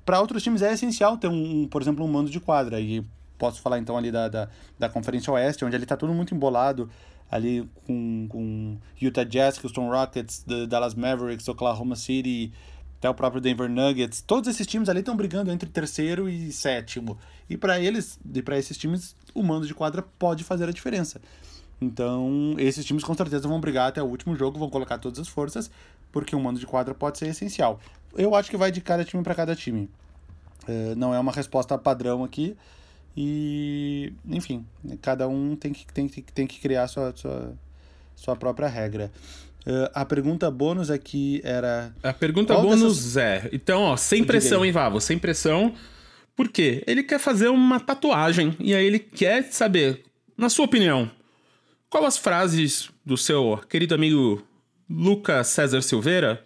para 0.06 0.20
outros 0.20 0.42
times 0.42 0.62
é 0.62 0.72
essencial 0.72 1.18
ter 1.18 1.28
um, 1.28 1.66
por 1.68 1.82
exemplo, 1.82 2.02
um 2.02 2.08
mando 2.08 2.30
de 2.30 2.40
quadra. 2.40 2.80
E 2.80 3.04
posso 3.36 3.60
falar 3.60 3.78
então 3.78 3.94
ali 3.98 4.10
da, 4.10 4.26
da, 4.28 4.48
da 4.78 4.88
Conferência 4.88 5.30
Oeste, 5.32 5.64
onde 5.66 5.76
ele 5.76 5.84
tá 5.84 5.96
tudo 5.98 6.14
muito 6.14 6.34
embolado 6.34 6.88
ali 7.30 7.68
com, 7.86 8.26
com 8.30 8.78
Utah 8.98 9.24
Jazz, 9.24 9.62
Houston 9.62 9.90
Rockets, 9.90 10.44
Dallas 10.66 10.94
Mavericks, 10.94 11.46
Oklahoma 11.48 11.94
City, 11.94 12.50
até 12.98 13.08
o 13.08 13.14
próprio 13.14 13.40
Denver 13.40 13.68
Nuggets. 13.70 14.20
Todos 14.20 14.48
esses 14.48 14.66
times 14.66 14.88
ali 14.88 15.00
estão 15.00 15.16
brigando 15.16 15.50
entre 15.50 15.68
terceiro 15.68 16.28
e 16.28 16.52
sétimo. 16.52 17.16
E 17.48 17.56
para 17.56 17.80
eles, 17.80 18.18
e 18.34 18.42
para 18.42 18.58
esses 18.58 18.76
times, 18.76 19.14
o 19.34 19.42
mando 19.42 19.66
de 19.66 19.74
quadra 19.74 20.02
pode 20.18 20.44
fazer 20.44 20.68
a 20.68 20.72
diferença. 20.72 21.20
Então, 21.80 22.54
esses 22.58 22.84
times 22.84 23.04
com 23.04 23.14
certeza 23.14 23.46
vão 23.46 23.60
brigar 23.60 23.88
até 23.88 24.02
o 24.02 24.06
último 24.06 24.34
jogo, 24.34 24.58
vão 24.58 24.68
colocar 24.68 24.98
todas 24.98 25.20
as 25.20 25.28
forças, 25.28 25.70
porque 26.10 26.34
o 26.34 26.40
mando 26.40 26.58
de 26.58 26.66
quadra 26.66 26.92
pode 26.92 27.18
ser 27.18 27.28
essencial. 27.28 27.80
Eu 28.16 28.34
acho 28.34 28.50
que 28.50 28.56
vai 28.56 28.72
de 28.72 28.80
cada 28.80 29.04
time 29.04 29.22
para 29.22 29.34
cada 29.34 29.54
time. 29.54 29.88
É, 30.66 30.94
não 30.96 31.14
é 31.14 31.20
uma 31.20 31.30
resposta 31.32 31.78
padrão 31.78 32.24
aqui. 32.24 32.56
E, 33.16 34.12
enfim, 34.28 34.64
cada 35.00 35.28
um 35.28 35.56
tem 35.56 35.72
que, 35.72 35.86
tem, 35.92 36.08
que- 36.08 36.22
tem 36.22 36.46
que 36.46 36.60
criar 36.60 36.86
sua, 36.88 37.12
sua, 37.16 37.52
sua 38.16 38.36
própria 38.36 38.68
regra. 38.68 39.10
É, 39.70 39.90
a 39.94 40.04
pergunta 40.04 40.50
bônus 40.50 40.90
aqui 40.90 41.42
era. 41.44 41.94
A 42.02 42.12
pergunta 42.14 42.54
Qual 42.54 42.62
bônus 42.62 42.96
dessas- 42.96 43.16
é. 43.18 43.50
Então, 43.52 43.82
ó, 43.82 43.96
sem 43.98 44.24
pressão, 44.24 44.64
hein, 44.64 44.72
Vavo? 44.72 44.98
Sem 44.98 45.18
pressão. 45.18 45.74
Por 46.34 46.48
quê? 46.48 46.82
Ele 46.86 47.02
quer 47.02 47.18
fazer 47.18 47.48
uma 47.48 47.78
tatuagem. 47.78 48.56
E 48.58 48.74
aí 48.74 48.86
ele 48.86 48.98
quer 48.98 49.42
saber, 49.52 50.04
na 50.38 50.48
sua 50.48 50.64
opinião, 50.64 51.10
qual 51.90 52.06
as 52.06 52.16
frases 52.16 52.88
do 53.04 53.16
seu 53.16 53.60
querido 53.68 53.94
amigo 53.94 54.42
Lucas 54.88 55.48
César 55.48 55.82
Silveira? 55.82 56.42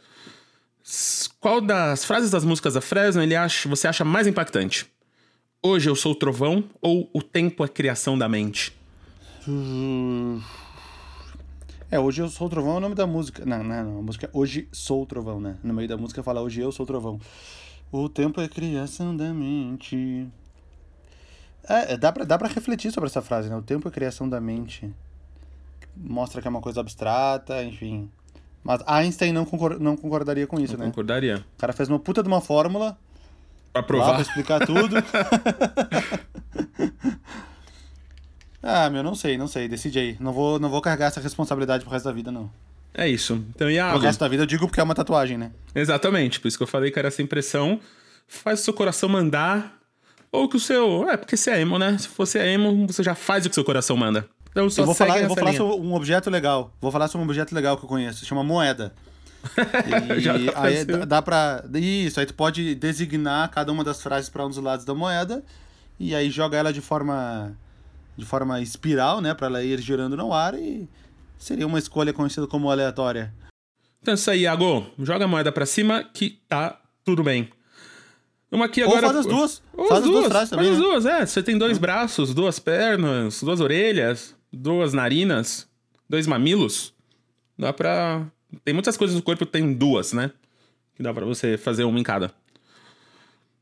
Qual 1.39 1.61
das 1.61 2.05
frases 2.05 2.31
das 2.31 2.45
músicas 2.45 2.75
da 2.75 2.81
Fresno 2.81 3.23
ele 3.23 3.37
acha, 3.37 3.69
você 3.69 3.87
acha 3.87 4.05
mais 4.05 4.27
impactante? 4.27 4.87
Hoje 5.63 5.89
eu 5.89 5.95
sou 5.95 6.11
o 6.11 6.17
trovão 6.17 6.65
ou 6.81 7.09
o 7.15 7.23
tempo 7.23 7.65
é 7.65 7.69
criação 7.69 8.19
da 8.19 8.29
mente? 8.29 8.73
É, 11.93 12.01
Hoje 12.01 12.23
Eu 12.23 12.29
Sou 12.31 12.47
o 12.47 12.51
Trovão 12.51 12.73
é 12.73 12.77
o 12.79 12.81
nome 12.81 12.95
da 12.95 13.07
música. 13.07 13.45
Não, 13.45 13.63
não, 13.63 13.85
não. 13.85 13.99
A 13.99 14.03
música 14.03 14.25
é 14.25 14.31
Hoje 14.33 14.67
Sou 14.73 15.03
o 15.03 15.07
Trovão, 15.07 15.39
né? 15.39 15.59
No 15.63 15.75
meio 15.75 15.87
da 15.87 15.95
música 15.99 16.23
fala 16.23 16.41
Hoje 16.41 16.59
Eu 16.63 16.73
Sou 16.73 16.85
o 16.85 16.87
Trovão. 16.87 17.21
O 17.93 18.09
tempo 18.09 18.41
é 18.41 18.49
criação 18.49 19.15
da 19.15 19.31
mente. 19.35 20.27
É, 21.69 21.93
é, 21.93 21.97
dá 21.99 22.11
pra, 22.11 22.25
dá 22.25 22.39
pra 22.39 22.49
refletir 22.49 22.91
sobre 22.91 23.11
essa 23.11 23.21
frase, 23.21 23.51
né? 23.51 23.57
O 23.57 23.61
tempo 23.61 23.87
é 23.89 23.91
criação 23.91 24.27
da 24.27 24.41
mente. 24.41 24.91
Mostra 25.95 26.41
que 26.41 26.49
é 26.49 26.51
uma 26.51 26.63
coisa 26.63 26.81
abstrata, 26.81 27.63
enfim. 27.63 28.11
Mas 28.65 28.83
Einstein 28.87 29.35
não, 29.35 29.45
concor 29.45 29.79
não 29.79 29.95
concordaria 29.95 30.47
com 30.47 30.59
isso, 30.59 30.79
né? 30.79 30.87
Concordaria. 30.87 31.45
O 31.57 31.61
cara 31.61 31.75
fez 31.75 31.91
uma 31.91 31.99
puta 31.99 32.23
de 32.23 32.29
uma 32.29 32.41
fórmula 32.41 32.97
Pra 33.71 33.83
lá 33.83 33.87
provar. 33.87 34.13
pra 34.15 34.23
explicar 34.23 34.65
tudo. 34.65 34.97
ah, 38.63 38.89
meu, 38.91 39.03
não 39.03 39.15
sei, 39.15 39.37
não 39.37 39.49
sei. 39.49 39.69
Decide 39.69 39.99
aí. 39.99 40.17
Não 40.21 40.33
vou, 40.33 40.59
não 40.59 40.69
vou 40.71 40.81
carregar 40.81 41.07
essa 41.07 41.21
responsabilidade 41.21 41.85
pro 41.85 41.93
resto 41.93 42.05
da 42.07 42.13
vida, 42.13 42.31
não. 42.31 42.51
É 42.95 43.09
isso. 43.09 43.35
Então, 43.35 43.67
Pro 43.67 43.71
Iago. 43.71 43.99
resto 43.99 44.21
da 44.21 44.29
vida 44.29 44.43
eu 44.43 44.47
digo 44.47 44.67
porque 44.67 44.79
é 44.81 44.83
uma 44.83 44.95
tatuagem, 44.95 45.39
né? 45.39 45.51
Exatamente, 45.75 46.39
por 46.39 46.49
isso 46.49 46.59
que 46.59 46.63
eu 46.63 46.67
falei 46.69 46.91
que 46.91 46.99
era 46.99 47.11
sem 47.11 47.27
pressão. 47.27 47.81
Faz 48.29 48.61
o 48.61 48.65
seu 48.65 48.73
coração 48.75 49.09
mandar. 49.09 49.79
Ou 50.31 50.49
que 50.49 50.57
o 50.57 50.61
seu. 50.61 51.09
É, 51.11 51.17
porque 51.17 51.37
você 51.37 51.51
é 51.51 51.61
emo, 51.61 51.79
né? 51.79 51.97
Se 51.99 52.09
você 52.17 52.39
é 52.39 52.53
emo, 52.53 52.87
você 52.87 53.03
já 53.03 53.15
faz 53.15 53.45
o 53.45 53.49
que 53.49 53.55
seu 53.55 53.65
coração 53.65 53.97
manda. 53.97 54.27
Então 54.51 54.69
só 54.69 54.83
Eu 54.83 54.87
vou 54.87 54.95
falar, 54.95 55.21
eu 55.21 55.29
vou 55.29 55.37
falar 55.37 55.55
sobre 55.55 55.87
um 55.87 55.95
objeto 55.95 56.31
legal. 56.31 56.73
Vou 56.81 56.91
falar 56.93 57.09
sobre 57.09 57.27
um 57.27 57.29
objeto 57.29 57.55
legal 57.55 57.77
que 57.79 57.85
eu 57.85 57.89
conheço. 57.89 58.25
Chama 58.25 58.43
moeda. 58.45 58.93
E 60.17 60.21
Já 60.21 60.35
aí 60.57 60.85
dá- 60.85 61.05
dá 61.05 61.23
pra. 61.23 61.65
Isso, 61.75 62.21
aí 62.21 62.27
tu 62.27 62.35
pode 62.35 62.75
designar 62.75 63.51
cada 63.51 63.73
uma 63.73 63.83
das 63.83 64.01
frases 64.03 64.29
para 64.31 64.45
um 64.47 64.49
dos 64.49 64.59
lados 64.59 64.85
da 64.85 64.95
moeda. 64.95 65.43
E 65.99 66.15
aí 66.15 66.31
joga 66.31 66.57
ela 66.57 66.73
de 66.73 66.81
forma. 66.81 67.57
De 68.17 68.25
forma 68.25 68.61
espiral, 68.61 69.21
né? 69.21 69.35
Pra 69.35 69.47
ela 69.47 69.63
ir 69.63 69.81
girando 69.81 70.17
no 70.17 70.33
ar 70.33 70.55
e. 70.55 70.89
Seria 71.39 71.67
uma 71.67 71.79
escolha 71.79 72.13
conhecida 72.13 72.47
como 72.47 72.71
aleatória. 72.71 73.35
Então 74.01 74.13
é 74.13 74.15
isso 74.15 74.31
aí, 74.31 74.43
Iago. 74.43 74.87
Joga 75.01 75.25
a 75.25 75.29
moeda 75.29 75.51
pra 75.51 75.67
cima 75.67 76.05
que 76.05 76.39
tá 76.49 76.81
tudo 77.05 77.23
bem. 77.23 77.49
Vamos 78.51 78.67
aqui 78.67 78.83
Ou 78.83 78.91
agora. 78.91 79.07
faz 79.07 79.17
as 79.19 79.27
duas. 79.27 79.63
Ou 79.73 79.89
Faz 79.89 80.01
as 80.03 80.05
as 80.05 80.11
duas 80.11 80.21
duas, 80.21 80.33
frases 80.33 80.51
também, 80.51 80.67
Faz 80.67 80.77
as 80.79 80.85
né? 80.85 80.91
duas, 80.91 81.07
é. 81.07 81.27
Você 81.27 81.43
tem 81.43 81.59
dois 81.59 81.79
braços, 81.79 82.33
duas 82.35 82.59
pernas, 82.59 83.43
duas 83.43 83.61
orelhas, 83.61 84.37
duas 84.53 84.93
narinas, 84.93 85.67
dois 86.09 86.27
mamilos. 86.27 86.93
Dá 87.59 87.73
pra. 87.73 88.25
Tem 88.65 88.73
muitas 88.75 88.97
coisas 88.97 89.17
no 89.17 89.23
corpo 89.23 89.45
que 89.47 89.53
tem 89.53 89.73
duas, 89.73 90.13
né? 90.13 90.31
Que 90.95 91.03
dá 91.03 91.13
pra 91.13 91.25
você 91.25 91.57
fazer 91.57 91.85
uma 91.85 91.99
em 91.99 92.03
cada. 92.03 92.33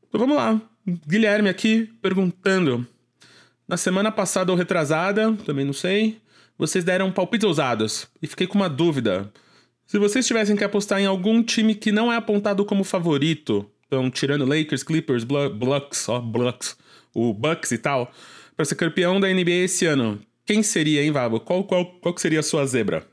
Então 0.07 0.19
vamos 0.19 0.35
lá. 0.35 0.61
Guilherme 1.07 1.49
aqui 1.49 1.85
perguntando. 2.01 2.85
Na 3.71 3.77
semana 3.77 4.11
passada 4.11 4.51
ou 4.51 4.57
retrasada, 4.57 5.31
também 5.45 5.63
não 5.63 5.71
sei, 5.71 6.19
vocês 6.57 6.83
deram 6.83 7.09
palpites 7.09 7.47
ousados. 7.47 8.05
E 8.21 8.27
fiquei 8.27 8.45
com 8.45 8.55
uma 8.55 8.67
dúvida. 8.69 9.31
Se 9.85 9.97
vocês 9.97 10.27
tivessem 10.27 10.57
que 10.57 10.63
apostar 10.65 10.99
em 10.99 11.05
algum 11.05 11.41
time 11.41 11.73
que 11.73 11.89
não 11.89 12.11
é 12.11 12.17
apontado 12.17 12.65
como 12.65 12.83
favorito, 12.83 13.65
então 13.87 14.11
tirando 14.11 14.43
Lakers, 14.43 14.83
Clippers, 14.83 15.23
Blu- 15.23 15.49
Bucks, 15.55 16.09
ó, 16.09 16.21
o 17.13 17.33
Bucks 17.33 17.71
e 17.71 17.77
tal, 17.77 18.11
pra 18.57 18.65
ser 18.65 18.75
campeão 18.75 19.21
da 19.21 19.29
NBA 19.33 19.63
esse 19.63 19.85
ano, 19.85 20.19
quem 20.45 20.61
seria, 20.61 21.01
hein, 21.01 21.11
Vavo? 21.11 21.39
Qual, 21.39 21.63
qual, 21.63 21.85
qual 21.85 22.17
seria 22.17 22.41
a 22.41 22.43
sua 22.43 22.65
zebra? 22.65 23.07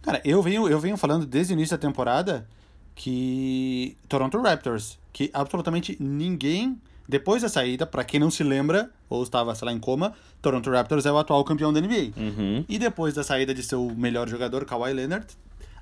Cara, 0.00 0.22
eu 0.24 0.42
venho, 0.42 0.66
eu 0.70 0.80
venho 0.80 0.96
falando 0.96 1.26
desde 1.26 1.52
o 1.52 1.54
início 1.54 1.76
da 1.76 1.80
temporada 1.82 2.48
que 2.94 3.94
Toronto 4.08 4.40
Raptors, 4.40 4.98
que 5.12 5.28
absolutamente 5.34 5.98
ninguém, 6.00 6.80
depois 7.10 7.42
da 7.42 7.48
saída, 7.48 7.84
pra 7.84 8.04
quem 8.04 8.20
não 8.20 8.30
se 8.30 8.44
lembra, 8.44 8.88
ou 9.08 9.22
estava, 9.22 9.52
sei 9.56 9.66
lá, 9.66 9.72
em 9.72 9.80
coma, 9.80 10.14
Toronto 10.40 10.70
Raptors 10.70 11.04
é 11.04 11.12
o 11.12 11.18
atual 11.18 11.44
campeão 11.44 11.72
da 11.72 11.80
NBA. 11.80 12.12
Uhum. 12.16 12.64
E 12.68 12.78
depois 12.78 13.14
da 13.14 13.24
saída 13.24 13.52
de 13.52 13.64
seu 13.64 13.90
melhor 13.96 14.28
jogador, 14.28 14.64
Kawhi 14.64 14.92
Leonard, 14.92 15.26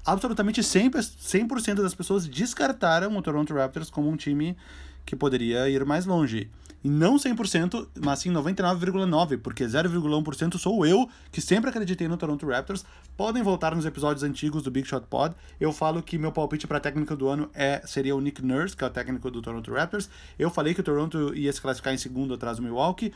absolutamente 0.07 0.63
100%, 0.63 1.61
100 1.61 1.75
das 1.75 1.95
pessoas 1.95 2.27
descartaram 2.27 3.15
o 3.15 3.21
Toronto 3.21 3.53
Raptors 3.53 3.91
como 3.91 4.09
um 4.09 4.17
time 4.17 4.57
que 5.05 5.15
poderia 5.15 5.69
ir 5.69 5.85
mais 5.85 6.07
longe. 6.07 6.51
E 6.83 6.89
não 6.89 7.17
100%, 7.17 7.89
mas 8.01 8.21
sim 8.21 8.31
99,9%, 8.31 9.41
porque 9.41 9.65
0,1% 9.65 10.59
sou 10.59 10.87
eu, 10.87 11.09
que 11.33 11.41
sempre 11.41 11.71
acreditei 11.71 12.07
no 12.07 12.17
Toronto 12.17 12.47
Raptors. 12.47 12.85
Podem 13.17 13.43
voltar 13.43 13.75
nos 13.75 13.85
episódios 13.85 14.23
antigos 14.23 14.63
do 14.63 14.71
Big 14.71 14.87
Shot 14.87 15.07
Pod. 15.09 15.35
Eu 15.61 15.73
falo 15.73 16.03
que 16.03 16.17
meu 16.17 16.31
palpite 16.31 16.67
para 16.67 16.79
técnico 16.79 17.17
do 17.17 17.29
ano 17.29 17.51
é 17.53 17.83
seria 17.85 18.15
o 18.15 18.21
Nick 18.21 18.45
Nurse, 18.45 18.77
que 18.77 18.85
é 18.85 18.87
o 18.87 18.91
técnico 18.91 19.31
do 19.31 19.43
Toronto 19.43 19.73
Raptors. 19.73 20.09
Eu 20.39 20.51
falei 20.51 20.73
que 20.73 20.81
o 20.81 20.85
Toronto 20.85 21.35
ia 21.35 21.53
se 21.53 21.61
classificar 21.61 21.93
em 21.93 21.99
segundo 21.99 22.35
atrás 22.35 22.59
do 22.59 22.63
Milwaukee, 22.63 23.13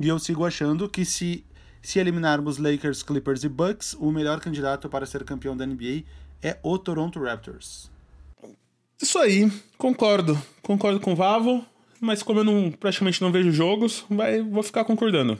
e 0.00 0.08
eu 0.08 0.18
sigo 0.18 0.44
achando 0.46 0.88
que 0.88 1.04
se 1.04 1.44
se 1.82 1.98
eliminarmos 1.98 2.58
Lakers, 2.58 3.02
Clippers 3.02 3.42
e 3.42 3.48
Bucks, 3.48 3.94
o 3.98 4.12
melhor 4.12 4.38
candidato 4.38 4.88
para 4.88 5.04
ser 5.04 5.24
campeão 5.24 5.56
da 5.56 5.66
NBA 5.66 6.04
é 6.40 6.56
o 6.62 6.78
Toronto 6.78 7.20
Raptors. 7.20 7.90
Isso 9.00 9.18
aí, 9.18 9.50
concordo. 9.76 10.40
Concordo 10.62 11.00
com 11.00 11.12
o 11.12 11.16
Vavo, 11.16 11.66
mas 12.02 12.20
como 12.20 12.40
eu 12.40 12.44
não, 12.44 12.72
praticamente 12.72 13.22
não 13.22 13.30
vejo 13.30 13.52
jogos, 13.52 14.04
vai, 14.10 14.42
vou 14.42 14.62
ficar 14.64 14.84
concordando. 14.84 15.38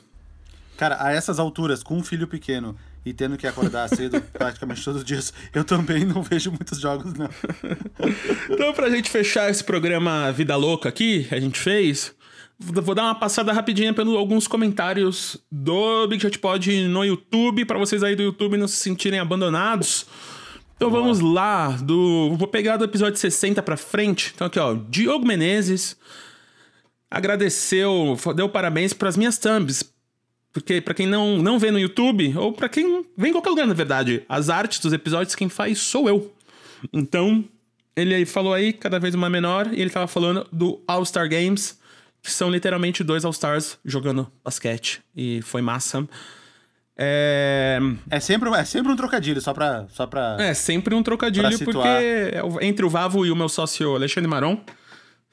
Cara, 0.76 0.96
a 1.00 1.12
essas 1.12 1.40
alturas, 1.40 1.82
com 1.82 1.96
um 1.96 2.04
filho 2.04 2.28
pequeno 2.28 2.76
e 3.04 3.12
tendo 3.12 3.36
que 3.36 3.48
acordar 3.48 3.88
cedo 3.88 4.20
praticamente 4.32 4.82
todos 4.84 5.00
os 5.00 5.04
dias, 5.04 5.34
eu 5.52 5.64
também 5.64 6.04
não 6.04 6.22
vejo 6.22 6.50
muitos 6.50 6.80
jogos, 6.80 7.12
não. 7.14 7.28
Então, 8.48 8.72
pra 8.72 8.88
gente 8.90 9.10
fechar 9.10 9.50
esse 9.50 9.64
programa 9.64 10.30
Vida 10.30 10.54
Louca 10.54 10.88
aqui, 10.88 11.24
que 11.24 11.34
a 11.34 11.40
gente 11.40 11.58
fez, 11.58 12.14
vou 12.60 12.94
dar 12.94 13.04
uma 13.04 13.14
passada 13.14 13.52
rapidinha 13.52 13.92
pelos 13.92 14.16
alguns 14.16 14.46
comentários 14.46 15.36
do 15.50 16.06
Big 16.06 16.22
Shot 16.22 16.38
Pod 16.38 16.88
no 16.88 17.04
YouTube, 17.04 17.64
pra 17.64 17.78
vocês 17.78 18.04
aí 18.04 18.14
do 18.14 18.22
YouTube 18.22 18.56
não 18.56 18.68
se 18.68 18.76
sentirem 18.76 19.18
abandonados. 19.18 20.06
Então 20.76 20.90
vamos 20.90 21.18
lá, 21.20 21.70
do, 21.70 22.36
vou 22.36 22.48
pegar 22.48 22.76
do 22.76 22.84
episódio 22.84 23.18
60 23.18 23.62
pra 23.62 23.76
frente. 23.76 24.32
Então 24.34 24.46
aqui, 24.46 24.60
ó, 24.60 24.74
Diogo 24.88 25.26
Menezes 25.26 25.96
agradeceu, 27.12 28.18
deu 28.34 28.48
parabéns 28.48 28.92
pras 28.92 29.16
minhas 29.16 29.38
thumbs. 29.38 29.84
Porque 30.52 30.80
pra 30.80 30.92
quem 30.92 31.06
não, 31.06 31.38
não 31.38 31.58
vê 31.58 31.70
no 31.70 31.78
YouTube, 31.78 32.36
ou 32.36 32.52
pra 32.52 32.68
quem 32.68 33.06
vê 33.16 33.28
em 33.28 33.32
qualquer 33.32 33.50
lugar, 33.50 33.66
na 33.66 33.74
verdade, 33.74 34.22
as 34.28 34.50
artes 34.50 34.80
dos 34.80 34.92
episódios 34.92 35.34
quem 35.34 35.48
faz 35.48 35.78
sou 35.78 36.08
eu. 36.08 36.34
Então, 36.92 37.44
ele 37.96 38.26
falou 38.26 38.52
aí, 38.52 38.72
cada 38.72 38.98
vez 38.98 39.14
uma 39.14 39.30
menor, 39.30 39.72
e 39.72 39.80
ele 39.80 39.90
tava 39.90 40.06
falando 40.06 40.46
do 40.52 40.82
All-Star 40.86 41.28
Games, 41.28 41.78
que 42.22 42.30
são 42.30 42.50
literalmente 42.50 43.02
dois 43.02 43.24
All-Stars 43.24 43.78
jogando 43.84 44.30
basquete. 44.44 45.00
E 45.16 45.40
foi 45.42 45.62
massa. 45.62 46.06
É, 46.96 47.78
É 48.10 48.20
sempre, 48.20 48.50
é 48.50 48.64
sempre 48.64 48.92
um 48.92 48.96
trocadilho, 48.96 49.40
só 49.40 49.54
pra. 49.54 49.86
Só 49.88 50.06
pra... 50.06 50.36
é 50.38 50.52
sempre 50.52 50.94
um 50.94 51.02
trocadilho, 51.02 51.58
porque 51.64 51.78
é 51.88 52.42
entre 52.60 52.84
o 52.84 52.90
Vavo 52.90 53.24
e 53.24 53.30
o 53.30 53.36
meu 53.36 53.48
sócio 53.48 53.94
Alexandre 53.94 54.28
Maron, 54.28 54.62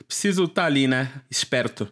preciso 0.07 0.45
estar 0.45 0.65
ali, 0.65 0.87
né? 0.87 1.11
Esperto. 1.29 1.87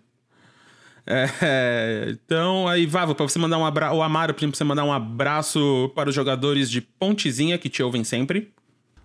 É, 1.10 2.10
então, 2.10 2.68
aí, 2.68 2.86
Vavo, 2.86 3.16
pra 3.16 3.28
você 3.28 3.40
mandar 3.40 3.58
um 3.58 3.66
abraço. 3.66 3.96
O 3.96 4.04
Amaro, 4.04 4.34
pra 4.34 4.46
você 4.48 4.64
mandar 4.64 4.84
um 4.84 4.92
abraço 4.92 5.90
para 5.96 6.10
os 6.10 6.16
jogadores 6.16 6.70
de 6.70 6.82
Pontezinha 6.82 7.58
que 7.58 7.70
te 7.70 7.82
ouvem 7.82 8.04
sempre. 8.04 8.52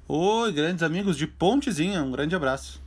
Oi, 0.08 0.52
grandes 0.52 0.82
amigos 0.82 1.16
de 1.16 1.26
Pontezinha, 1.28 2.02
um 2.02 2.10
grande 2.10 2.34
abraço. 2.34 2.82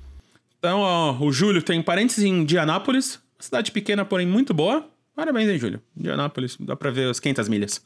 Então, 0.59 0.80
ó, 0.80 1.18
o 1.20 1.32
Júlio 1.32 1.61
tem 1.61 1.82
parentes 1.82 2.20
em 2.20 2.41
Indianápolis, 2.41 3.20
cidade 3.39 3.72
pequena, 3.72 4.03
porém 4.03 4.28
muito 4.28 4.53
boa. 4.53 4.86
Parabéns 5.16 5.47
aí, 5.47 5.57
Júlio. 5.57 5.82
Indianápolis, 5.97 6.57
dá 6.59 6.76
pra 6.76 6.91
ver 6.91 7.09
as 7.09 7.20
500 7.20 7.47
milhas. 7.47 7.82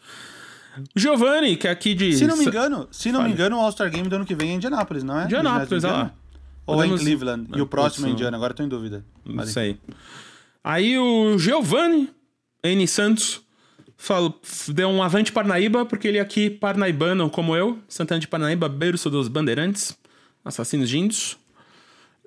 Giovanni, 0.95 1.57
que 1.57 1.67
é 1.67 1.71
aqui 1.71 1.93
de. 1.93 2.13
Se 2.13 2.25
não 2.25 2.37
me 2.37 2.45
engano, 2.45 2.87
se 2.91 3.11
não 3.11 3.19
me 3.19 3.25
Fale. 3.25 3.33
engano, 3.33 3.57
o 3.57 3.59
All-Star 3.59 3.91
Game 3.91 4.07
do 4.09 4.15
ano 4.15 4.25
que 4.25 4.33
vem 4.33 4.49
é 4.49 4.53
em 4.53 4.55
Indianápolis, 4.55 5.03
não 5.03 5.19
é? 5.19 5.25
Indianápolis, 5.25 5.83
olha 5.83 5.93
lá. 5.93 6.13
Ou 6.65 6.75
é 6.81 6.85
em 6.85 6.89
Podemos- 6.89 7.01
Cleveland, 7.01 7.47
e 7.55 7.61
o 7.61 7.65
próximo 7.65 8.07
é 8.07 8.09
Indiana, 8.11 8.37
agora 8.37 8.51
eu 8.51 8.57
tô 8.57 8.63
em 8.63 8.67
dúvida. 8.69 9.03
Não 9.25 9.45
sei. 9.45 9.77
Aí 10.63 10.97
o 10.99 11.37
Giovanni 11.37 12.09
N. 12.63 12.87
Santos 12.87 13.41
falou, 13.97 14.39
deu 14.67 14.87
um 14.89 15.01
avante 15.01 15.31
Parnaíba, 15.31 15.85
porque 15.85 16.07
ele 16.07 16.17
é 16.17 16.21
aqui 16.21 16.49
parnaibano 16.49 17.29
como 17.29 17.55
eu, 17.55 17.79
Santana 17.87 18.19
de 18.19 18.27
Parnaíba, 18.27 18.69
berço 18.69 19.09
dos 19.09 19.27
bandeirantes, 19.27 19.97
assassinos 20.45 20.89
de 20.89 20.97
índios. 20.99 21.37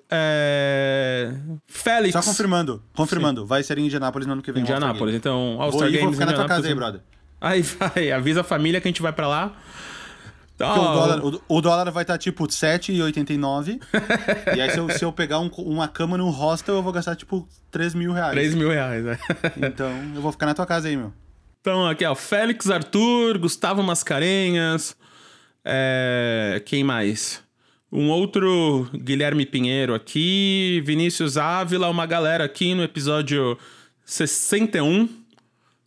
É... 0.09 1.33
Félix. 1.65 2.13
Só 2.13 2.21
confirmando, 2.21 2.83
confirmando, 2.93 3.45
vai 3.45 3.63
ser 3.63 3.79
em 3.79 3.85
Indianápolis 3.85 4.27
no 4.27 4.33
ano 4.33 4.41
que 4.41 4.51
vem. 4.51 4.61
Indianápolis, 4.61 5.15
então 5.15 5.57
All-Star 5.59 5.87
ir, 5.87 5.93
vou 5.93 6.01
Games 6.01 6.15
ficar 6.15 6.25
na 6.25 6.33
tua 6.33 6.47
casa 6.47 6.67
aí, 6.67 6.75
brother. 6.75 7.01
Aí 7.41 7.61
vai, 7.61 8.11
avisa 8.11 8.41
a 8.41 8.43
família 8.43 8.79
que 8.79 8.87
a 8.87 8.91
gente 8.91 9.01
vai 9.01 9.11
pra 9.13 9.27
lá. 9.27 9.55
Então, 10.71 10.83
o, 10.83 10.85
ó, 10.87 10.93
dólar, 10.93 11.25
o, 11.25 11.41
o 11.57 11.61
dólar 11.61 11.91
vai 11.91 12.03
estar 12.03 12.17
tipo 12.17 12.45
7,89. 12.47 13.79
e 14.55 14.61
aí, 14.61 14.69
se 14.71 14.77
eu, 14.77 14.89
se 14.89 15.03
eu 15.05 15.11
pegar 15.11 15.39
um- 15.39 15.49
uma 15.57 15.87
cama 15.87 16.17
num 16.17 16.29
hostel, 16.29 16.75
eu 16.75 16.83
vou 16.83 16.91
gastar 16.93 17.15
tipo 17.15 17.47
3 17.71 17.93
mil 17.93 18.11
reais. 18.13 18.31
3 18.33 18.55
mil 18.55 18.69
reais, 18.69 19.03
né? 19.03 19.17
Então, 19.57 19.89
eu 20.15 20.21
vou 20.21 20.31
ficar 20.31 20.45
na 20.45 20.53
tua 20.53 20.65
casa 20.65 20.87
aí, 20.87 20.95
meu. 20.97 21.13
Então, 21.61 21.87
aqui, 21.87 22.03
ó, 22.05 22.13
Félix 22.15 22.69
Arthur, 22.69 23.37
Gustavo 23.37 23.81
Mascarenhas, 23.83 24.95
é, 25.63 26.61
quem 26.65 26.83
mais? 26.83 27.41
Um 27.91 28.09
outro 28.09 28.89
Guilherme 28.93 29.45
Pinheiro 29.45 29.93
aqui, 29.93 30.81
Vinícius 30.85 31.37
Ávila, 31.37 31.89
uma 31.89 32.05
galera 32.05 32.43
aqui 32.43 32.73
no 32.73 32.83
episódio 32.83 33.57
61 34.03 35.07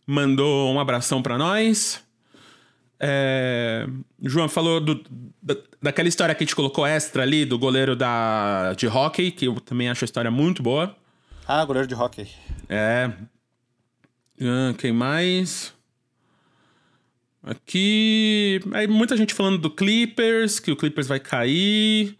mandou 0.05 0.73
um 0.73 0.79
abração 0.79 1.21
pra 1.21 1.37
nós. 1.37 1.99
É, 2.99 3.87
João 4.23 4.49
falou 4.49 4.79
do- 4.79 5.03
da, 5.41 5.55
daquela 5.81 6.07
história 6.09 6.33
que 6.33 6.43
a 6.43 6.45
gente 6.45 6.55
colocou 6.55 6.85
extra 6.85 7.23
ali, 7.23 7.45
do 7.45 7.57
goleiro 7.59 7.95
da, 7.95 8.73
de 8.73 8.87
hockey, 8.87 9.31
que 9.31 9.45
eu 9.47 9.55
também 9.61 9.89
acho 9.89 10.03
a 10.03 10.05
história 10.05 10.31
muito 10.31 10.63
boa. 10.63 10.95
Ah, 11.47 11.63
goleiro 11.63 11.87
de 11.87 11.95
hockey. 11.95 12.27
É. 12.67 13.11
Ah, 14.41 14.73
quem 14.77 14.91
mais? 14.91 15.73
Aqui. 17.43 18.59
Aí 18.73 18.87
muita 18.87 19.15
gente 19.15 19.33
falando 19.33 19.57
do 19.57 19.69
Clippers, 19.69 20.59
que 20.59 20.71
o 20.71 20.75
Clippers 20.75 21.07
vai 21.07 21.19
cair. 21.19 22.17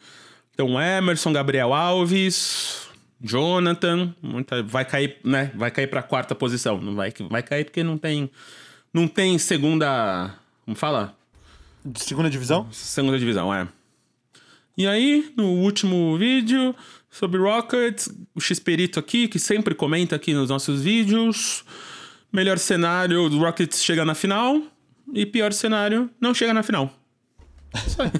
Então, 0.54 0.80
Emerson, 0.82 1.34
Gabriel 1.34 1.74
Alves, 1.74 2.88
Jonathan. 3.22 4.16
Muita, 4.22 4.64
vai 4.64 4.86
cair, 4.86 5.18
né? 5.24 5.52
Vai 5.56 5.70
cair 5.72 5.88
pra 5.88 6.02
quarta 6.02 6.34
posição. 6.34 6.80
Não 6.80 6.96
vai, 6.96 7.12
vai 7.30 7.44
cair 7.44 7.66
porque 7.66 7.84
não 7.84 7.98
tem. 7.98 8.30
Não 8.94 9.08
tem 9.08 9.38
segunda. 9.38 10.34
Como 10.68 10.76
fala? 10.76 11.16
De 11.86 12.04
segunda 12.04 12.30
divisão? 12.30 12.68
Segunda 12.74 13.18
divisão, 13.18 13.54
é. 13.54 13.66
E 14.78 14.86
aí, 14.86 15.34
no 15.38 15.46
último 15.46 16.18
vídeo 16.18 16.76
sobre 17.10 17.40
Rockets, 17.40 18.14
o 18.36 18.42
Xperito 18.42 19.00
aqui, 19.00 19.30
que 19.30 19.40
sempre 19.40 19.74
comenta 19.74 20.14
aqui 20.14 20.34
nos 20.34 20.50
nossos 20.50 20.82
vídeos, 20.82 21.64
Melhor 22.34 22.58
cenário, 22.58 23.22
o 23.22 23.40
Rockets 23.40 23.82
chega 23.82 24.04
na 24.04 24.14
final. 24.14 24.62
E 25.14 25.26
pior 25.26 25.54
cenário, 25.54 26.10
não 26.20 26.34
chega 26.34 26.54
na 26.54 26.62
final. 26.62 26.92
Isso 27.74 28.02
aí. 28.02 28.12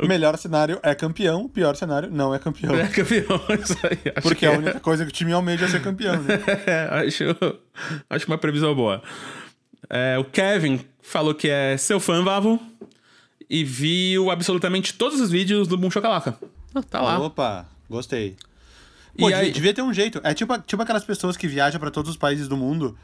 Melhor 0.08 0.38
cenário 0.38 0.80
é 0.82 0.94
campeão, 0.94 1.46
pior 1.46 1.76
cenário 1.76 2.10
não 2.10 2.34
é 2.34 2.38
campeão. 2.38 2.74
É 2.74 2.86
campeão, 2.86 3.38
isso 3.62 3.78
aí. 3.82 4.12
Porque 4.22 4.36
que 4.36 4.46
a 4.46 4.52
é. 4.52 4.56
única 4.56 4.80
coisa 4.80 5.04
que 5.04 5.10
o 5.10 5.12
time 5.12 5.32
almeja 5.32 5.66
é 5.66 5.68
ser 5.68 5.82
campeão, 5.82 6.22
né? 6.22 6.38
acho, 7.06 7.24
acho 8.08 8.26
uma 8.26 8.38
previsão 8.38 8.74
boa. 8.74 9.02
É, 9.88 10.18
o 10.18 10.24
Kevin 10.24 10.80
falou 11.02 11.34
que 11.34 11.48
é 11.48 11.76
seu 11.76 12.00
fã, 12.00 12.22
Vavo. 12.22 12.60
E 13.48 13.62
viu 13.62 14.30
absolutamente 14.30 14.94
todos 14.94 15.20
os 15.20 15.30
vídeos 15.30 15.68
do 15.68 15.76
Boom 15.76 15.90
Chocalaca. 15.90 16.36
Ah, 16.74 16.82
Tá 16.82 17.00
lá. 17.00 17.18
Opa, 17.20 17.66
gostei. 17.88 18.36
E 19.14 19.20
Pô, 19.20 19.26
aí- 19.28 19.34
devia, 19.34 19.52
devia 19.52 19.74
ter 19.74 19.82
um 19.82 19.92
jeito. 19.94 20.20
É 20.24 20.34
tipo, 20.34 20.58
tipo 20.62 20.82
aquelas 20.82 21.04
pessoas 21.04 21.36
que 21.36 21.46
viajam 21.46 21.78
pra 21.80 21.90
todos 21.90 22.10
os 22.10 22.16
países 22.16 22.48
do 22.48 22.56
mundo, 22.56 22.98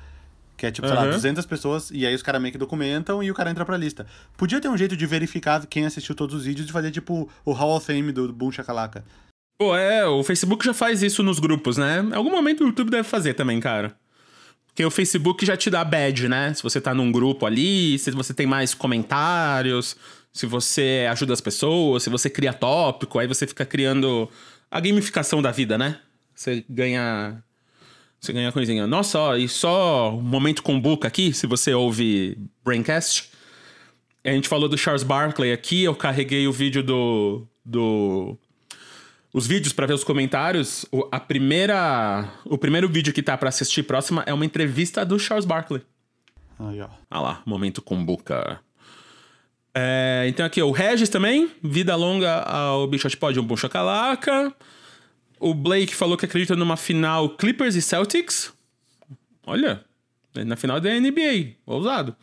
que 0.56 0.66
é 0.66 0.70
tipo, 0.72 0.86
sei 0.86 0.96
lá, 0.96 1.02
Aham. 1.04 1.12
200 1.12 1.46
pessoas, 1.46 1.90
e 1.92 2.04
aí 2.04 2.14
os 2.14 2.22
caras 2.22 2.42
meio 2.42 2.50
que 2.52 2.58
documentam 2.58 3.22
e 3.22 3.30
o 3.30 3.34
cara 3.34 3.50
entra 3.50 3.64
pra 3.64 3.76
lista. 3.76 4.04
Podia 4.36 4.60
ter 4.60 4.68
um 4.68 4.76
jeito 4.76 4.96
de 4.96 5.06
verificar 5.06 5.64
quem 5.66 5.86
assistiu 5.86 6.14
todos 6.14 6.34
os 6.34 6.44
vídeos 6.44 6.68
e 6.68 6.72
fazer 6.72 6.90
tipo 6.90 7.30
o 7.44 7.52
Hall 7.52 7.76
of 7.76 7.86
Fame 7.86 8.10
do 8.12 8.32
Boom 8.32 8.50
Shakalaka. 8.50 9.04
Pô, 9.58 9.76
é, 9.76 10.04
o 10.06 10.24
Facebook 10.24 10.64
já 10.66 10.74
faz 10.74 11.02
isso 11.04 11.22
nos 11.22 11.38
grupos, 11.38 11.76
né? 11.76 12.00
Em 12.00 12.14
algum 12.14 12.30
momento 12.30 12.64
o 12.64 12.66
YouTube 12.66 12.90
deve 12.90 13.04
fazer 13.04 13.34
também, 13.34 13.60
cara. 13.60 13.94
Porque 14.72 14.84
o 14.86 14.90
Facebook 14.90 15.44
já 15.44 15.54
te 15.54 15.68
dá 15.68 15.84
badge, 15.84 16.28
né? 16.28 16.54
Se 16.54 16.62
você 16.62 16.80
tá 16.80 16.94
num 16.94 17.12
grupo 17.12 17.44
ali, 17.44 17.98
se 17.98 18.10
você 18.10 18.32
tem 18.32 18.46
mais 18.46 18.72
comentários, 18.72 19.96
se 20.32 20.46
você 20.46 21.06
ajuda 21.10 21.34
as 21.34 21.42
pessoas, 21.42 22.02
se 22.02 22.10
você 22.10 22.30
cria 22.30 22.54
tópico, 22.54 23.18
aí 23.18 23.26
você 23.26 23.46
fica 23.46 23.66
criando 23.66 24.30
a 24.70 24.80
gamificação 24.80 25.42
da 25.42 25.50
vida, 25.50 25.76
né? 25.76 26.00
Você 26.34 26.64
ganha. 26.68 27.44
Você 28.18 28.32
ganha 28.32 28.50
coisinha. 28.50 28.86
Nossa, 28.86 29.18
ó, 29.18 29.36
e 29.36 29.46
só 29.46 30.14
um 30.14 30.22
momento 30.22 30.62
com 30.62 30.80
Buca 30.80 31.06
aqui, 31.06 31.34
se 31.34 31.46
você 31.46 31.74
ouve 31.74 32.38
Braincast. 32.64 33.30
A 34.24 34.30
gente 34.30 34.48
falou 34.48 34.68
do 34.68 34.78
Charles 34.78 35.02
Barkley 35.02 35.52
aqui, 35.52 35.82
eu 35.82 35.94
carreguei 35.94 36.46
o 36.46 36.52
vídeo 36.52 36.82
do. 36.82 37.46
do 37.62 38.38
os 39.32 39.46
vídeos 39.46 39.72
pra 39.72 39.86
ver 39.86 39.94
os 39.94 40.04
comentários. 40.04 40.84
O, 40.92 41.08
a 41.10 41.18
primeira, 41.18 42.28
o 42.44 42.58
primeiro 42.58 42.88
vídeo 42.88 43.12
que 43.12 43.22
tá 43.22 43.36
pra 43.36 43.48
assistir 43.48 43.82
próxima 43.82 44.22
é 44.26 44.34
uma 44.34 44.44
entrevista 44.44 45.04
do 45.04 45.18
Charles 45.18 45.44
Barkley. 45.46 45.82
Aí, 46.58 46.80
ó. 46.80 46.88
Ah 47.10 47.20
lá, 47.20 47.42
momento 47.46 47.80
com 47.80 48.04
boca. 48.04 48.60
É, 49.74 50.26
então 50.28 50.44
aqui, 50.44 50.60
o 50.62 50.70
Regis 50.70 51.08
também. 51.08 51.50
Vida 51.62 51.96
longa 51.96 52.42
ao 52.42 52.86
Bichot 52.86 53.16
Pod, 53.16 53.38
um 53.40 53.44
bom 53.44 53.56
chacalaca. 53.56 54.54
O 55.40 55.54
Blake 55.54 55.94
falou 55.94 56.16
que 56.16 56.26
acredita 56.26 56.54
numa 56.54 56.76
final 56.76 57.30
Clippers 57.30 57.74
e 57.74 57.82
Celtics. 57.82 58.52
Olha, 59.44 59.84
na 60.34 60.56
final 60.56 60.78
da 60.78 60.90
NBA. 60.90 61.54
Ousado. 61.66 62.14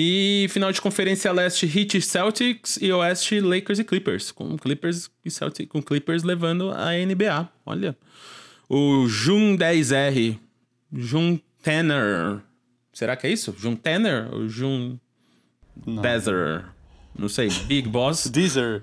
E 0.00 0.46
final 0.50 0.70
de 0.70 0.80
conferência 0.80 1.32
leste 1.32 1.66
Heat 1.66 2.00
Celtics 2.00 2.78
e 2.80 2.92
oeste 2.92 3.40
Lakers 3.40 3.80
e 3.80 3.84
Clippers, 3.84 4.30
com 4.30 4.56
Clippers 4.56 5.10
e 5.24 5.30
Celtics, 5.30 5.68
com 5.68 5.82
Clippers 5.82 6.22
levando 6.22 6.70
a 6.70 6.92
NBA. 6.92 7.48
Olha. 7.66 7.96
O 8.68 9.08
Jun 9.08 9.56
10R, 9.56 10.38
Jun 10.92 11.40
Tanner. 11.64 12.38
Será 12.92 13.16
que 13.16 13.26
é 13.26 13.30
isso? 13.32 13.52
Jun 13.58 13.74
Tanner 13.74 14.32
ou 14.32 14.48
Jun 14.48 14.98
Bezer? 15.74 16.64
Não 17.18 17.28
sei. 17.28 17.48
Big 17.66 17.88
Boss. 17.88 18.26
Deezer. 18.30 18.82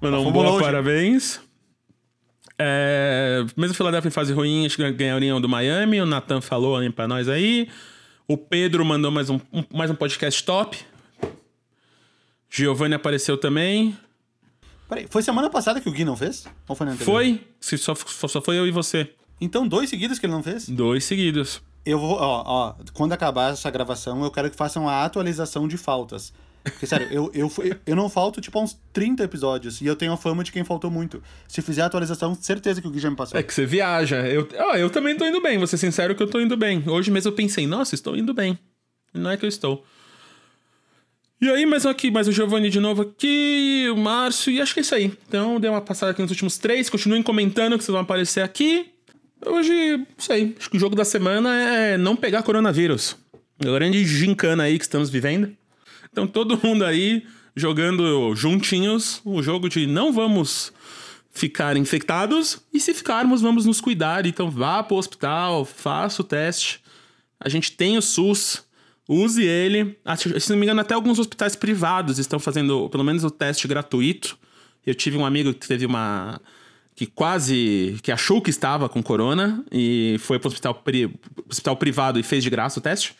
Mandou 0.00 0.20
um 0.20 0.24
fomos 0.24 0.32
boa 0.32 0.50
longe. 0.50 0.64
parabéns. 0.64 1.40
É, 2.58 3.44
mesmo 3.56 3.76
Philadelphia 3.76 4.08
em 4.08 4.12
fase 4.12 4.32
ruim, 4.32 4.66
acho 4.66 4.74
que 4.74 4.90
ganhariam 4.90 5.40
do 5.40 5.48
Miami. 5.48 6.00
O 6.00 6.06
Nathan 6.06 6.40
falou 6.40 6.76
aí 6.76 6.90
pra 6.90 7.06
nós 7.06 7.28
aí. 7.28 7.68
O 8.30 8.36
Pedro 8.36 8.84
mandou 8.84 9.10
mais 9.10 9.30
um, 9.30 9.40
um- 9.50 9.64
mais 9.74 9.90
um 9.90 9.94
podcast 9.94 10.44
top. 10.44 10.78
Giovanni 12.50 12.94
apareceu 12.94 13.38
também. 13.38 13.96
Peraí, 14.86 15.06
foi 15.08 15.22
semana 15.22 15.48
passada 15.48 15.80
que 15.80 15.88
o 15.88 15.92
Gui 15.92 16.04
não 16.04 16.14
fez? 16.16 16.46
Ou 16.68 16.76
foi 16.76 16.86
na 16.86 16.92
anterior? 16.92 17.10
Foi? 17.14 17.46
Se 17.58 17.78
só, 17.78 17.94
só, 17.94 18.28
só 18.28 18.42
foi 18.42 18.58
eu 18.58 18.66
e 18.66 18.70
você. 18.70 19.10
Então, 19.40 19.66
dois 19.66 19.88
seguidos 19.88 20.18
que 20.18 20.26
ele 20.26 20.32
não 20.34 20.42
fez? 20.42 20.68
Dois 20.68 21.04
seguidos. 21.04 21.62
Eu 21.86 21.98
vou, 21.98 22.16
ó, 22.16 22.42
ó, 22.46 22.74
quando 22.92 23.12
acabar 23.14 23.52
essa 23.52 23.70
gravação, 23.70 24.22
eu 24.22 24.30
quero 24.30 24.50
que 24.50 24.56
façam 24.56 24.86
a 24.88 25.04
atualização 25.04 25.66
de 25.66 25.78
faltas. 25.78 26.32
Porque, 26.62 26.86
sério, 26.86 27.08
eu, 27.10 27.30
eu, 27.34 27.50
eu 27.86 27.96
não 27.96 28.08
falto, 28.08 28.40
tipo, 28.40 28.60
uns 28.60 28.78
30 28.92 29.24
episódios. 29.24 29.80
E 29.80 29.86
eu 29.86 29.96
tenho 29.96 30.12
a 30.12 30.16
fama 30.16 30.44
de 30.44 30.52
quem 30.52 30.64
faltou 30.64 30.90
muito. 30.90 31.22
Se 31.46 31.62
fizer 31.62 31.82
a 31.82 31.86
atualização, 31.86 32.34
certeza 32.34 32.80
que 32.80 32.88
o 32.88 32.90
Gui 32.90 32.98
já 32.98 33.10
me 33.10 33.16
passou. 33.16 33.38
É 33.38 33.42
que 33.42 33.54
você 33.54 33.64
viaja. 33.64 34.26
Eu, 34.28 34.48
ó, 34.58 34.76
eu 34.76 34.90
também 34.90 35.16
tô 35.16 35.24
indo 35.24 35.40
bem, 35.40 35.58
vou 35.58 35.66
ser 35.66 35.78
sincero 35.78 36.14
que 36.14 36.22
eu 36.22 36.28
tô 36.28 36.40
indo 36.40 36.56
bem. 36.56 36.82
Hoje 36.86 37.10
mesmo 37.10 37.30
eu 37.30 37.34
pensei, 37.34 37.66
nossa, 37.66 37.94
estou 37.94 38.16
indo 38.16 38.34
bem. 38.34 38.58
Não 39.14 39.30
é 39.30 39.36
que 39.36 39.44
eu 39.44 39.48
estou. 39.48 39.84
E 41.40 41.48
aí, 41.48 41.64
mais 41.64 41.86
aqui, 41.86 42.10
mais 42.10 42.26
o 42.26 42.32
Giovanni 42.32 42.68
de 42.68 42.80
novo 42.80 43.02
aqui, 43.02 43.86
o 43.92 43.96
Márcio, 43.96 44.52
e 44.52 44.60
acho 44.60 44.74
que 44.74 44.80
é 44.80 44.82
isso 44.82 44.94
aí. 44.94 45.12
Então, 45.28 45.60
dei 45.60 45.70
uma 45.70 45.80
passada 45.80 46.10
aqui 46.10 46.20
nos 46.20 46.32
últimos 46.32 46.58
três, 46.58 46.90
continuem 46.90 47.22
comentando 47.22 47.78
que 47.78 47.84
vocês 47.84 47.92
vão 47.92 48.02
aparecer 48.02 48.42
aqui. 48.42 48.90
Hoje, 49.46 50.04
isso 50.18 50.32
aí, 50.32 50.56
acho 50.58 50.68
que 50.68 50.76
o 50.76 50.80
jogo 50.80 50.96
da 50.96 51.04
semana 51.04 51.54
é 51.54 51.96
não 51.96 52.16
pegar 52.16 52.42
coronavírus. 52.42 53.16
Grande 53.60 54.04
gincana 54.04 54.64
aí 54.64 54.78
que 54.78 54.84
estamos 54.84 55.10
vivendo. 55.10 55.56
Então, 56.12 56.26
todo 56.26 56.58
mundo 56.62 56.84
aí 56.84 57.24
jogando 57.54 58.34
juntinhos 58.34 59.20
o 59.24 59.42
jogo 59.42 59.68
de 59.68 59.86
não 59.86 60.12
vamos 60.12 60.72
ficar 61.30 61.76
infectados 61.76 62.60
e 62.72 62.80
se 62.80 62.92
ficarmos, 62.94 63.40
vamos 63.40 63.64
nos 63.66 63.80
cuidar. 63.80 64.26
Então, 64.26 64.50
vá 64.50 64.82
pro 64.82 64.96
hospital, 64.96 65.64
faça 65.64 66.22
o 66.22 66.24
teste. 66.24 66.80
A 67.38 67.48
gente 67.48 67.72
tem 67.72 67.96
o 67.96 68.02
SUS, 68.02 68.64
use 69.08 69.42
ele. 69.44 69.96
Se 70.40 70.50
não 70.50 70.56
me 70.56 70.64
engano, 70.64 70.80
até 70.80 70.94
alguns 70.94 71.18
hospitais 71.18 71.54
privados 71.54 72.18
estão 72.18 72.38
fazendo 72.40 72.88
pelo 72.90 73.04
menos 73.04 73.22
o 73.24 73.30
teste 73.30 73.68
gratuito. 73.68 74.36
Eu 74.84 74.94
tive 74.94 75.16
um 75.16 75.24
amigo 75.24 75.52
que 75.54 75.68
teve 75.68 75.86
uma. 75.86 76.40
que 76.96 77.06
quase. 77.06 77.98
que 78.02 78.10
achou 78.10 78.40
que 78.42 78.50
estava 78.50 78.88
com 78.88 79.02
corona 79.02 79.64
e 79.70 80.16
foi 80.20 80.38
pro 80.38 80.48
hospital, 80.48 80.74
pri- 80.74 81.14
hospital 81.48 81.76
privado 81.76 82.18
e 82.18 82.22
fez 82.22 82.42
de 82.42 82.50
graça 82.50 82.80
o 82.80 82.82
teste. 82.82 83.14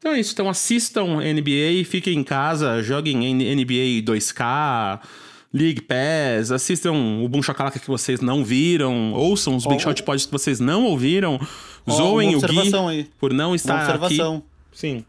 Então 0.00 0.12
é 0.12 0.20
isso. 0.20 0.32
Então 0.32 0.48
assistam 0.48 1.04
NBA, 1.20 1.84
fiquem 1.84 2.18
em 2.18 2.24
casa, 2.24 2.82
joguem 2.82 3.18
NBA 3.34 4.02
2K, 4.02 4.98
League 5.52 5.82
Pass, 5.82 6.50
assistam 6.50 6.92
o 7.22 7.28
Boom 7.28 7.42
Chacalaca 7.42 7.78
que 7.78 7.86
vocês 7.86 8.20
não 8.20 8.42
viram, 8.42 9.12
ouçam 9.12 9.54
os 9.54 9.64
Big 9.66 9.76
Ó, 9.76 9.78
Shot 9.80 10.02
Pods 10.02 10.24
que 10.26 10.32
vocês 10.32 10.58
não 10.58 10.84
ouviram, 10.84 11.38
Ó, 11.86 11.92
zoem 11.92 12.34
o 12.34 12.40
Gui 12.40 12.72
aí. 12.88 13.10
por 13.18 13.32
não 13.32 13.50
Uma 13.50 13.56
estar 13.56 13.94
observação. 13.94 14.36
aqui. 14.36 14.44
Sim. 14.72 15.04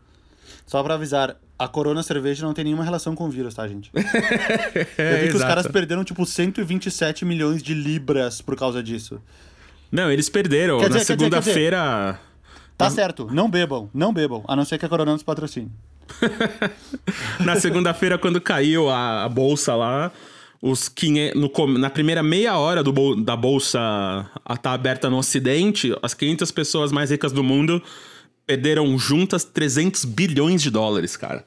Só 0.68 0.84
pra 0.84 0.96
avisar, 0.96 1.38
a 1.58 1.68
Corona 1.68 2.02
Cerveja 2.04 2.46
não 2.46 2.54
tem 2.54 2.66
nenhuma 2.66 2.84
relação 2.84 3.16
com 3.16 3.26
o 3.26 3.30
vírus, 3.30 3.54
tá, 3.54 3.68
gente? 3.68 3.90
Eu 3.96 4.02
É, 4.98 5.14
vi 5.16 5.22
que 5.24 5.30
os 5.30 5.36
exato. 5.36 5.48
caras 5.48 5.68
perderam, 5.68 6.04
tipo, 6.04 6.26
127 6.26 7.24
milhões 7.24 7.62
de 7.64 7.74
libras 7.74 8.42
por 8.42 8.56
causa 8.58 8.82
disso. 8.84 9.22
Não, 9.92 10.12
eles 10.12 10.28
perderam. 10.28 10.80
Na 10.82 11.00
segunda-feira. 11.00 12.20
Tá 12.84 12.90
certo, 12.90 13.28
não 13.32 13.50
bebam, 13.50 13.90
não 13.94 14.14
bebam, 14.14 14.44
a 14.48 14.56
não 14.56 14.66
ser 14.66 14.78
que 14.78 14.86
a 14.86 14.90
Corona 14.90 15.12
nos 15.12 15.24
patrocine. 15.24 15.72
Na 17.46 17.56
segunda-feira, 17.56 18.18
quando 18.18 18.42
caiu 18.42 18.90
a, 18.90 19.24
a 19.24 19.30
bolsa 19.30 19.76
lá, 19.76 20.12
os 20.62 20.88
500, 20.88 21.40
no 21.40 21.68
na 21.80 21.90
primeira 21.90 22.22
meia 22.22 22.58
hora 22.58 22.84
do 22.84 23.16
da 23.16 23.36
bolsa 23.36 23.80
a 24.46 24.58
tá 24.58 24.74
aberta 24.74 25.10
no 25.10 25.18
Ocidente, 25.18 25.96
as 26.02 26.14
500 26.14 26.52
pessoas 26.52 26.92
mais 26.92 27.10
ricas 27.10 27.32
do 27.32 27.44
mundo 27.44 27.82
perderam 28.46 28.98
juntas 28.98 29.44
300 29.44 30.06
bilhões 30.06 30.62
de 30.62 30.70
dólares, 30.70 31.16
cara, 31.16 31.46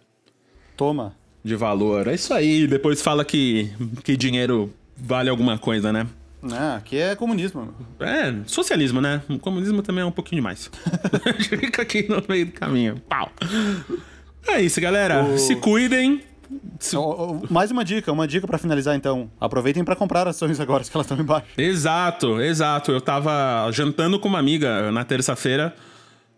Toma. 0.77 1.15
de 1.45 1.55
valor. 1.55 2.09
É 2.09 2.15
isso 2.15 2.33
aí. 2.33 2.67
Depois 2.67 3.03
fala 3.03 3.25
que, 3.25 3.71
que 4.03 4.17
dinheiro 4.17 4.73
vale 4.97 5.29
alguma 5.29 5.59
coisa, 5.59 5.93
né? 5.93 6.07
Ah, 6.53 6.77
aqui 6.77 6.97
é 6.99 7.15
comunismo. 7.17 7.73
É, 8.01 8.35
socialismo, 8.47 9.01
né? 9.01 9.23
O 9.29 9.39
comunismo 9.39 9.83
também 9.83 10.03
é 10.03 10.05
um 10.07 10.11
pouquinho 10.13 10.41
demais. 10.43 10.71
Fica 11.49 11.83
aqui 11.83 12.07
no 12.09 12.23
meio 12.29 12.47
do 12.47 12.53
caminho. 12.53 13.01
Pau. 13.09 13.31
É 14.47 14.61
isso, 14.61 14.81
galera. 14.81 15.23
O- 15.25 15.39
Se 15.39 15.57
cuidem. 15.57 16.23
Ó, 16.95 17.39
Mais 17.51 17.71
uma 17.71 17.85
dica, 17.85 18.13
uma 18.13 18.29
dica 18.29 18.47
pra 18.47 18.59
finalizar 18.59 18.95
então. 18.95 19.31
Aproveitem 19.41 19.83
pra 19.85 19.97
comprar 19.97 20.29
ações 20.29 20.61
agora, 20.61 20.85
que 20.85 20.91
elas 20.95 21.07
estão 21.07 21.19
embaixo. 21.19 21.47
Exato, 21.57 22.41
exato. 22.41 22.93
Eu 22.93 23.01
tava 23.01 23.71
jantando 23.73 24.19
com 24.21 24.29
uma 24.29 24.39
amiga 24.39 24.93
na 24.93 25.05
terça-feira. 25.05 25.75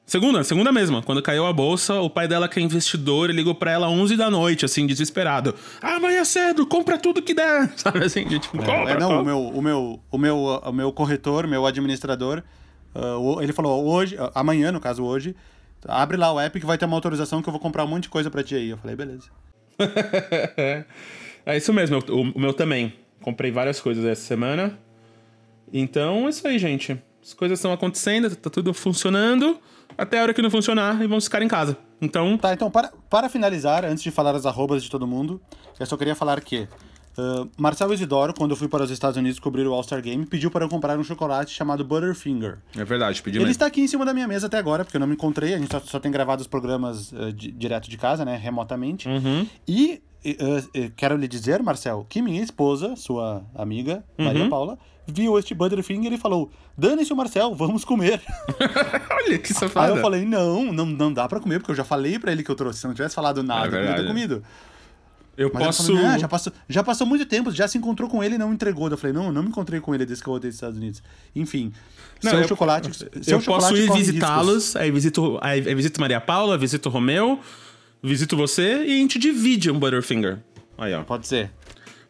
Segunda, 0.07 0.45
segunda 0.45 0.71
mesma. 0.71 1.03
Quando 1.03 1.21
caiu 1.21 1.45
a 1.47 1.53
bolsa, 1.53 1.95
o 2.01 2.09
pai 2.09 2.29
dela, 2.29 2.49
que 2.49 2.61
é 2.61 2.63
investidor, 2.63 3.29
ligou 3.31 3.55
pra 3.57 3.73
ela 3.73 3.89
11 3.89 4.17
da 4.17 4.31
noite, 4.31 4.65
assim, 4.65 4.87
desesperado. 4.87 5.53
Ah, 5.83 5.97
amanhã 5.97 6.25
cedo, 6.25 6.65
compra 6.65 6.97
tudo 6.97 7.21
que 7.21 7.35
der. 7.35 7.73
Sabe 7.77 8.05
assim, 8.05 8.25
de, 8.25 8.39
tipo, 8.39 8.57
compra, 8.57 8.93
É, 8.93 8.99
não, 8.99 9.09
compra. 9.09 9.23
o 9.23 9.25
meu, 9.25 9.39
o 9.49 9.63
meu, 9.63 10.01
o 10.13 10.19
meu, 10.19 10.37
o 10.65 10.73
meu 10.73 10.93
corretor, 10.93 11.49
meu 11.49 11.67
administrador, 11.67 12.43
o- 13.21 13.43
ele 13.43 13.53
falou 13.53 13.85
hoje, 13.85 14.17
ah, 14.19 14.31
amanhã, 14.37 14.71
no 14.71 14.79
caso 14.81 15.03
hoje, 15.03 15.35
abre 15.89 16.17
lá 16.17 16.33
o 16.33 16.39
app 16.39 16.59
que 16.61 16.65
vai 16.67 16.79
ter 16.79 16.85
uma 16.85 16.97
autorização 16.97 17.43
que 17.43 17.49
eu 17.49 17.53
vou 17.53 17.61
comprar 17.61 17.83
um 17.85 17.89
monte 17.89 18.05
de 18.05 18.09
coisa 18.09 18.31
pra 18.31 18.45
ti 18.45 18.55
aí. 18.55 18.69
Eu 18.71 18.79
falei, 18.79 18.95
beleza. 18.95 19.29
é 21.45 21.57
isso 21.57 21.73
mesmo, 21.73 21.99
o, 22.09 22.21
o 22.37 22.41
meu 22.41 22.55
também. 22.55 22.93
Comprei 23.21 23.51
várias 23.51 23.81
coisas 23.81 24.05
essa 24.05 24.23
semana. 24.23 24.79
Então, 25.73 26.27
é 26.27 26.31
isso 26.31 26.47
aí, 26.47 26.59
gente. 26.61 26.97
As 27.27 27.35
coisas 27.35 27.59
estão 27.59 27.73
acontecendo, 27.73 28.35
tá 28.37 28.49
tudo 28.49 28.73
funcionando, 28.73 29.59
até 29.99 30.19
a 30.21 30.23
hora 30.23 30.33
que 30.35 30.41
não 30.41 30.51
funcionar 30.51 31.03
e 31.03 31.07
vamos 31.09 31.25
ficar 31.25 31.43
em 31.43 31.49
casa. 31.49 31.77
Então, 32.01 32.39
Tá, 32.39 32.53
então, 32.53 32.71
para, 32.71 32.93
para 33.11 33.29
finalizar, 33.29 33.85
antes 33.85 34.05
de 34.05 34.11
falar 34.13 34.35
as 34.37 34.47
arrobas 34.47 34.83
de 34.83 34.91
todo 34.91 35.07
mundo, 35.07 35.41
eu 35.81 35.87
só 35.87 35.97
queria 35.97 36.15
falar 36.15 36.41
que 36.41 36.69
uh, 37.19 37.51
Marcel 37.59 37.93
Isidoro, 37.93 38.33
quando 38.33 38.53
eu 38.53 38.57
fui 38.57 38.69
para 38.69 38.85
os 38.85 38.91
Estados 38.91 39.17
Unidos 39.17 39.41
cobrir 39.41 39.67
o 39.67 39.73
All-Star 39.75 40.01
Game, 40.03 40.25
pediu 40.27 40.51
para 40.53 40.65
eu 40.65 40.69
comprar 40.69 40.97
um 40.99 41.03
chocolate 41.05 41.53
chamado 41.53 41.85
Butterfinger. 41.85 42.59
é 42.77 42.85
verdade, 42.85 43.21
pedi 43.23 43.39
Ele 43.39 43.45
mesmo. 43.47 43.53
está 43.53 43.67
aqui 43.67 43.81
em 43.81 43.89
cima 43.89 44.05
da 44.05 44.15
minha 44.15 44.29
mesa 44.29 44.47
até 44.47 44.59
agora, 44.59 44.85
porque 44.85 44.97
eu 44.97 45.01
não 45.01 45.07
me 45.09 45.15
encontrei. 45.15 45.55
A 45.55 45.59
gente 45.59 45.73
só, 45.73 45.81
só 45.81 45.99
tem 45.99 46.13
gravado 46.13 46.43
os 46.43 46.47
programas 46.49 47.11
uh, 47.13 47.33
di- 47.33 47.51
direto 47.51 47.91
de 47.91 47.97
casa, 47.97 48.25
né? 48.25 48.37
Remotamente. 48.37 49.09
E 49.67 49.95
uh, 49.95 49.97
uh, 49.97 50.01
quero 50.97 51.17
lhe 51.17 51.29
dizer, 51.29 51.63
Marcel, 51.63 52.07
que 52.09 52.21
minha 52.23 52.43
esposa, 52.43 52.97
sua 52.97 53.45
amiga, 53.55 54.05
Maria 54.19 54.49
Paula, 54.49 54.79
viu 55.07 55.39
este 55.39 55.55
Butterfinger 55.55 56.13
e 56.13 56.19
falou: 56.19 56.51
Dane-se 56.77 57.13
o 57.13 57.17
Marcel, 57.17 57.55
vamos 57.55 57.85
comer. 57.85 58.21
Olha 59.11 59.39
que 59.39 59.53
Aí 59.53 59.59
safada. 59.59 59.93
eu 59.95 60.01
falei: 60.01 60.25
não, 60.25 60.73
não, 60.73 60.87
não 60.87 61.13
dá 61.13 61.29
pra 61.29 61.41
comer, 61.41 61.59
porque 61.61 61.71
eu 61.71 61.77
já 61.77 61.85
falei 61.85 62.19
pra 62.19 62.33
ele 62.33 62.43
que 62.43 62.51
eu 62.51 62.55
trouxe. 62.57 62.81
Se 62.81 62.87
não 62.87 62.95
tivesse 62.95 63.15
falado 63.15 63.43
nada, 63.43 63.63
É 63.65 63.67
eu 63.67 63.71
podia 63.71 63.81
ter 63.83 63.87
verdade. 64.03 64.09
comido. 64.09 64.43
eu 65.37 65.51
Mas 65.55 65.67
posso. 65.67 65.87
falou, 65.87 66.03
"Não, 66.03 66.19
já, 66.19 66.29
passou, 66.29 66.53
já 66.69 66.83
passou 66.83 67.07
muito 67.07 67.25
tempo, 67.27 67.51
já 67.53 67.69
se 67.69 67.77
encontrou 67.79 68.09
com 68.09 68.23
ele 68.25 68.35
e 68.35 68.39
não 68.39 68.53
entregou. 68.53 68.89
Eu 68.89 68.97
falei, 68.97 69.13
não, 69.15 69.27
eu 69.27 69.33
não 69.33 69.43
me 69.43 69.49
encontrei 69.51 69.81
com 69.81 69.95
ele 69.95 70.05
desde 70.07 70.23
que 70.25 70.29
eu 70.29 70.33
voltei 70.33 70.51
dos 70.51 70.57
Estados 70.57 70.77
Unidos. 70.79 71.03
Enfim, 71.37 71.73
Não, 72.23 72.31
seu 72.33 72.41
eu- 72.41 72.49
chocolate. 72.49 72.91
seu 73.23 73.37
eu 73.37 73.41
chocolate 73.41 73.69
posso 73.69 73.77
ir 73.77 73.93
visitá-los, 73.93 74.75
aí 74.77 74.91
visito, 74.91 75.39
aí 75.43 75.61
visito 75.61 76.01
Maria 76.01 76.21
Paula, 76.21 76.57
visito 76.59 76.89
o 76.89 76.93
Romeu, 76.93 77.39
visito 78.07 78.37
você 78.37 78.85
e 78.85 78.93
a 78.93 78.97
gente 78.97 79.19
divide 79.19 79.71
um 79.71 79.79
Butterfinger. 79.79 80.39
Aí, 80.79 80.95
ó. 80.95 81.03
Pode 81.03 81.27
ser. 81.27 81.51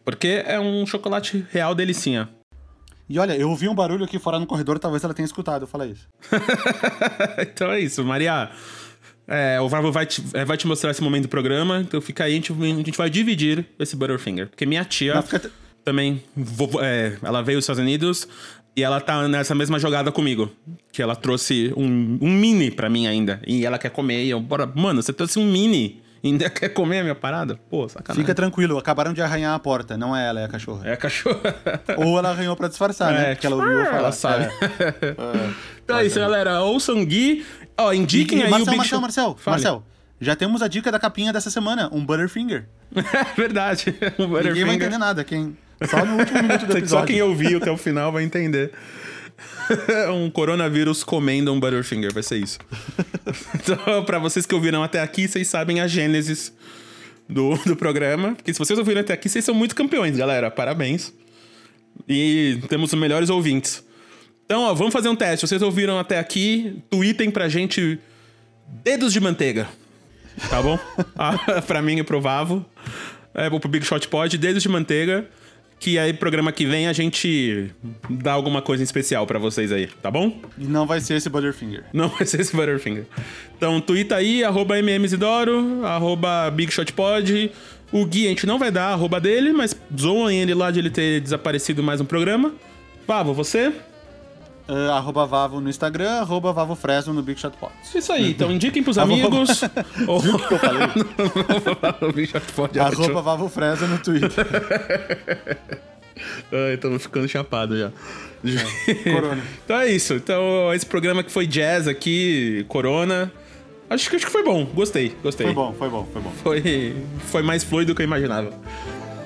Porque 0.05 0.43
é 0.45 0.59
um 0.59 0.85
chocolate 0.85 1.45
real 1.51 1.73
delicinha. 1.75 2.29
E 3.09 3.17
olha, 3.19 3.35
eu 3.37 3.49
ouvi 3.49 3.67
um 3.69 3.75
barulho 3.75 4.03
aqui 4.03 4.19
fora 4.19 4.37
no 4.39 4.45
corredor, 4.45 4.79
talvez 4.79 5.03
ela 5.03 5.13
tenha 5.13 5.25
escutado, 5.25 5.61
eu 5.63 5.67
falei 5.67 5.91
isso. 5.91 6.07
então 7.39 7.71
é 7.71 7.79
isso, 7.79 8.03
Maria. 8.03 8.49
é, 9.27 9.59
o 9.61 9.69
Vavo 9.69 9.91
vai 9.91 10.05
te, 10.05 10.23
é, 10.33 10.43
vai 10.43 10.57
te 10.57 10.67
mostrar 10.67 10.91
esse 10.91 11.01
momento 11.01 11.23
do 11.23 11.29
programa, 11.29 11.79
então 11.79 12.01
fica 12.01 12.25
aí, 12.25 12.33
a 12.33 12.35
gente, 12.35 12.51
a 12.51 12.65
gente 12.65 12.97
vai 12.97 13.09
dividir 13.09 13.65
esse 13.79 13.95
Butterfinger. 13.95 14.47
Porque 14.49 14.65
minha 14.65 14.83
tia 14.83 15.15
Não, 15.15 15.21
fica- 15.23 15.49
também, 15.85 16.21
é, 16.81 17.17
ela 17.23 17.41
veio 17.41 17.57
dos 17.57 17.63
Estados 17.63 17.81
Unidos 17.81 18.27
e 18.77 18.83
ela 18.83 19.01
tá 19.01 19.27
nessa 19.27 19.55
mesma 19.55 19.79
jogada 19.79 20.11
comigo. 20.11 20.51
Que 20.91 21.01
ela 21.01 21.15
trouxe 21.15 21.73
um, 21.75 22.19
um 22.21 22.29
mini 22.31 22.69
pra 22.69 22.87
mim 22.87 23.07
ainda. 23.07 23.41
E 23.47 23.65
ela 23.65 23.79
quer 23.79 23.89
comer. 23.89 24.23
E 24.23 24.29
eu, 24.29 24.39
bora, 24.39 24.71
mano, 24.75 25.01
você 25.01 25.11
trouxe 25.11 25.39
um 25.39 25.51
mini 25.51 25.99
ainda 26.23 26.47
quer 26.51 26.69
comer 26.69 26.99
a 26.99 27.03
minha 27.03 27.15
parada? 27.15 27.59
Pô, 27.71 27.89
sacanagem. 27.89 28.23
Fica 28.23 28.35
tranquilo, 28.35 28.77
acabaram 28.77 29.13
de 29.13 29.21
arranhar 29.21 29.55
a 29.55 29.59
porta, 29.59 29.97
não 29.97 30.15
é 30.15 30.27
ela, 30.27 30.41
é 30.41 30.45
a 30.45 30.47
cachorra. 30.47 30.87
É 30.87 30.93
a 30.93 30.97
cachorra. 30.97 31.55
Ou 31.97 32.19
ela 32.19 32.29
arranhou 32.29 32.55
pra 32.55 32.67
disfarçar, 32.67 33.11
né? 33.11 33.31
É, 33.31 33.35
Porque 33.35 33.47
ela 33.47 33.55
ouviu 33.55 33.79
eu 33.79 33.85
falar. 33.85 33.97
Ela 33.97 34.11
sabe. 34.11 34.43
É. 34.45 34.49
então 35.83 35.97
é 35.97 36.05
isso, 36.05 36.19
galera. 36.19 36.61
Ouçam 36.61 37.03
Gui. 37.03 37.43
Ó, 37.75 37.91
indiquem 37.91 38.39
E, 38.39 38.43
aí 38.43 38.51
Marcel, 38.51 38.67
o 38.67 38.69
Big 38.69 38.77
Marcel, 38.77 38.95
Show. 38.95 39.01
Marcel, 39.01 39.37
Fale. 39.39 39.53
Marcel, 39.55 39.83
já 40.21 40.35
temos 40.35 40.61
a 40.61 40.67
dica 40.67 40.91
da 40.91 40.99
capinha 40.99 41.33
dessa 41.33 41.49
semana, 41.49 41.89
um 41.91 42.05
Butterfinger. 42.05 42.67
É 42.95 43.35
verdade. 43.35 43.89
Um 43.89 43.93
Ninguém 44.01 44.15
vai 44.17 44.27
Butterfinger. 44.27 44.73
entender 44.75 44.97
nada, 44.99 45.23
quem... 45.23 45.57
Só 45.85 46.05
no 46.05 46.17
último 46.17 46.41
minuto 46.41 46.65
do 46.65 46.71
Só 46.73 46.77
episódio. 46.77 47.07
quem 47.07 47.21
ouviu 47.21 47.57
até 47.57 47.71
o 47.71 47.77
final 47.77 48.11
vai 48.11 48.23
entender. 48.23 48.71
um 50.13 50.29
coronavírus 50.29 51.03
comendo 51.03 51.53
um 51.53 51.59
Butterfinger, 51.59 52.13
vai 52.13 52.23
ser 52.23 52.37
isso. 52.37 52.59
então, 53.55 54.03
pra 54.03 54.19
vocês 54.19 54.45
que 54.45 54.55
ouviram 54.55 54.83
até 54.83 55.01
aqui, 55.01 55.27
vocês 55.27 55.47
sabem 55.47 55.79
a 55.79 55.87
gênesis 55.87 56.51
do, 57.29 57.55
do 57.65 57.75
programa. 57.75 58.33
Porque 58.35 58.53
se 58.53 58.59
vocês 58.59 58.77
ouviram 58.79 59.01
até 59.01 59.13
aqui, 59.13 59.29
vocês 59.29 59.45
são 59.45 59.53
muito 59.53 59.75
campeões, 59.75 60.17
galera. 60.17 60.49
Parabéns. 60.49 61.13
E 62.07 62.59
temos 62.69 62.93
os 62.93 62.99
melhores 62.99 63.29
ouvintes. 63.29 63.83
Então, 64.45 64.61
ó, 64.61 64.73
vamos 64.73 64.93
fazer 64.93 65.09
um 65.09 65.15
teste. 65.15 65.45
Vocês 65.45 65.61
ouviram 65.61 65.99
até 65.99 66.17
aqui, 66.19 66.81
tweetem 66.89 67.29
pra 67.29 67.49
gente 67.49 67.99
dedos 68.83 69.11
de 69.11 69.19
manteiga. 69.19 69.67
Tá 70.49 70.61
bom? 70.61 70.79
ah, 71.17 71.61
pra 71.61 71.81
mim 71.81 71.97
e 71.99 72.03
pro 72.03 72.21
Vavo. 72.21 72.65
É, 73.33 73.49
pro 73.49 73.69
Big 73.69 73.85
Shot 73.85 74.07
Pod, 74.07 74.35
dedos 74.37 74.63
de 74.63 74.69
manteiga. 74.69 75.27
Que 75.79 75.99
aí, 75.99 76.11
programa 76.11 76.51
que 76.51 76.65
vem, 76.65 76.87
a 76.87 76.93
gente 76.93 77.71
dá 78.09 78.33
alguma 78.33 78.61
coisa 78.61 78.81
em 78.81 78.85
especial 78.85 79.27
pra 79.27 79.37
vocês 79.37 79.71
aí, 79.71 79.87
tá 80.01 80.09
bom? 80.09 80.41
E 80.57 80.65
não 80.65 80.87
vai 80.87 80.99
ser 80.99 81.15
esse 81.15 81.29
Butterfinger. 81.29 81.83
Não 81.93 82.09
vai 82.09 82.25
ser 82.25 82.41
esse 82.41 82.55
Butterfinger. 82.55 83.05
Então, 83.55 83.79
twitta 83.79 84.15
aí, 84.15 84.43
arroba 84.43 84.75
mmzidoro, 84.81 85.85
arroba 85.85 86.49
bigshotpod. 86.49 87.51
O 87.91 88.05
Gui, 88.05 88.25
a 88.25 88.29
gente 88.29 88.45
não 88.45 88.59
vai 88.59 88.69
dar 88.69 88.91
arroba 88.91 89.19
dele, 89.19 89.53
mas 89.53 89.75
zoam 89.97 90.29
ele 90.29 90.53
lá 90.53 90.71
de 90.71 90.79
ele 90.79 90.89
ter 90.89 91.21
desaparecido 91.21 91.81
mais 91.81 92.01
um 92.01 92.05
programa. 92.05 92.53
Vavo, 93.07 93.33
você? 93.33 93.71
Uh, 94.67 94.91
arroba 94.91 95.25
Vavo 95.25 95.61
no 95.61 95.69
Instagram, 95.69 96.09
arroba 96.19 96.51
Vavo 96.51 96.75
Fresno 96.75 97.13
no 97.13 97.21
Big 97.23 97.39
Shot 97.39 97.55
Pod. 97.57 97.71
Isso 97.95 98.11
aí, 98.11 98.31
então 98.31 98.51
indiquem 98.51 98.83
pros 98.83 98.97
amigos. 98.99 99.61
Ou... 100.05 100.19
Viu 100.19 100.35
o 100.35 100.39
que 100.39 100.53
eu 100.53 100.59
falei? 100.59 100.87
Big 102.13 102.27
Shot 102.27 102.51
Pod 102.53 102.77
é 102.77 102.81
arroba 102.83 103.21
Vavo 103.21 103.47
Fresno 103.47 103.87
no 103.87 103.97
Twitter. 103.99 104.45
Ai, 106.51 106.75
tô 106.77 106.99
ficando 106.99 107.29
chapado 107.29 107.77
já. 107.77 107.91
Corona. 109.03 109.41
então 109.63 109.79
é 109.79 109.89
isso. 109.89 110.15
Então, 110.15 110.73
esse 110.73 110.85
programa 110.85 111.23
que 111.23 111.31
foi 111.31 111.47
jazz 111.47 111.87
aqui, 111.87 112.65
Corona. 112.67 113.31
Acho 113.89 114.09
que, 114.09 114.17
acho 114.17 114.25
que 114.25 114.31
foi 114.31 114.43
bom. 114.43 114.65
Gostei, 114.65 115.15
gostei. 115.23 115.47
Foi 115.47 115.55
bom, 115.55 115.73
foi 115.73 115.89
bom, 115.89 116.07
foi 116.11 116.21
bom. 116.21 116.31
Foi, 116.43 116.95
foi 117.27 117.41
mais 117.41 117.63
fluido 117.63 117.93
do 117.93 117.95
que 117.95 118.01
eu 118.01 118.05
imaginava. 118.05 118.49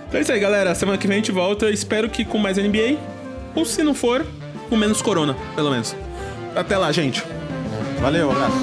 Então 0.08 0.20
é 0.20 0.22
isso 0.22 0.32
aí, 0.32 0.40
galera. 0.40 0.76
Semana 0.76 1.00
que 1.00 1.08
vem 1.08 1.16
a 1.16 1.18
gente 1.18 1.32
volta. 1.32 1.70
Espero 1.72 2.08
que 2.10 2.24
com 2.24 2.38
mais 2.38 2.58
NBA. 2.58 3.00
Ou 3.56 3.66
se 3.66 3.82
não 3.82 3.96
for, 3.96 4.26
com 4.72 4.78
menos 4.78 5.02
Corona, 5.02 5.36
pelo 5.54 5.70
menos. 5.70 5.94
Até 6.56 6.78
lá, 6.78 6.90
gente. 6.94 7.22
Valeu, 8.00 8.32
abraço. 8.32 8.56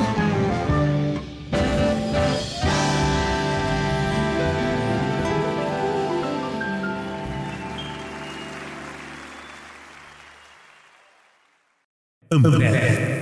Ambev. 12.32 13.18